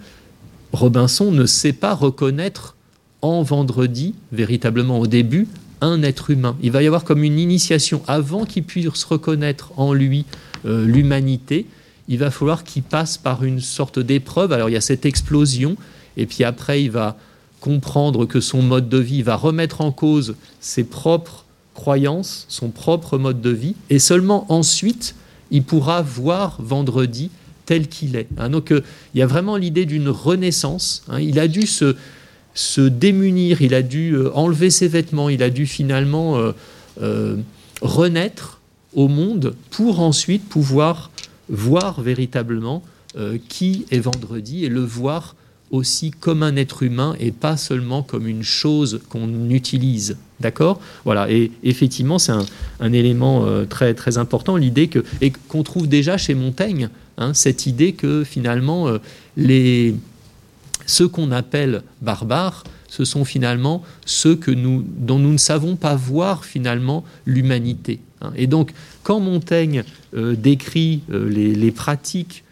Robinson 0.73 1.31
ne 1.31 1.45
sait 1.45 1.71
pas 1.71 1.93
reconnaître 1.93 2.75
en 3.21 3.41
vendredi, 3.41 4.15
véritablement 4.33 4.99
au 4.99 5.07
début, 5.07 5.47
un 5.79 6.03
être 6.03 6.29
humain. 6.29 6.57
Il 6.61 6.71
va 6.71 6.83
y 6.83 6.87
avoir 6.87 7.05
comme 7.05 7.23
une 7.23 7.39
initiation 7.39 8.01
avant 8.05 8.43
qu'il 8.43 8.63
puisse 8.63 9.05
reconnaître 9.05 9.71
en 9.77 9.93
lui 9.93 10.25
l'humanité. 10.65 11.65
Il 12.07 12.19
va 12.19 12.29
falloir 12.29 12.63
qu'il 12.63 12.83
passe 12.83 13.17
par 13.17 13.43
une 13.43 13.61
sorte 13.61 13.97
d'épreuve. 13.97 14.51
Alors 14.51 14.69
il 14.69 14.73
y 14.73 14.77
a 14.77 14.81
cette 14.81 15.05
explosion, 15.05 15.75
et 16.17 16.25
puis 16.25 16.43
après 16.43 16.83
il 16.83 16.91
va 16.91 17.17
comprendre 17.59 18.25
que 18.25 18.39
son 18.39 18.61
mode 18.61 18.89
de 18.89 18.97
vie 18.97 19.21
va 19.21 19.35
remettre 19.35 19.81
en 19.81 19.91
cause 19.91 20.35
ses 20.59 20.83
propres 20.83 21.45
croyance, 21.73 22.45
son 22.49 22.69
propre 22.69 23.17
mode 23.17 23.41
de 23.41 23.49
vie, 23.49 23.75
et 23.89 23.99
seulement 23.99 24.45
ensuite 24.51 25.15
il 25.51 25.63
pourra 25.63 26.01
voir 26.01 26.57
vendredi 26.61 27.29
tel 27.65 27.87
qu'il 27.87 28.15
est. 28.15 28.27
Hein. 28.37 28.49
donc 28.49 28.71
euh, 28.71 28.81
il 29.13 29.19
y 29.19 29.21
a 29.21 29.27
vraiment 29.27 29.55
l'idée 29.55 29.85
d'une 29.85 30.09
renaissance. 30.09 31.03
Hein. 31.07 31.19
il 31.19 31.39
a 31.39 31.47
dû 31.47 31.67
se, 31.67 31.95
se, 32.53 32.81
démunir, 32.81 33.61
il 33.61 33.73
a 33.73 33.81
dû 33.81 34.13
euh, 34.13 34.31
enlever 34.33 34.69
ses 34.69 34.87
vêtements, 34.87 35.29
il 35.29 35.43
a 35.43 35.49
dû 35.49 35.65
finalement 35.65 36.51
euh, 37.01 37.37
renaître 37.81 38.59
au 38.93 39.07
monde 39.07 39.55
pour 39.69 40.01
ensuite 40.01 40.47
pouvoir 40.49 41.11
voir 41.49 42.01
véritablement 42.01 42.83
qui 43.49 43.85
est 43.91 43.99
vendredi 43.99 44.63
et 44.63 44.69
le 44.69 44.81
voir 44.81 45.35
aussi 45.71 46.11
comme 46.11 46.43
un 46.43 46.55
être 46.57 46.83
humain 46.83 47.15
et 47.19 47.31
pas 47.31 47.57
seulement 47.57 48.03
comme 48.03 48.27
une 48.27 48.43
chose 48.43 49.01
qu'on 49.09 49.49
utilise. 49.49 50.17
D'accord? 50.39 50.81
Voilà, 51.05 51.31
et 51.31 51.51
effectivement, 51.63 52.19
c'est 52.19 52.33
un, 52.79 52.93
élément 52.93 53.45
euh, 53.45 53.65
très, 53.65 53.93
très 53.93 54.17
important, 54.17 54.57
l'idée 54.57 54.87
que, 54.87 55.03
et 55.21 55.31
qu'on 55.47 55.63
trouve 55.63 55.87
déjà 55.87 56.17
chez 56.17 56.35
Montaigne, 56.35 56.89
hein, 57.17 57.33
cette 57.33 57.67
idée 57.67 57.93
que 57.93 58.23
finalement, 58.23 58.87
euh, 58.87 58.97
les, 59.37 59.95
ceux 60.85 61.07
qu'on 61.07 61.31
appelle 61.31 61.83
barbares, 62.01 62.63
ce 62.89 63.05
sont 63.05 63.23
finalement 63.23 63.83
ceux 64.05 64.35
que 64.35 64.51
nous, 64.51 64.83
dont 64.97 65.19
nous 65.19 65.31
ne 65.31 65.37
savons 65.37 65.77
pas 65.77 65.95
voir 65.95 66.43
finalement 66.43 67.05
l'humanité. 67.25 67.99
Hein. 68.21 68.33
Et 68.35 68.47
donc, 68.47 68.73
quand 69.03 69.19
Montaigne 69.19 69.83
euh, 70.15 70.35
décrit 70.35 71.01
les, 71.09 71.71
pratiques 71.71 72.43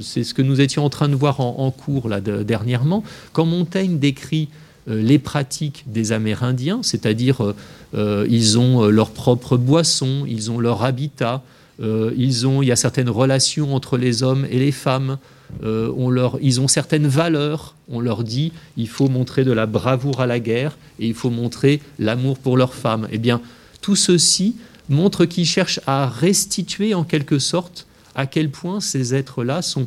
c'est 0.00 0.24
ce 0.24 0.34
que 0.34 0.42
nous 0.42 0.60
étions 0.60 0.84
en 0.84 0.90
train 0.90 1.08
de 1.08 1.14
voir 1.14 1.40
en, 1.40 1.70
cours 1.70 2.08
là, 2.08 2.20
dernièrement. 2.20 3.04
Quand 3.32 3.44
Montaigne 3.44 3.98
décrit 3.98 4.48
euh, 4.88 5.00
les 5.00 5.18
pratiques 5.18 5.84
des 5.86 6.12
Amérindiens, 6.12 6.80
c'est-à-dire 6.82 7.54
euh, 7.94 8.26
ils 8.28 8.58
ont 8.58 8.86
leur 8.86 9.10
propre 9.10 9.56
boisson, 9.56 10.24
ils 10.26 10.50
ont 10.50 10.58
leur 10.58 10.84
habitat, 10.84 11.42
ils 11.78 12.46
ont, 12.46 12.62
il 12.62 12.68
y 12.68 12.72
a 12.72 12.76
certaines 12.76 13.10
relations 13.10 13.74
entre 13.74 13.98
les 13.98 14.22
hommes 14.22 14.46
et 14.50 14.58
les 14.58 14.72
femmes, 14.72 15.18
ils 15.62 16.60
ont 16.60 16.68
certaines 16.68 17.06
valeurs. 17.06 17.74
On 17.90 18.00
leur 18.00 18.24
dit 18.24 18.52
il 18.78 18.88
faut 18.88 19.08
montrer 19.08 19.44
de 19.44 19.52
la 19.52 19.66
bravoure 19.66 20.20
à 20.20 20.26
la 20.26 20.40
guerre 20.40 20.78
et 20.98 21.06
il 21.06 21.14
faut 21.14 21.30
montrer 21.30 21.80
l'amour 21.98 22.38
pour 22.38 22.56
leurs 22.56 22.74
femmes. 22.74 23.06
Eh 23.12 23.18
bien, 23.18 23.42
tout 23.82 23.94
ceci 23.94 24.56
montre 24.88 25.24
qu'ils 25.24 25.46
cherchent 25.46 25.80
à 25.86 26.08
restituer 26.08 26.94
en 26.94 27.04
quelque 27.04 27.38
sorte 27.38 27.86
à 28.16 28.26
quel 28.26 28.50
point 28.50 28.80
ces 28.80 29.14
êtres-là 29.14 29.62
sont 29.62 29.86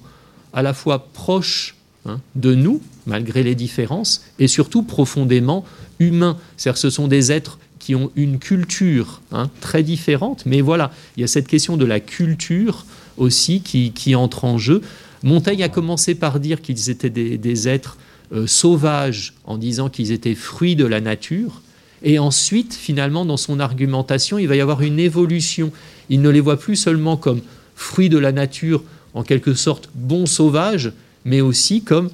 à 0.53 0.61
la 0.61 0.73
fois 0.73 1.09
proches 1.11 1.75
hein, 2.05 2.21
de 2.35 2.55
nous, 2.55 2.81
malgré 3.05 3.43
les 3.43 3.55
différences, 3.55 4.23
et 4.37 4.47
surtout 4.47 4.83
profondément 4.83 5.65
humains. 5.99 6.37
C'est-à-dire 6.55 6.77
ce 6.77 6.89
sont 6.89 7.07
des 7.07 7.31
êtres 7.31 7.59
qui 7.79 7.95
ont 7.95 8.11
une 8.15 8.39
culture 8.39 9.21
hein, 9.31 9.49
très 9.61 9.83
différente, 9.83 10.45
mais 10.45 10.61
voilà, 10.61 10.91
il 11.17 11.21
y 11.21 11.23
a 11.23 11.27
cette 11.27 11.47
question 11.47 11.75
de 11.75 11.85
la 11.85 11.99
culture 11.99 12.85
aussi 13.17 13.61
qui, 13.61 14.15
entre 14.15 14.45
en 14.45 14.57
jeu. 14.57 14.81
Montaigne 15.23 15.63
a 15.63 15.69
commencé 15.69 16.15
par 16.15 16.39
dire 16.39 16.61
qu'ils 16.61 16.89
étaient 16.89 17.09
des, 17.09 17.67
êtres 17.67 17.97
euh, 18.31 18.47
sauvages 18.47 19.33
en 19.43 19.57
disant 19.57 19.89
qu'ils 19.89 20.11
étaient 20.11 20.35
fruits 20.35 20.75
de 20.75 20.85
la 20.85 21.01
nature. 21.01 21.61
Et 22.01 22.19
ensuite, 22.19 22.73
finalement, 22.73 23.25
dans 23.25 23.35
son 23.35 23.59
argumentation, 23.59 24.37
il 24.37 24.47
va 24.47 24.55
y 24.55 24.61
avoir 24.61 24.81
une 24.81 24.99
évolution. 24.99 25.71
Il 26.09 26.21
ne 26.21 26.29
les 26.29 26.39
voit 26.39 26.57
plus 26.57 26.77
seulement 26.77 27.17
comme 27.17 27.41
fruits 27.79 28.09
de 28.09 28.17
la 28.17 28.33
nature, 28.33 28.83
en 29.13 29.23
quelque 29.23 29.53
sorte 29.53 29.89
bons 29.95 30.25
sauvages, 30.25 30.91
mais 31.23 31.39
aussi 31.41 31.81
comme 31.81 32.09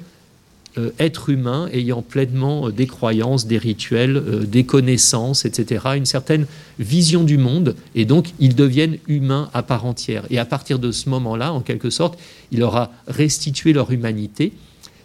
euh, 0.78 0.92
êtres 1.00 1.30
humains 1.30 1.68
ayant 1.74 2.04
pleinement 2.04 2.68
euh, 2.68 2.72
des 2.72 2.86
croyances, 2.86 3.48
des 3.48 3.58
rituels, 3.58 4.16
euh, 4.16 4.46
des 4.46 4.64
connaissances, 4.64 5.44
etc., 5.44 5.86
une 5.96 6.06
certaine 6.06 6.46
vision 6.78 7.24
du 7.24 7.40
monde, 7.40 7.76
et 7.96 8.06
donc 8.06 8.28
ils 8.40 8.56
deviennent 8.56 9.00
humains 9.08 9.50
à 9.54 9.64
part 9.64 9.86
entière. 9.86 10.26
Et 10.30 10.38
à 10.38 10.46
partir 10.46 10.78
de 10.78 10.92
ce 10.92 11.10
moment-là, 11.10 11.52
en 11.52 11.62
quelque 11.62 11.90
sorte, 11.90 12.20
il 12.52 12.60
leur 12.60 12.76
a 12.76 12.92
restitué 13.08 13.74
leur 13.74 13.92
humanité, 13.92 14.54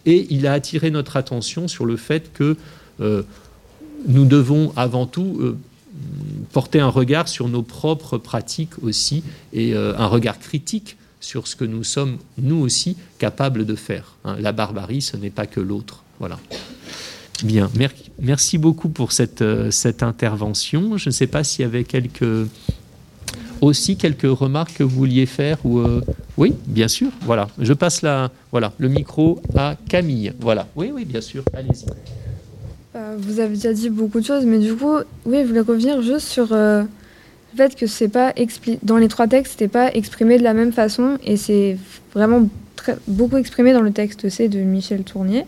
et 0.05 0.27
il 0.29 0.47
a 0.47 0.53
attiré 0.53 0.91
notre 0.91 1.17
attention 1.17 1.69
sur 1.69 1.87
le 1.87 1.97
fait 1.97 2.33
que 2.33 2.57
nous 2.99 4.25
devons 4.25 4.73
avant 4.77 5.07
tout 5.07 5.57
porter 6.53 6.81
un 6.81 6.89
regard 6.89 7.29
sur 7.29 7.49
nos 7.49 7.63
propres 7.63 8.19
pratiques 8.19 8.83
aussi 8.83 9.23
et 9.53 9.75
euh, 9.75 9.97
un 9.97 10.07
regard 10.07 10.39
critique 10.39 10.97
sur 11.21 11.47
ce 11.47 11.57
que 11.57 11.65
nous 11.65 11.85
sommes, 11.85 12.17
nous 12.39 12.57
aussi, 12.57 12.97
capables 13.19 13.67
de 13.67 13.75
faire. 13.75 14.17
Hein. 14.25 14.37
La 14.41 14.53
barbarie, 14.53 15.03
ce 15.03 15.17
n'est 15.17 15.31
pas 15.31 15.47
que 15.47 15.61
l'autre. 15.61 16.03
Voilà. 16.19 16.39
Bien, 17.43 17.71
merci 18.19 18.59
beaucoup 18.59 18.89
pour 18.89 19.13
cette, 19.13 19.43
euh, 19.43 19.71
cette 19.71 20.03
intervention. 20.03 20.97
Je 20.97 21.09
ne 21.09 21.13
sais 21.13 21.27
pas 21.27 21.45
s'il 21.45 21.63
y 21.63 21.65
avait 21.65 21.87
aussi 23.61 23.97
quelques 23.97 24.23
remarques 24.23 24.75
que 24.79 24.83
vous 24.83 24.97
vouliez 24.97 25.27
faire. 25.27 25.59
Ou, 25.65 25.83
Oui, 26.37 26.55
bien 26.67 26.89
sûr. 26.89 27.11
Voilà, 27.23 27.49
je 27.59 27.73
passe 27.73 28.03
la, 28.03 28.31
voilà, 28.51 28.73
le 28.79 28.89
micro 28.89 29.41
à 29.57 29.77
Camille. 29.89 30.33
Voilà, 30.41 30.69
oui, 30.77 30.91
oui, 30.93 31.05
bien 31.05 31.21
sûr. 31.21 31.45
Allez-y. 31.55 31.87
Euh, 32.97 33.15
vous 33.19 33.39
avez 33.39 33.55
déjà 33.55 33.73
dit 33.73 33.89
beaucoup 33.89 34.19
de 34.19 34.25
choses, 34.25 34.45
mais 34.45 34.59
du 34.59 34.75
coup, 34.75 34.97
oui, 35.25 35.39
je 35.43 35.47
voulais 35.47 35.61
revenir 35.61 36.03
juste 36.03 36.27
sur 36.27 36.49
euh, 36.53 36.83
le 37.53 37.57
fait 37.57 37.77
que 37.77 37.87
c'est 37.87 38.09
pas 38.09 38.35
dans 38.83 38.97
les 38.97 39.07
trois 39.07 39.29
textes, 39.29 39.53
c'était 39.53 39.69
pas 39.69 39.93
exprimé 39.95 40.39
de 40.39 40.43
la 40.43 40.55
même 40.55 40.73
façon, 40.73 41.17
et 41.25 41.37
c'est 41.37 41.77
vraiment 42.13 42.49
très, 42.75 42.97
beaucoup 43.07 43.37
exprimé 43.37 43.73
dans 43.73 43.81
le 43.81 43.93
texte 43.93 44.29
C 44.29 44.49
de 44.49 44.59
Michel 44.59 45.05
Tournier. 45.05 45.47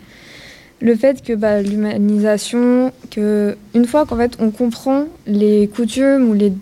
Le 0.80 0.94
fait 0.94 1.20
que 1.22 1.32
bah, 1.32 1.62
l'humanisation, 1.62 2.92
que 3.10 3.56
une 3.74 3.86
fois 3.86 4.06
qu'en 4.06 4.16
fait 4.16 4.36
on 4.38 4.50
comprend 4.50 5.06
les 5.26 5.68
coutumes 5.68 6.28
ou 6.28 6.34
les, 6.34 6.52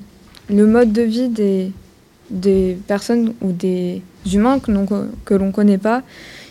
le 0.49 0.67
mode 0.67 0.93
de 0.93 1.03
vie 1.03 1.29
des, 1.29 1.73
des 2.31 2.79
personnes 2.87 3.35
ou 3.43 3.53
des 3.53 4.03
humains 4.31 4.61
que, 4.61 4.73
que 5.27 5.35
l'on 5.35 5.53
connaît 5.53 5.79
pas, 5.79 6.03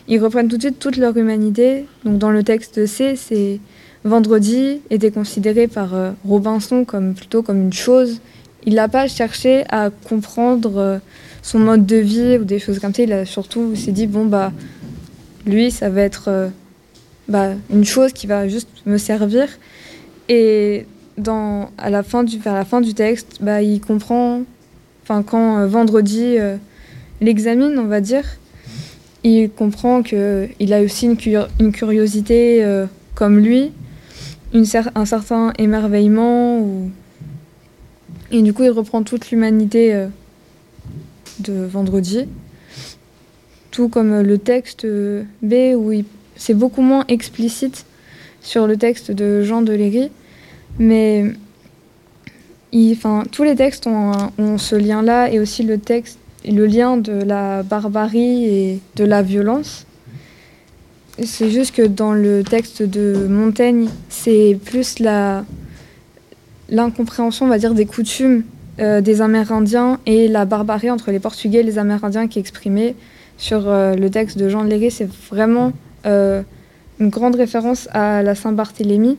ils 0.08 0.20
reprennent 0.20 0.48
tout 0.48 0.58
de 0.58 0.64
suite 0.64 0.80
toute 0.80 0.98
leur 0.98 1.16
humanité. 1.18 1.86
Donc 2.06 2.18
dans 2.18 2.32
le 2.32 2.44
texte 2.44 2.86
C, 2.88 3.16
c'est 3.16 3.60
Vendredi 4.06 4.80
était 4.90 5.12
considéré 5.12 5.68
par 5.68 5.94
euh, 5.94 6.12
Robinson 6.26 6.86
comme 6.86 7.14
plutôt 7.14 7.44
comme 7.44 7.62
une 7.62 7.74
chose. 7.74 8.22
Il 8.66 8.76
n'a 8.76 8.88
pas 8.88 9.08
cherché 9.08 9.66
à 9.70 9.90
comprendre 9.90 10.78
euh, 10.78 11.00
son 11.42 11.60
mode 11.60 11.86
de 11.86 11.98
vie 11.98 12.38
ou 12.38 12.46
des 12.46 12.60
choses 12.60 12.80
comme 12.80 12.94
ça. 12.94 13.04
Il 13.04 13.12
a 13.12 13.26
surtout 13.26 13.76
s'est 13.76 13.92
dit 13.92 14.08
bon 14.08 14.26
bah 14.26 14.54
lui 15.46 15.70
ça 15.70 15.90
va 15.90 16.02
être 16.02 16.30
euh, 16.30 16.48
bah, 17.28 17.50
une 17.70 17.84
chose 17.84 18.14
qui 18.14 18.26
va 18.26 18.48
juste 18.48 18.70
me 18.86 18.98
servir. 18.98 19.48
Et 20.30 20.86
à 21.78 21.90
la 21.90 22.02
fin 22.02 22.24
du, 22.24 22.40
vers 22.40 22.54
la 22.54 22.64
fin 22.64 22.80
du 22.80 22.94
texte, 22.94 23.40
bah, 23.42 23.62
il 23.62 23.82
comprend, 23.82 24.44
enfin 25.04 25.22
quand 25.22 25.68
vendredi 25.68 26.38
l'examine, 27.20 27.78
on 27.78 27.88
va 27.88 28.00
dire, 28.00 28.24
il 29.26 29.50
comprend 29.50 30.02
qu'il 30.02 30.74
a 30.74 30.82
aussi 30.82 31.14
une 31.60 31.72
curiosité 31.74 32.86
comme 33.16 33.40
lui 33.40 33.74
un 34.54 35.06
certain 35.06 35.54
émerveillement. 35.58 36.90
Et 38.32 38.42
du 38.42 38.54
coup, 38.54 38.64
il 38.64 38.70
reprend 38.70 39.04
toute 39.04 39.32
l'humanité 39.32 39.94
euh, 39.94 40.08
de 41.40 41.66
vendredi. 41.66 42.28
Tout 43.72 43.90
comme 43.90 44.14
euh, 44.14 44.24
le 44.24 44.38
texte 44.38 44.86
euh, 44.86 45.24
B, 45.42 45.76
où 45.76 45.92
c'est 46.36 46.54
beaucoup 46.54 46.82
moins 46.82 47.06
explicite 47.08 47.86
sur 48.42 48.68
le 48.68 48.78
texte 48.78 49.12
de 49.12 49.44
Jean 49.44 49.62
de 49.62 49.74
Léry. 49.74 50.12
Mais 50.78 51.26
tous 53.32 53.44
les 53.44 53.56
textes 53.56 53.88
ont, 53.88 54.12
ont 54.38 54.58
ce 54.58 54.76
lien-là 54.76 55.32
et 55.32 55.40
aussi 55.40 55.64
le, 55.64 55.80
texte, 55.80 56.20
le 56.46 56.66
lien 56.68 56.98
de 56.98 57.12
la 57.12 57.64
barbarie 57.64 58.46
et 58.46 58.80
de 58.96 59.04
la 59.04 59.24
violence. 59.24 59.88
C'est 61.24 61.50
juste 61.50 61.76
que 61.76 61.82
dans 61.82 62.14
le 62.14 62.44
texte 62.44 62.82
de 62.82 63.28
Montaigne, 63.30 63.90
c'est 64.10 64.58
plus 64.64 65.00
la 65.00 65.44
l'incompréhension, 66.70 67.46
on 67.46 67.50
va 67.50 67.58
dire, 67.58 67.74
des 67.74 67.86
coutumes 67.86 68.44
euh, 68.80 69.02
des 69.02 69.22
Amérindiens 69.22 70.00
et 70.06 70.30
la 70.30 70.46
barbarie 70.46 70.90
entre 70.90 71.12
les 71.12 71.20
Portugais 71.20 71.60
et 71.60 71.64
les 71.64 71.78
Amérindiens 71.80 72.28
qui 72.28 72.40
est 72.40 72.42
exprimée 72.42 72.96
sur 73.38 73.68
euh, 73.68 73.94
le 73.96 74.10
texte 74.10 74.38
de 74.38 74.48
Jean 74.48 74.64
de 74.64 74.70
Léry. 74.70 74.90
C'est 74.90 75.10
vraiment 75.30 75.74
euh, 76.06 76.42
une 77.00 77.10
grande 77.10 77.36
référence 77.36 77.90
à 77.92 78.24
la 78.24 78.36
Saint-Barthélemy, 78.36 79.18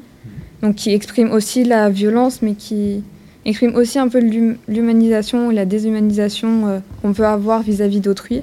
donc 0.62 0.76
qui 0.76 0.94
exprime 0.94 1.30
aussi 1.30 1.64
la 1.64 1.90
violence, 1.90 2.40
mais 2.40 2.55
qui 2.55 3.03
exprime 3.44 3.74
aussi 3.74 3.98
un 3.98 4.09
peu 4.09 4.20
l'humanisation 4.68 5.51
et 5.51 5.55
la 5.55 5.66
déshumanisation 5.66 6.82
qu'on 7.03 7.12
peut 7.12 7.26
avoir 7.26 7.62
vis-à-vis 7.62 8.01
d'autrui. 8.01 8.42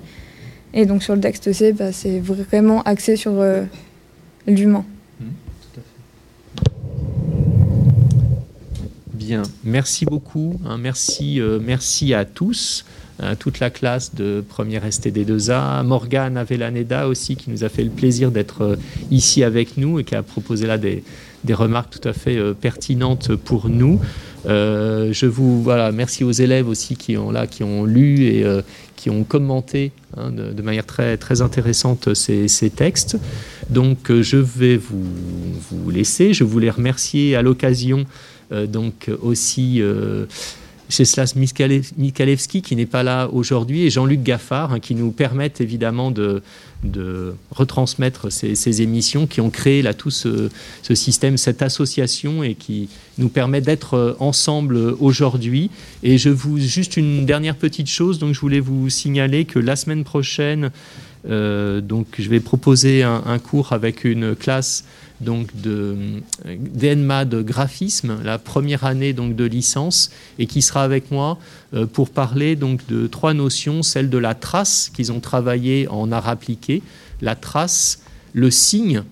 Et 0.79 0.85
donc 0.85 1.01
sur 1.01 1.15
le 1.15 1.21
texte 1.21 1.51
C, 1.53 1.73
bah, 1.73 1.91
c'est 1.91 2.19
vraiment 2.19 2.83
axé 2.83 3.15
sur 3.15 3.31
euh, 3.33 3.63
l'humain. 4.45 4.85
Mmh, 5.19 5.25
Bien, 9.11 9.41
merci 9.63 10.05
beaucoup. 10.05 10.61
Hein, 10.67 10.77
merci, 10.77 11.41
euh, 11.41 11.57
merci 11.59 12.13
à 12.13 12.25
tous, 12.25 12.85
à 13.17 13.35
toute 13.35 13.59
la 13.59 13.71
classe 13.71 14.13
de 14.13 14.43
première 14.47 14.87
STD2A, 14.87 15.83
Morgane 15.83 16.37
Avelaneda 16.37 17.07
aussi, 17.07 17.35
qui 17.37 17.49
nous 17.49 17.63
a 17.63 17.69
fait 17.69 17.83
le 17.83 17.89
plaisir 17.89 18.29
d'être 18.29 18.61
euh, 18.61 18.75
ici 19.09 19.43
avec 19.43 19.77
nous 19.77 19.97
et 19.97 20.03
qui 20.03 20.13
a 20.13 20.21
proposé 20.21 20.67
là 20.67 20.77
des, 20.77 21.03
des 21.43 21.55
remarques 21.55 21.99
tout 21.99 22.07
à 22.07 22.13
fait 22.13 22.39
pertinentes 22.53 23.35
pour 23.35 23.67
nous. 23.67 23.99
je 24.45 25.25
vous 25.25 25.63
voilà, 25.63 25.91
merci 25.91 26.23
aux 26.23 26.31
élèves 26.31 26.69
aussi 26.69 26.95
qui 26.95 27.17
ont 27.17 27.31
là, 27.31 27.47
qui 27.47 27.63
ont 27.63 27.83
lu 27.83 28.25
et 28.25 28.45
qui 28.97 29.09
ont 29.09 29.23
commenté 29.23 29.93
hein, 30.17 30.31
de, 30.31 30.61
manière 30.61 30.85
très, 30.85 31.15
très 31.15 31.41
intéressante 31.41 32.13
ces, 32.13 32.69
textes. 32.75 33.17
Donc 33.69 34.11
euh, 34.11 34.21
je 34.21 34.35
vais 34.35 34.75
vous, 34.75 35.05
vous, 35.71 35.89
laisser. 35.89 36.33
Je 36.33 36.43
voulais 36.43 36.69
remercier 36.69 37.37
à 37.37 37.41
l'occasion 37.41 38.05
euh, 38.51 38.65
donc 38.65 39.09
aussi 39.21 39.81
Czeslas 40.89 41.35
Mikalewski 41.35 42.61
qui 42.61 42.75
n'est 42.75 42.85
pas 42.85 43.03
là 43.03 43.29
aujourd'hui 43.31 43.83
et 43.83 43.89
Jean-Luc 43.89 44.23
Gaffard 44.23 44.73
hein, 44.73 44.79
qui 44.79 44.95
nous 44.95 45.11
permettent 45.11 45.61
évidemment 45.61 46.11
de, 46.11 46.41
retransmettre 47.51 48.31
ces, 48.31 48.81
émissions 48.81 49.27
qui 49.27 49.41
ont 49.41 49.49
créé 49.49 49.81
là 49.81 49.93
tout 49.93 50.11
ce, 50.11 50.49
système, 50.93 51.37
cette 51.37 51.61
association 51.61 52.43
et 52.43 52.55
qui 52.55 52.89
nous 53.17 53.29
permet 53.29 53.61
d'être 53.61 53.95
euh, 53.95 54.13
ensemble 54.19 54.77
aujourd'hui. 54.99 55.71
Et 56.03 56.17
je 56.17 56.29
vous 56.29 56.59
juste 56.59 56.97
une 56.97 57.25
dernière 57.25 57.55
petite 57.55 57.87
chose, 57.87 58.19
donc 58.19 58.35
je 58.35 58.39
voulais 58.39 58.59
vous 58.59 58.89
signaler 58.89 59.45
que 59.45 59.57
la 59.57 59.75
semaine 59.75 60.03
prochaine, 60.03 60.71
donc 61.27 62.07
je 62.17 62.29
vais 62.29 62.39
proposer 62.39 63.03
un 63.03 63.39
cours 63.39 63.73
avec 63.73 64.05
une 64.05 64.35
classe 64.35 64.85
donc 65.21 65.49
de 65.55 65.95
d'ENMA 66.45 67.25
de 67.25 67.41
graphisme, 67.41 68.17
la 68.23 68.37
première 68.37 68.85
année 68.85 69.13
donc 69.13 69.35
de 69.35 69.45
licence, 69.45 70.11
et 70.37 70.45
qui 70.45 70.61
sera 70.61 70.83
avec 70.83 71.11
moi 71.11 71.37
euh, 71.73 71.85
pour 71.85 72.09
parler 72.09 72.55
donc 72.55 72.85
de 72.87 73.07
trois 73.07 73.33
notions, 73.33 73.83
celle 73.83 74.09
de 74.09 74.17
la 74.17 74.35
trace 74.35 74.91
qu'ils 74.93 75.11
ont 75.11 75.19
travaillé 75.19 75.87
en 75.87 76.11
art 76.11 76.29
appliqué, 76.29 76.83
la 77.21 77.35
trace, 77.35 78.01
le 78.33 78.51
signe, 78.51 79.03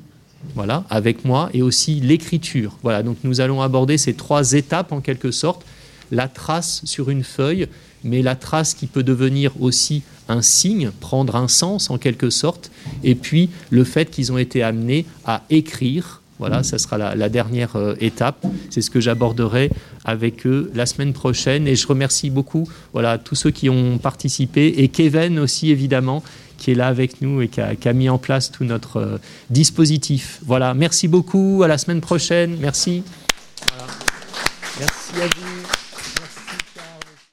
voilà, 0.53 0.84
avec 0.89 1.26
moi, 1.26 1.49
et 1.53 1.63
aussi 1.63 1.99
l'écriture. 1.99 2.78
Voilà, 2.84 3.01
donc 3.01 3.18
nous 3.24 3.41
allons 3.41 3.61
aborder 3.61 3.97
ces 3.97 4.13
trois 4.13 4.53
étapes 4.53 4.91
en 4.91 5.01
quelque 5.01 5.32
sorte, 5.32 5.66
la 6.11 6.28
trace 6.28 6.82
sur 6.86 7.09
une 7.09 7.24
feuille, 7.24 7.68
mais 8.03 8.22
la 8.22 8.36
trace 8.36 8.76
qui 8.76 8.86
peut 8.86 9.01
devenir 9.01 9.59
aussi 9.59 10.03
un 10.28 10.41
signe, 10.41 10.91
prendre 10.99 11.36
un 11.36 11.47
sens 11.47 11.89
en 11.89 11.97
quelque 11.97 12.30
sorte, 12.30 12.71
et 13.03 13.15
puis 13.15 13.49
le 13.69 13.84
fait 13.84 14.09
qu'ils 14.09 14.32
ont 14.32 14.38
été 14.38 14.63
amenés 14.63 15.05
à 15.26 15.43
écrire. 15.49 16.21
Voilà, 16.38 16.63
ça 16.63 16.78
sera 16.78 16.97
la, 16.97 17.30
dernière 17.30 17.78
euh, 17.78 17.95
étape. 18.01 18.45
C'est 18.69 18.82
ce 18.82 18.89
que 18.89 18.99
j'aborderai 18.99 19.71
avec 20.03 20.45
eux 20.45 20.69
la 20.76 20.86
semaine 20.86 21.13
prochaine. 21.13 21.65
Et 21.65 21.78
je 21.78 21.88
remercie 21.88 22.30
beaucoup 22.30 22.67
voilà, 22.91 23.17
tous 23.17 23.36
ceux 23.36 23.51
qui 23.51 23.69
ont 23.69 23.97
participé 23.97 24.67
et 24.80 24.89
Kevin 24.89 25.39
aussi 25.39 25.71
évidemment 25.71 26.23
qui 26.57 26.71
est 26.71 26.76
là 26.76 26.88
avec 26.88 27.21
nous 27.21 27.41
et 27.41 27.47
qui 27.47 27.61
a, 27.61 27.93
mis 27.93 28.09
en 28.09 28.17
place 28.17 28.51
tout 28.51 28.63
notre 28.63 28.97
euh, 28.97 29.17
dispositif. 29.49 30.39
Voilà, 30.45 30.73
merci 30.73 31.07
beaucoup. 31.07 31.61
À 31.63 31.67
la 31.67 31.78
semaine 31.78 32.01
prochaine. 32.01 32.57
Merci. 32.59 33.03
Merci 34.80 35.21
à 35.21 35.26
vous. 35.28 35.84